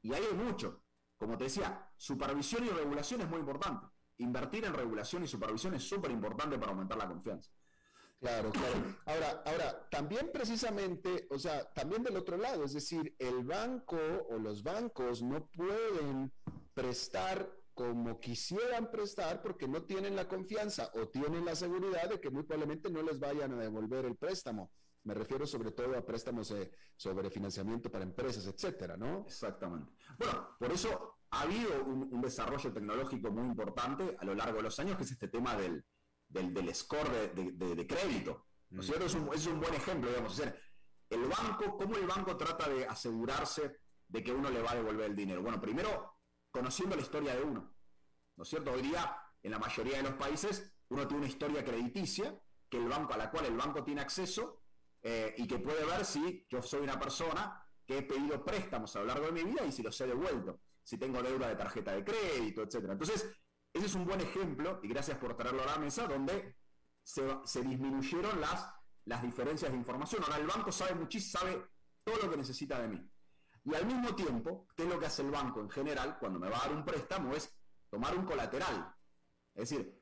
y 0.01 0.15
ahí 0.15 0.23
hay 0.31 0.35
mucho. 0.35 0.81
Como 1.15 1.37
te 1.37 1.43
decía, 1.43 1.91
supervisión 1.95 2.65
y 2.65 2.69
regulación 2.69 3.21
es 3.21 3.29
muy 3.29 3.39
importante. 3.39 3.85
Invertir 4.17 4.65
en 4.65 4.73
regulación 4.73 5.23
y 5.23 5.27
supervisión 5.27 5.75
es 5.75 5.87
súper 5.87 6.09
importante 6.09 6.57
para 6.57 6.71
aumentar 6.71 6.97
la 6.97 7.07
confianza. 7.07 7.51
Claro, 8.19 8.51
claro. 8.51 8.95
Ahora, 9.05 9.43
ahora, 9.45 9.89
también 9.89 10.31
precisamente, 10.31 11.27
o 11.29 11.37
sea, 11.37 11.71
también 11.73 12.01
del 12.01 12.17
otro 12.17 12.37
lado, 12.37 12.63
es 12.63 12.73
decir, 12.73 13.15
el 13.19 13.43
banco 13.43 13.97
o 14.29 14.37
los 14.37 14.63
bancos 14.63 15.21
no 15.21 15.45
pueden 15.47 16.31
prestar 16.73 17.51
como 17.75 18.19
quisieran 18.21 18.89
prestar 18.89 19.41
porque 19.41 19.67
no 19.67 19.83
tienen 19.83 20.15
la 20.15 20.27
confianza 20.27 20.89
o 20.95 21.09
tienen 21.09 21.43
la 21.43 21.55
seguridad 21.55 22.09
de 22.09 22.21
que 22.21 22.29
muy 22.29 22.43
probablemente 22.43 22.89
no 22.89 23.01
les 23.03 23.19
vayan 23.19 23.53
a 23.53 23.57
devolver 23.57 24.05
el 24.05 24.15
préstamo. 24.15 24.71
Me 25.03 25.13
refiero 25.13 25.45
sobre 25.45 25.71
todo 25.71 25.95
a 25.95 26.03
préstamos 26.03 26.49
eh, 26.51 26.71
sobre 26.95 27.29
financiamiento 27.29 27.91
para 27.91 28.05
empresas, 28.05 28.47
etcétera, 28.47 28.97
¿no? 28.97 29.25
Exactamente. 29.27 29.93
Bueno, 30.17 30.55
por 30.57 30.71
eso 30.71 31.17
ha 31.29 31.41
habido 31.41 31.83
un, 31.83 32.21
desarrollo 32.21 32.71
tecnológico 32.71 33.29
muy 33.29 33.45
importante 33.45 34.15
a 34.17 34.25
lo 34.25 34.33
largo 34.33 34.57
de 34.57 34.63
los 34.63 34.79
años, 34.79 34.97
que 34.97 35.03
es 35.03 35.11
este 35.11 35.27
tema 35.27 35.55
del, 35.55 35.85
del, 36.27 36.73
score 36.75 37.33
de, 37.33 37.87
crédito. 37.87 38.47
¿No 38.69 38.81
es 38.81 38.89
un, 38.89 39.33
es 39.33 39.45
un, 39.45 39.59
buen 39.59 39.73
ejemplo, 39.73 40.09
digamos. 40.09 40.39
Es 40.39 40.53
el 41.09 41.25
banco, 41.25 41.77
¿cómo 41.77 41.95
el 41.95 42.07
banco 42.07 42.35
trata 42.35 42.67
de 42.67 42.85
asegurarse 42.85 43.79
de 44.07 44.23
que 44.23 44.31
uno 44.31 44.49
le 44.49 44.61
va 44.61 44.71
a 44.71 44.75
devolver 44.75 45.09
el 45.09 45.15
dinero? 45.15 45.41
Bueno, 45.41 45.61
primero 45.61 46.19
conociendo 46.51 46.95
la 46.95 47.01
historia 47.01 47.35
de 47.35 47.43
uno. 47.43 47.75
¿No 48.37 48.43
es 48.43 48.49
cierto? 48.49 48.71
Hoy 48.71 48.81
día, 48.81 49.17
en 49.43 49.51
la 49.51 49.59
mayoría 49.59 49.97
de 49.97 50.03
los 50.03 50.13
países, 50.13 50.73
uno 50.89 51.07
tiene 51.07 51.23
una 51.23 51.31
historia 51.31 51.63
crediticia 51.63 52.37
que 52.69 52.77
el 52.77 52.87
banco, 52.87 53.13
a 53.13 53.17
la 53.17 53.29
cual 53.29 53.45
el 53.45 53.55
banco 53.55 53.83
tiene 53.83 54.01
acceso 54.01 54.61
eh, 55.01 55.35
y 55.37 55.47
que 55.47 55.59
puede 55.59 55.85
ver 55.85 56.05
si 56.05 56.45
yo 56.49 56.61
soy 56.61 56.81
una 56.81 56.99
persona 56.99 57.61
que 57.85 57.99
he 57.99 58.01
pedido 58.01 58.43
préstamos 58.43 58.95
a 58.95 58.99
lo 58.99 59.05
largo 59.05 59.27
de 59.27 59.31
mi 59.31 59.43
vida 59.43 59.65
y 59.65 59.71
si 59.71 59.83
los 59.83 59.99
he 60.01 60.07
devuelto, 60.07 60.61
si 60.83 60.97
tengo 60.97 61.21
deuda 61.21 61.47
de 61.47 61.55
tarjeta 61.55 61.93
de 61.93 62.03
crédito, 62.03 62.63
etc. 62.63 62.75
Entonces, 62.89 63.29
ese 63.75 63.87
es 63.87 63.95
un 63.95 64.05
buen 64.05 64.21
ejemplo, 64.21 64.79
y 64.83 64.87
gracias 64.87 65.17
por 65.17 65.35
traerlo 65.35 65.63
a 65.63 65.65
la 65.65 65.77
mesa, 65.77 66.07
donde 66.07 66.55
se, 67.03 67.61
disminuyeron 67.61 68.39
las, 68.39 68.65
las 69.03 69.21
diferencias 69.21 69.69
de 69.69 69.77
información. 69.77 70.23
Ahora 70.23 70.37
el 70.37 70.47
banco 70.47 70.71
sabe 70.71 70.95
muchísimo, 70.95 71.39
sabe 71.39 71.61
todo 72.01 72.15
lo 72.23 72.31
que 72.31 72.37
necesita 72.37 72.79
de 72.79 72.87
mí. 72.87 73.11
Y 73.65 73.75
al 73.75 73.85
mismo 73.85 74.15
tiempo, 74.15 74.65
¿qué 74.77 74.83
es 74.83 74.89
lo 74.89 74.97
que 74.97 75.07
hace 75.07 75.23
el 75.23 75.31
banco 75.31 75.59
en 75.59 75.69
general 75.69 76.17
cuando 76.17 76.39
me 76.39 76.49
va 76.49 76.57
a 76.57 76.61
dar 76.61 76.71
un 76.71 76.85
préstamo? 76.85 77.33
Es 77.33 77.53
tomar 77.89 78.17
un 78.17 78.25
colateral. 78.25 78.95
Es 79.53 79.69
decir, 79.69 80.01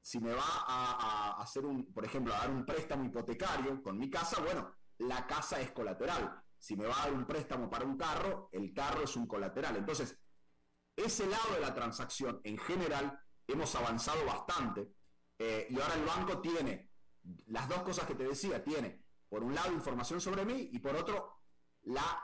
si 0.00 0.18
me 0.18 0.32
va 0.32 0.44
a, 0.66 1.42
hacer 1.42 1.66
un, 1.66 1.92
por 1.92 2.02
ejemplo, 2.02 2.32
a 2.32 2.38
dar 2.38 2.50
un 2.50 2.64
préstamo 2.64 3.04
hipotecario 3.04 3.82
con 3.82 3.98
mi 3.98 4.08
casa, 4.08 4.40
bueno, 4.40 4.74
la 4.98 5.26
casa 5.26 5.60
es 5.60 5.70
colateral. 5.72 6.42
Si 6.58 6.76
me 6.76 6.86
va 6.86 6.94
a 6.94 7.04
dar 7.04 7.12
un 7.12 7.26
préstamo 7.26 7.68
para 7.68 7.84
un 7.84 7.98
carro, 7.98 8.48
el 8.52 8.72
carro 8.72 9.02
es 9.02 9.14
un 9.16 9.26
colateral. 9.26 9.76
Entonces, 9.76 10.18
ese 10.96 11.26
lado 11.26 11.54
de 11.54 11.60
la 11.60 11.74
transacción, 11.74 12.40
en 12.44 12.58
general, 12.58 13.20
hemos 13.46 13.74
avanzado 13.74 14.24
bastante. 14.24 14.88
Eh, 15.38 15.66
y 15.70 15.80
ahora 15.80 15.94
el 15.94 16.04
banco 16.04 16.40
tiene 16.40 16.90
las 17.46 17.68
dos 17.68 17.82
cosas 17.82 18.06
que 18.06 18.14
te 18.14 18.24
decía, 18.24 18.64
tiene, 18.64 19.04
por 19.28 19.42
un 19.42 19.54
lado, 19.54 19.72
información 19.72 20.20
sobre 20.20 20.44
mí 20.44 20.70
y 20.72 20.78
por 20.78 20.96
otro, 20.96 21.42
la 21.82 22.22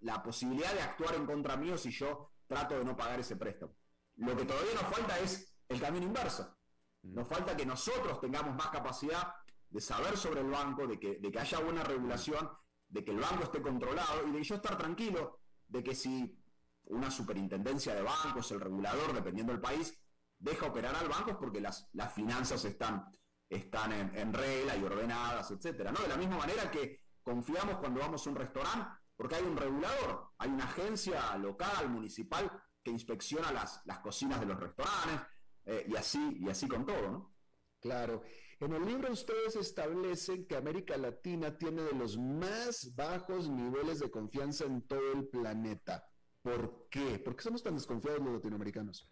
la, 0.00 0.22
posibilidad 0.22 0.72
de 0.72 0.82
actuar 0.82 1.14
en 1.14 1.26
contra 1.26 1.56
mío 1.56 1.78
si 1.78 1.90
yo 1.90 2.32
trato 2.46 2.78
de 2.78 2.84
no 2.84 2.96
pagar 2.96 3.20
ese 3.20 3.36
préstamo. 3.36 3.74
Lo 4.16 4.36
que 4.36 4.44
todavía 4.44 4.74
nos 4.74 4.94
falta 4.94 5.18
es 5.18 5.56
el 5.68 5.80
camino 5.80 6.06
inverso. 6.06 6.56
Nos 7.02 7.26
falta 7.26 7.56
que 7.56 7.66
nosotros 7.66 8.20
tengamos 8.20 8.54
más 8.54 8.68
capacidad 8.68 9.34
de 9.68 9.80
saber 9.80 10.16
sobre 10.16 10.40
el 10.40 10.50
banco, 10.50 10.86
de 10.86 10.98
que, 10.98 11.18
de 11.18 11.30
que 11.30 11.38
haya 11.38 11.58
buena 11.60 11.82
regulación, 11.82 12.48
de 12.88 13.04
que 13.04 13.10
el 13.10 13.18
banco 13.18 13.44
esté 13.44 13.60
controlado 13.60 14.26
y 14.28 14.30
de 14.30 14.42
yo 14.42 14.54
estar 14.56 14.78
tranquilo 14.78 15.40
de 15.66 15.82
que 15.82 15.94
si 15.94 16.38
una 16.86 17.10
superintendencia 17.10 17.94
de 17.94 18.02
bancos, 18.02 18.50
el 18.52 18.60
regulador, 18.60 19.12
dependiendo 19.12 19.52
del 19.52 19.60
país, 19.60 19.98
deja 20.38 20.66
operar 20.66 20.94
al 20.94 21.08
banco 21.08 21.38
porque 21.38 21.60
las, 21.60 21.88
las 21.92 22.12
finanzas 22.12 22.64
están, 22.64 23.06
están 23.48 23.92
en, 23.92 24.32
regla 24.32 24.76
y 24.76 24.84
ordenadas, 24.84 25.50
etcétera. 25.50 25.92
¿no? 25.92 26.00
De 26.00 26.08
la 26.08 26.16
misma 26.16 26.38
manera 26.38 26.70
que 26.70 27.02
confiamos 27.22 27.78
cuando 27.78 28.00
vamos 28.00 28.26
a 28.26 28.30
un 28.30 28.36
restaurante 28.36 28.86
porque 29.16 29.36
hay 29.36 29.44
un 29.44 29.56
regulador, 29.56 30.32
hay 30.38 30.50
una 30.50 30.64
agencia 30.64 31.36
local, 31.36 31.88
municipal, 31.88 32.50
que 32.82 32.90
inspecciona 32.90 33.52
las, 33.52 33.80
las 33.84 34.00
cocinas 34.00 34.40
de 34.40 34.46
los 34.46 34.58
restaurantes, 34.58 35.20
eh, 35.64 35.86
y 35.88 35.96
así, 35.96 36.36
y 36.40 36.48
así 36.50 36.68
con 36.68 36.84
todo, 36.84 37.10
¿no? 37.10 37.34
Claro. 37.80 38.22
En 38.60 38.72
el 38.72 38.84
libro 38.84 39.12
ustedes 39.12 39.56
establecen 39.56 40.46
que 40.46 40.56
América 40.56 40.96
Latina 40.96 41.56
tiene 41.56 41.82
de 41.82 41.92
los 41.92 42.18
más 42.18 42.94
bajos 42.94 43.48
niveles 43.48 44.00
de 44.00 44.10
confianza 44.10 44.64
en 44.64 44.82
todo 44.86 45.12
el 45.12 45.28
planeta. 45.28 46.06
¿Por 46.44 46.88
qué? 46.90 47.18
¿Por 47.20 47.34
qué 47.34 47.42
somos 47.42 47.62
tan 47.62 47.74
desconfiados 47.74 48.20
los 48.20 48.34
latinoamericanos? 48.34 49.08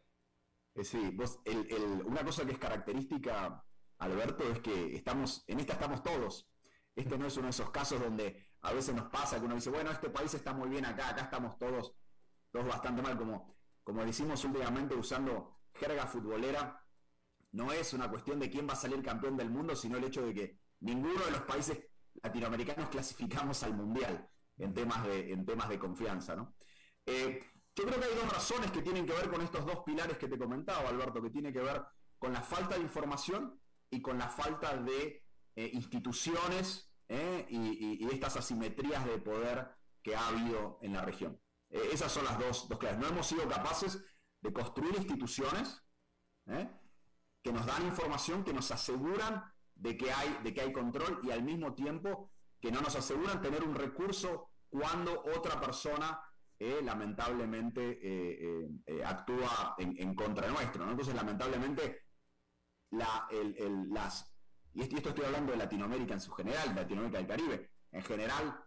Eh, 0.74 0.84
sí, 0.84 1.16
una 2.04 2.22
cosa 2.22 2.44
que 2.44 2.52
es 2.52 2.58
característica, 2.58 3.64
Alberto, 3.96 4.44
es 4.52 4.60
que 4.60 4.94
estamos, 4.94 5.42
en 5.46 5.60
esta 5.60 5.72
estamos 5.72 6.02
todos. 6.02 6.46
Este 6.94 7.16
no 7.16 7.26
es 7.26 7.36
uno 7.38 7.46
de 7.46 7.52
esos 7.52 7.70
casos 7.70 7.98
donde 8.02 8.50
a 8.60 8.74
veces 8.74 8.94
nos 8.94 9.08
pasa 9.08 9.38
que 9.38 9.46
uno 9.46 9.54
dice, 9.54 9.70
bueno, 9.70 9.90
este 9.90 10.10
país 10.10 10.34
está 10.34 10.52
muy 10.52 10.68
bien 10.68 10.84
acá, 10.84 11.08
acá 11.08 11.22
estamos 11.22 11.56
todos, 11.56 11.94
todos 12.50 12.66
bastante 12.66 13.00
mal, 13.00 13.16
como, 13.16 13.56
como 13.82 14.04
decimos 14.04 14.44
últimamente 14.44 14.94
usando 14.94 15.56
jerga 15.72 16.06
futbolera, 16.06 16.84
no 17.52 17.72
es 17.72 17.94
una 17.94 18.10
cuestión 18.10 18.40
de 18.40 18.50
quién 18.50 18.68
va 18.68 18.74
a 18.74 18.76
salir 18.76 19.02
campeón 19.02 19.38
del 19.38 19.48
mundo, 19.48 19.74
sino 19.74 19.96
el 19.96 20.04
hecho 20.04 20.20
de 20.26 20.34
que 20.34 20.58
ninguno 20.80 21.24
de 21.24 21.30
los 21.30 21.42
países 21.44 21.78
latinoamericanos 22.22 22.90
clasificamos 22.90 23.62
al 23.62 23.74
mundial 23.74 24.28
en 24.58 24.74
temas 24.74 25.02
de, 25.04 25.32
en 25.32 25.46
temas 25.46 25.70
de 25.70 25.78
confianza. 25.78 26.36
¿no? 26.36 26.54
Eh, 27.06 27.44
yo 27.74 27.84
creo 27.84 27.98
que 27.98 28.06
hay 28.06 28.14
dos 28.14 28.32
razones 28.32 28.70
que 28.70 28.82
tienen 28.82 29.06
que 29.06 29.12
ver 29.12 29.30
con 29.30 29.40
estos 29.40 29.64
dos 29.64 29.80
pilares 29.84 30.18
que 30.18 30.28
te 30.28 30.38
comentaba, 30.38 30.88
Alberto, 30.88 31.22
que 31.22 31.30
tiene 31.30 31.52
que 31.52 31.60
ver 31.60 31.82
con 32.18 32.32
la 32.32 32.42
falta 32.42 32.76
de 32.76 32.82
información 32.82 33.60
y 33.90 34.00
con 34.00 34.18
la 34.18 34.28
falta 34.28 34.76
de 34.76 35.24
eh, 35.56 35.70
instituciones 35.72 36.90
eh, 37.08 37.46
y, 37.48 38.06
estas 38.12 38.36
asimetrías 38.36 39.04
de 39.04 39.18
poder 39.18 39.70
que 40.02 40.14
ha 40.14 40.28
habido 40.28 40.78
en 40.82 40.92
la 40.92 41.02
región. 41.02 41.40
esas 41.70 42.12
son 42.12 42.24
las 42.24 42.38
dos, 42.38 42.68
dos 42.68 42.78
claves. 42.78 42.98
No 42.98 43.08
hemos 43.08 43.26
sido 43.26 43.48
capaces 43.48 44.02
de 44.40 44.52
construir 44.52 44.94
instituciones 44.96 45.82
que 47.42 47.52
nos 47.52 47.66
dan 47.66 47.86
información, 47.86 48.44
que 48.44 48.52
nos 48.52 48.70
aseguran 48.70 49.44
de 49.74 49.96
que 49.96 50.12
hay, 50.12 50.38
de 50.42 50.54
que 50.54 50.60
hay 50.60 50.72
control 50.72 51.20
y 51.22 51.30
al 51.30 51.42
mismo 51.42 51.74
tiempo 51.74 52.30
que 52.60 52.70
no 52.70 52.80
nos 52.80 52.94
aseguran 52.94 53.42
tener 53.42 53.64
un 53.64 53.74
recurso 53.74 54.50
cuando 54.70 55.22
otra 55.36 55.60
persona 55.60 56.20
eh, 56.64 56.80
lamentablemente 56.80 57.98
eh, 58.00 58.68
eh, 58.86 59.04
actúa 59.04 59.74
en, 59.78 60.14
contra 60.14 60.46
nuestro. 60.46 60.88
Entonces, 60.88 61.12
lamentablemente, 61.12 62.02
la, 62.90 63.26
las, 63.90 64.32
y 64.72 64.82
esto 64.82 65.08
estoy 65.08 65.24
hablando 65.24 65.50
de 65.50 65.58
Latinoamérica 65.58 66.14
en 66.14 66.20
su 66.20 66.30
general, 66.30 66.72
Latinoamérica 66.72 67.18
del 67.18 67.26
Caribe, 67.26 67.70
en 67.90 68.02
general, 68.02 68.64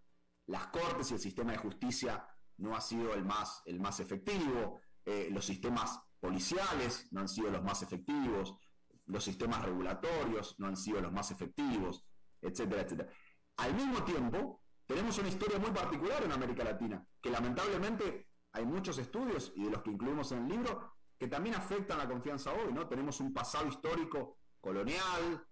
las 0.47 0.67
cortes 0.67 1.09
y 1.09 1.13
el 1.13 1.21
sistema 1.21 1.53
de 1.53 1.57
justicia 1.57 2.27
no 2.57 2.75
ha 2.75 2.81
sido 2.81 3.13
el 3.13 3.23
más, 3.23 3.61
el 3.65 3.79
más 3.79 4.01
efectivo, 4.01 4.81
los 5.31 5.45
sistemas 5.45 5.97
policiales 6.19 7.07
no 7.13 7.21
han 7.21 7.29
sido 7.29 7.49
los 7.49 7.63
más 7.63 7.81
efectivos, 7.81 8.57
los 9.05 9.23
sistemas 9.23 9.63
regulatorios 9.63 10.59
no 10.59 10.67
han 10.67 10.75
sido 10.75 10.99
los 10.99 11.13
más 11.13 11.31
efectivos, 11.31 12.03
etcétera, 12.41 12.81
etcétera. 12.81 13.09
Al 13.55 13.73
mismo 13.73 14.03
tiempo, 14.03 14.64
tenemos 14.85 15.17
una 15.17 15.29
historia 15.29 15.59
muy 15.59 15.71
particular 15.71 16.23
en 16.23 16.31
América 16.31 16.63
Latina, 16.63 17.05
que 17.21 17.29
lamentablemente 17.29 18.27
hay 18.51 18.65
muchos 18.65 18.97
estudios, 18.97 19.51
y 19.55 19.63
de 19.65 19.71
los 19.71 19.81
que 19.81 19.91
incluimos 19.91 20.31
en 20.31 20.43
el 20.43 20.47
libro, 20.49 20.93
que 21.17 21.27
también 21.27 21.55
afectan 21.55 21.97
la 21.97 22.07
confianza 22.07 22.53
hoy, 22.53 22.73
¿no? 22.73 22.87
Tenemos 22.87 23.19
un 23.19 23.33
pasado 23.33 23.67
histórico 23.67 24.39
colonial, 24.61 25.45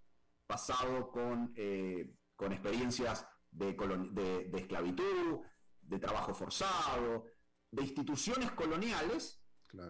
pasado 0.46 1.12
con, 1.12 1.54
eh, 1.56 2.14
con 2.36 2.52
experiencias 2.52 3.28
de, 3.52 3.74
de, 3.74 4.60
esclavitud, 4.60 5.40
de 5.82 6.00
trabajo 6.00 6.34
forzado, 6.34 7.26
de 7.72 7.82
instituciones 7.82 8.52
coloniales 8.52 9.42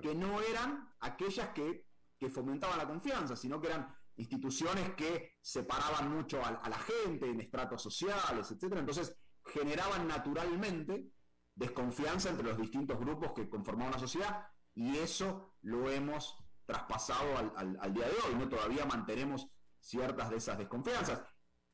que 0.02 0.16
no 0.16 0.40
eran 0.42 0.94
aquellas 1.00 1.50
que 1.50 1.86
que 2.24 2.30
fomentaban 2.30 2.78
la 2.78 2.88
confianza, 2.88 3.36
sino 3.36 3.60
que 3.60 3.68
eran 3.68 3.94
instituciones 4.16 4.94
que 4.96 5.34
separaban 5.42 6.10
mucho 6.10 6.42
a, 6.42 6.52
la 6.70 6.78
gente 6.78 7.30
en 7.30 7.42
estratos 7.42 7.82
sociales, 7.82 8.50
etc. 8.50 8.76
Entonces 8.78 9.14
generaban 9.46 10.08
naturalmente 10.08 11.12
desconfianza 11.56 12.30
entre 12.30 12.48
los 12.48 12.58
distintos 12.58 13.00
grupos 13.00 13.34
que 13.34 13.50
conformaban 13.50 13.94
la 13.94 14.00
sociedad 14.00 14.48
y 14.74 14.98
eso 14.98 15.56
lo 15.62 15.90
hemos 15.90 16.38
traspasado 16.66 17.38
al, 17.56 17.94
día 17.94 18.08
de 18.08 18.16
hoy, 18.26 18.36
¿no? 18.36 18.48
Todavía 18.50 18.86
mantenemos 18.86 19.48
ciertas 19.80 20.30
de 20.30 20.38
esas 20.38 20.58
desconfianzas. 20.58 21.22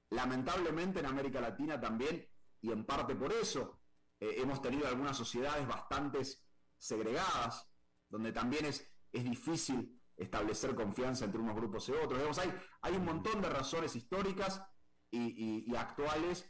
Lamentablemente 0.09 0.99
en 0.99 1.05
América 1.05 1.39
Latina 1.39 1.79
también, 1.79 2.27
y 2.61 2.71
en 2.71 2.85
parte 2.85 3.15
por 3.15 3.31
eso, 3.31 3.79
eh, 4.19 4.35
hemos 4.37 4.61
tenido 4.61 4.87
algunas 4.87 5.15
sociedades 5.15 5.67
bastante 5.67 6.21
segregadas, 6.77 7.67
donde 8.09 8.31
también 8.31 8.65
es, 8.65 8.85
es 9.11 9.23
difícil 9.23 9.99
establecer 10.19 10.75
confianza 10.75 11.25
entre 11.25 11.39
unos 11.39 11.55
grupos 11.55 11.87
y 11.89 11.93
otros. 11.93 12.37
hay, 12.39 12.53
hay 12.81 12.95
un 12.95 13.05
montón 13.05 13.41
de 13.41 13.49
razones 13.49 13.95
históricas 13.95 14.61
y, 15.11 15.75
actuales 15.75 16.49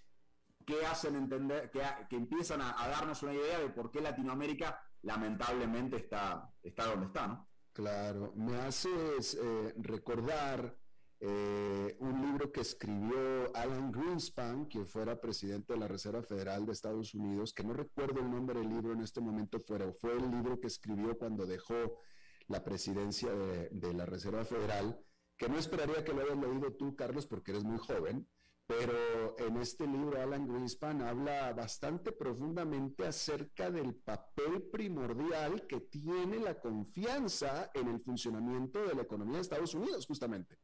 que 0.69 0.85
hacen 0.85 1.15
entender, 1.15 1.71
que, 1.71 1.81
que 2.07 2.15
empiezan 2.15 2.61
a, 2.61 2.87
darnos 2.87 3.23
una 3.23 3.33
idea 3.33 3.59
de 3.59 3.69
por 3.69 3.89
qué 3.89 4.01
Latinoamérica 4.01 4.79
lamentablemente 5.01 5.97
está, 5.97 6.47
está 6.61 6.85
donde 6.85 7.07
está. 7.07 7.43
Claro, 7.73 8.33
me 8.35 8.55
haces 8.57 9.35
eh, 9.41 9.73
recordar 9.77 10.77
eh, 11.21 11.97
un 11.99 12.21
libro 12.21 12.51
que 12.51 12.61
escribió 12.61 13.55
Alan 13.55 13.91
Greenspan, 13.91 14.67
que 14.67 14.85
fuera 14.85 15.19
presidente 15.19 15.73
de 15.73 15.79
la 15.79 15.87
Reserva 15.87 16.21
Federal 16.21 16.65
de 16.65 16.73
Estados 16.73 17.15
Unidos, 17.15 17.53
que 17.53 17.63
no 17.63 17.73
recuerdo 17.73 18.19
el 18.19 18.29
nombre 18.29 18.59
del 18.59 18.69
libro 18.69 18.93
en 18.93 19.01
este 19.01 19.21
momento, 19.21 19.63
pero 19.65 19.91
fue 19.93 20.13
el 20.13 20.29
libro 20.29 20.59
que 20.59 20.67
escribió 20.67 21.17
cuando 21.17 21.45
dejó 21.47 21.99
la 22.47 22.63
presidencia 22.63 23.31
de, 23.31 23.93
la 23.93 24.05
Reserva 24.05 24.45
Federal, 24.45 24.99
que 25.37 25.49
no 25.49 25.57
esperaría 25.57 26.03
que 26.03 26.13
lo 26.13 26.21
hayas 26.21 26.37
leído 26.37 26.73
tú, 26.73 26.95
Carlos, 26.95 27.25
porque 27.25 27.51
eres 27.51 27.63
muy 27.63 27.79
joven, 27.79 28.27
pero 28.69 29.35
en 29.39 29.57
este 29.57 29.87
libro 29.87 30.21
Alan 30.21 30.47
Greenspan 30.47 31.01
habla 31.01 31.51
bastante 31.53 32.11
profundamente 32.11 33.07
acerca 33.07 33.71
del 33.71 33.95
papel 33.95 34.61
primordial 34.71 35.65
que 35.65 35.79
tiene 35.81 36.37
la 36.37 36.59
confianza 36.59 37.71
en 37.73 37.87
el 37.87 37.99
funcionamiento 37.99 38.85
de 38.87 38.93
la 38.93 39.01
economía 39.01 39.37
de 39.37 39.41
Estados 39.41 39.73
Unidos, 39.73 40.05
justamente. 40.05 40.59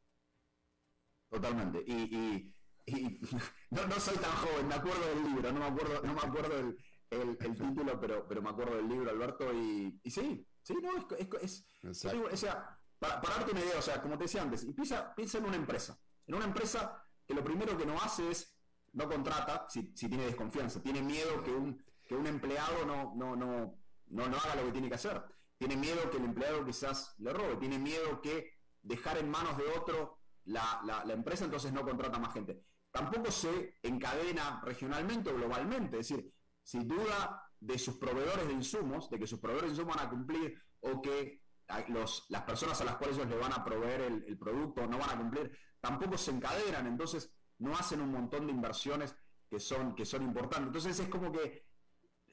Totalmente. 1.31 1.83
Y, 1.87 2.53
no, 3.71 3.99
soy 3.99 4.17
tan 4.17 4.31
joven, 4.33 4.67
me 4.67 4.75
acuerdo 4.75 5.07
del 5.07 5.23
libro, 5.23 5.51
no 5.51 5.59
me 5.61 5.65
acuerdo, 5.65 6.01
no 6.03 6.13
me 6.13 6.21
acuerdo 6.21 6.75
el, 7.09 7.37
título, 7.39 7.99
pero, 7.99 8.27
pero 8.27 8.41
me 8.43 8.49
acuerdo 8.51 8.75
del 8.75 8.87
libro, 8.87 9.09
Alberto, 9.09 9.51
y, 9.51 9.99
y 10.03 10.11
sí, 10.11 10.45
Sí, 10.65 10.73
no, 10.81 10.97
es, 11.41 11.63
o 11.83 12.37
sea, 12.37 12.79
para, 12.97 13.21
darte 13.21 13.51
una 13.51 13.61
idea, 13.61 13.77
o 13.77 13.81
sea, 13.83 14.01
como 14.01 14.17
te 14.17 14.23
decía 14.23 14.41
antes, 14.41 14.65
piensa, 14.65 15.13
piensa 15.13 15.37
en 15.37 15.45
una 15.45 15.57
empresa. 15.57 15.99
En 16.25 16.33
una 16.33 16.45
empresa 16.45 17.04
que 17.27 17.33
lo 17.33 17.43
primero 17.43 17.77
que 17.77 17.85
no 17.85 17.97
hace 18.01 18.29
es, 18.31 18.57
no 18.93 19.07
contrata 19.07 19.67
si, 19.69 19.93
tiene 19.93 20.25
desconfianza, 20.25 20.81
tiene 20.81 21.01
miedo 21.01 21.43
que 21.43 21.51
un, 21.51 21.83
que 22.07 22.15
un 22.15 22.27
empleado 22.27 22.85
no, 22.85 23.13
no, 23.15 23.35
no, 23.35 23.77
no, 24.07 24.27
no 24.27 24.37
haga 24.37 24.55
lo 24.55 24.65
que 24.65 24.71
tiene 24.71 24.89
que 24.89 24.95
hacer. 24.95 25.23
Tiene 25.57 25.77
miedo 25.77 26.09
que 26.09 26.17
el 26.17 26.25
empleado 26.25 26.65
quizás 26.65 27.15
le 27.19 27.31
robe, 27.33 27.55
tiene 27.57 27.79
miedo 27.79 28.21
que 28.21 28.51
dejar 28.81 29.17
en 29.17 29.29
manos 29.29 29.57
de 29.57 29.63
otro 29.77 30.19
la, 30.45 30.81
la, 30.85 31.03
la 31.05 31.13
empresa, 31.13 31.45
entonces 31.45 31.73
no 31.73 31.83
contrata 31.83 32.19
más 32.19 32.33
gente. 32.33 32.63
Tampoco 32.91 33.31
se 33.31 33.75
encadena 33.83 34.61
regionalmente 34.63 35.29
o 35.29 35.35
globalmente, 35.35 35.99
es 35.99 36.09
decir, 36.09 36.31
si 36.63 36.83
duda 36.83 37.45
de 37.59 37.77
sus 37.77 37.97
proveedores 37.97 38.47
de 38.47 38.53
insumos, 38.53 39.09
de 39.09 39.19
que 39.19 39.27
sus 39.27 39.39
proveedores 39.39 39.71
de 39.71 39.75
insumos 39.75 39.95
van 39.95 40.05
a 40.05 40.09
cumplir 40.09 40.61
o 40.81 41.01
que 41.01 41.41
los, 41.89 42.25
las 42.29 42.43
personas 42.43 42.79
a 42.81 42.85
las 42.85 42.95
cuales 42.97 43.17
ellos 43.17 43.29
le 43.29 43.37
van 43.37 43.53
a 43.53 43.63
proveer 43.63 44.01
el, 44.01 44.37
producto 44.37 44.85
no 44.87 44.97
van 44.97 45.09
a 45.09 45.17
cumplir, 45.17 45.57
tampoco 45.85 46.17
se 46.17 46.31
encadenan, 46.31 46.87
entonces 46.87 47.31
no 47.59 47.75
hacen 47.75 48.01
un 48.01 48.11
montón 48.11 48.47
de 48.47 48.51
inversiones 48.51 49.15
que 49.47 49.59
son, 49.59 49.93
que 49.93 50.03
son 50.03 50.23
importantes. 50.23 50.67
Entonces 50.67 50.99
es 50.99 51.07
como 51.07 51.31
que 51.31 51.67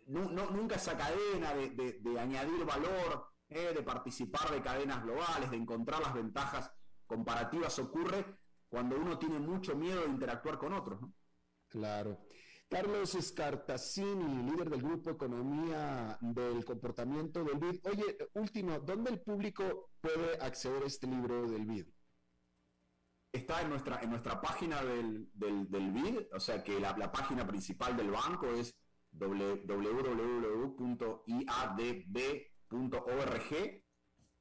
nunca 0.07 0.77
esa 0.77 0.97
cadena 0.97 1.53
de, 1.55 2.19
añadir 2.19 2.65
valor, 2.65 3.35
eh, 3.51 3.73
de 3.75 3.83
participar 3.83 4.51
de 4.51 4.63
cadenas 4.63 5.03
globales, 5.03 5.51
de 5.51 5.59
encontrar 5.59 6.01
las 6.01 6.15
ventajas 6.15 6.73
comparativas 7.07 7.79
ocurre 7.79 8.25
cuando 8.71 8.97
uno 8.97 9.19
tiene 9.19 9.39
mucho 9.39 9.77
miedo 9.77 10.01
de 10.01 10.09
interactuar 10.09 10.57
con 10.57 10.73
otros. 10.73 11.01
Claro. 11.69 12.25
Carlos 12.71 13.15
Escartacini, 13.15 14.51
líder 14.51 14.71
del 14.71 14.81
Grupo 14.81 15.11
Economía 15.11 16.17
del 16.23 16.65
Comportamiento 16.65 17.45
del 17.45 17.59
BID. 17.59 17.87
Oye, 17.87 18.17
último, 18.33 18.81
¿dónde 18.81 19.11
el 19.11 19.21
público 19.21 19.91
puede 20.01 20.41
acceder 20.41 20.83
a 20.85 20.87
este 20.87 21.07
libro 21.07 21.51
del 21.51 21.67
BID? 21.67 21.87
Está 23.33 23.63
en 23.63 23.71
nuestra, 23.71 24.01
en 24.03 24.11
nuestra 24.11 24.41
página 24.41 24.83
del, 24.83 25.27
BID, 25.35 26.35
o 26.35 26.41
sea 26.41 26.63
que 26.63 26.79
la, 26.79 27.11
página 27.11 27.47
principal 27.47 27.97
del 27.97 28.11
banco 28.11 28.47
es 28.49 28.77
www.iadb.org 29.13 30.03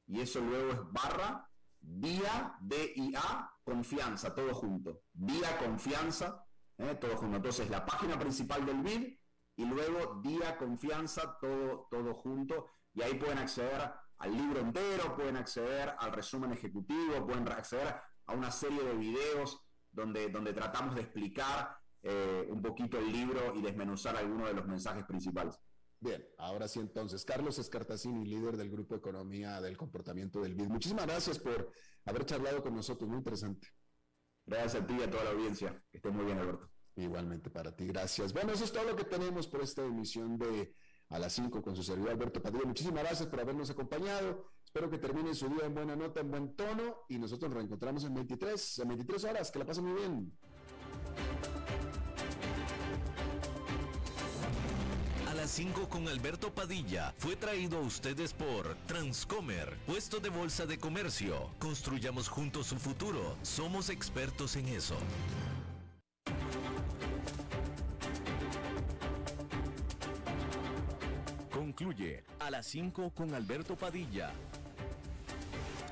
y 0.07 0.19
eso 0.19 0.41
luego 0.41 0.71
es 0.71 0.79
barra 0.91 1.47
Día, 1.83 2.55
D-I-A, 2.61 3.55
confianza, 3.63 4.35
todo 4.35 4.53
junto. 4.53 5.01
Día 5.13 5.57
confianza, 5.57 6.45
¿eh? 6.77 6.95
todo 6.95 7.17
junto. 7.17 7.37
Entonces, 7.37 7.69
la 7.71 7.83
página 7.83 8.19
principal 8.19 8.63
del 8.65 8.81
BID 8.81 9.17
y 9.55 9.65
luego 9.65 10.21
Día 10.21 10.57
Confianza, 10.57 11.37
todo, 11.39 11.87
todo 11.89 12.13
junto. 12.13 12.67
Y 12.93 13.01
ahí 13.01 13.15
pueden 13.15 13.37
acceder 13.37 13.93
al 14.17 14.31
libro 14.31 14.59
entero, 14.59 15.15
pueden 15.15 15.37
acceder 15.37 15.95
al 15.97 16.11
resumen 16.11 16.51
ejecutivo, 16.51 17.25
pueden 17.25 17.47
acceder 17.47 17.95
a 18.31 18.35
una 18.35 18.51
serie 18.51 18.83
de 18.83 18.93
videos 18.95 19.59
donde, 19.91 20.29
donde 20.29 20.53
tratamos 20.53 20.95
de 20.95 21.01
explicar 21.01 21.77
eh, 22.03 22.47
un 22.49 22.61
poquito 22.61 22.97
el 22.97 23.11
libro 23.11 23.53
y 23.55 23.61
desmenuzar 23.61 24.15
algunos 24.15 24.47
de 24.47 24.53
los 24.53 24.65
mensajes 24.65 25.05
principales. 25.05 25.59
Bien, 25.99 26.25
ahora 26.39 26.67
sí 26.67 26.79
entonces, 26.79 27.23
Carlos 27.23 27.59
Escartacini, 27.59 28.25
líder 28.25 28.57
del 28.57 28.71
Grupo 28.71 28.95
Economía 28.95 29.61
del 29.61 29.77
Comportamiento 29.77 30.41
del 30.41 30.55
BID. 30.55 30.69
Muchísimas 30.69 31.05
gracias 31.05 31.37
por 31.37 31.71
haber 32.05 32.25
charlado 32.25 32.63
con 32.63 32.73
nosotros, 32.73 33.07
muy 33.07 33.19
interesante. 33.19 33.67
Gracias 34.47 34.81
a 34.81 34.87
ti 34.87 34.95
y 34.99 35.03
a 35.03 35.11
toda 35.11 35.25
la 35.25 35.29
audiencia. 35.29 35.79
Que 35.91 35.97
esté 35.97 36.09
muy 36.09 36.25
bien, 36.25 36.39
Alberto. 36.39 36.71
Igualmente 36.95 37.51
para 37.51 37.75
ti, 37.75 37.85
gracias. 37.85 38.33
Bueno, 38.33 38.51
eso 38.53 38.63
es 38.63 38.71
todo 38.71 38.83
lo 38.83 38.95
que 38.95 39.03
tenemos 39.03 39.47
por 39.47 39.61
esta 39.61 39.85
emisión 39.85 40.37
de 40.39 40.73
A 41.09 41.19
las 41.19 41.33
5 41.33 41.61
con 41.61 41.75
su 41.75 41.83
servidor 41.83 42.11
Alberto 42.11 42.41
Padilla. 42.41 42.65
Muchísimas 42.65 43.03
gracias 43.03 43.29
por 43.29 43.39
habernos 43.39 43.69
acompañado. 43.69 44.51
Espero 44.73 44.89
que 44.89 44.99
termine 44.99 45.35
su 45.35 45.49
día 45.49 45.65
en 45.65 45.73
buena 45.75 45.97
nota, 45.97 46.21
en 46.21 46.31
buen 46.31 46.55
tono 46.55 47.03
y 47.09 47.19
nosotros 47.19 47.49
nos 47.49 47.57
reencontramos 47.57 48.05
en 48.05 48.13
23, 48.13 48.79
en 48.79 48.87
23 48.87 49.23
horas. 49.25 49.51
Que 49.51 49.59
la 49.59 49.65
pasen 49.65 49.83
muy 49.83 49.99
bien. 49.99 50.31
las 55.41 55.51
5 55.51 55.89
con 55.89 56.07
Alberto 56.07 56.53
Padilla 56.53 57.13
fue 57.17 57.35
traído 57.35 57.79
a 57.79 57.81
ustedes 57.81 58.31
por 58.31 58.75
Transcomer, 58.85 59.75
puesto 59.87 60.19
de 60.19 60.29
bolsa 60.29 60.65
de 60.65 60.77
comercio. 60.77 61.49
Construyamos 61.59 62.29
juntos 62.29 62.67
su 62.67 62.77
futuro. 62.77 63.35
Somos 63.41 63.89
expertos 63.89 64.55
en 64.55 64.67
eso. 64.67 64.95
Concluye 71.51 72.23
a 72.39 72.51
las 72.51 72.67
5 72.67 73.09
con 73.15 73.33
Alberto 73.33 73.75
Padilla 73.75 74.31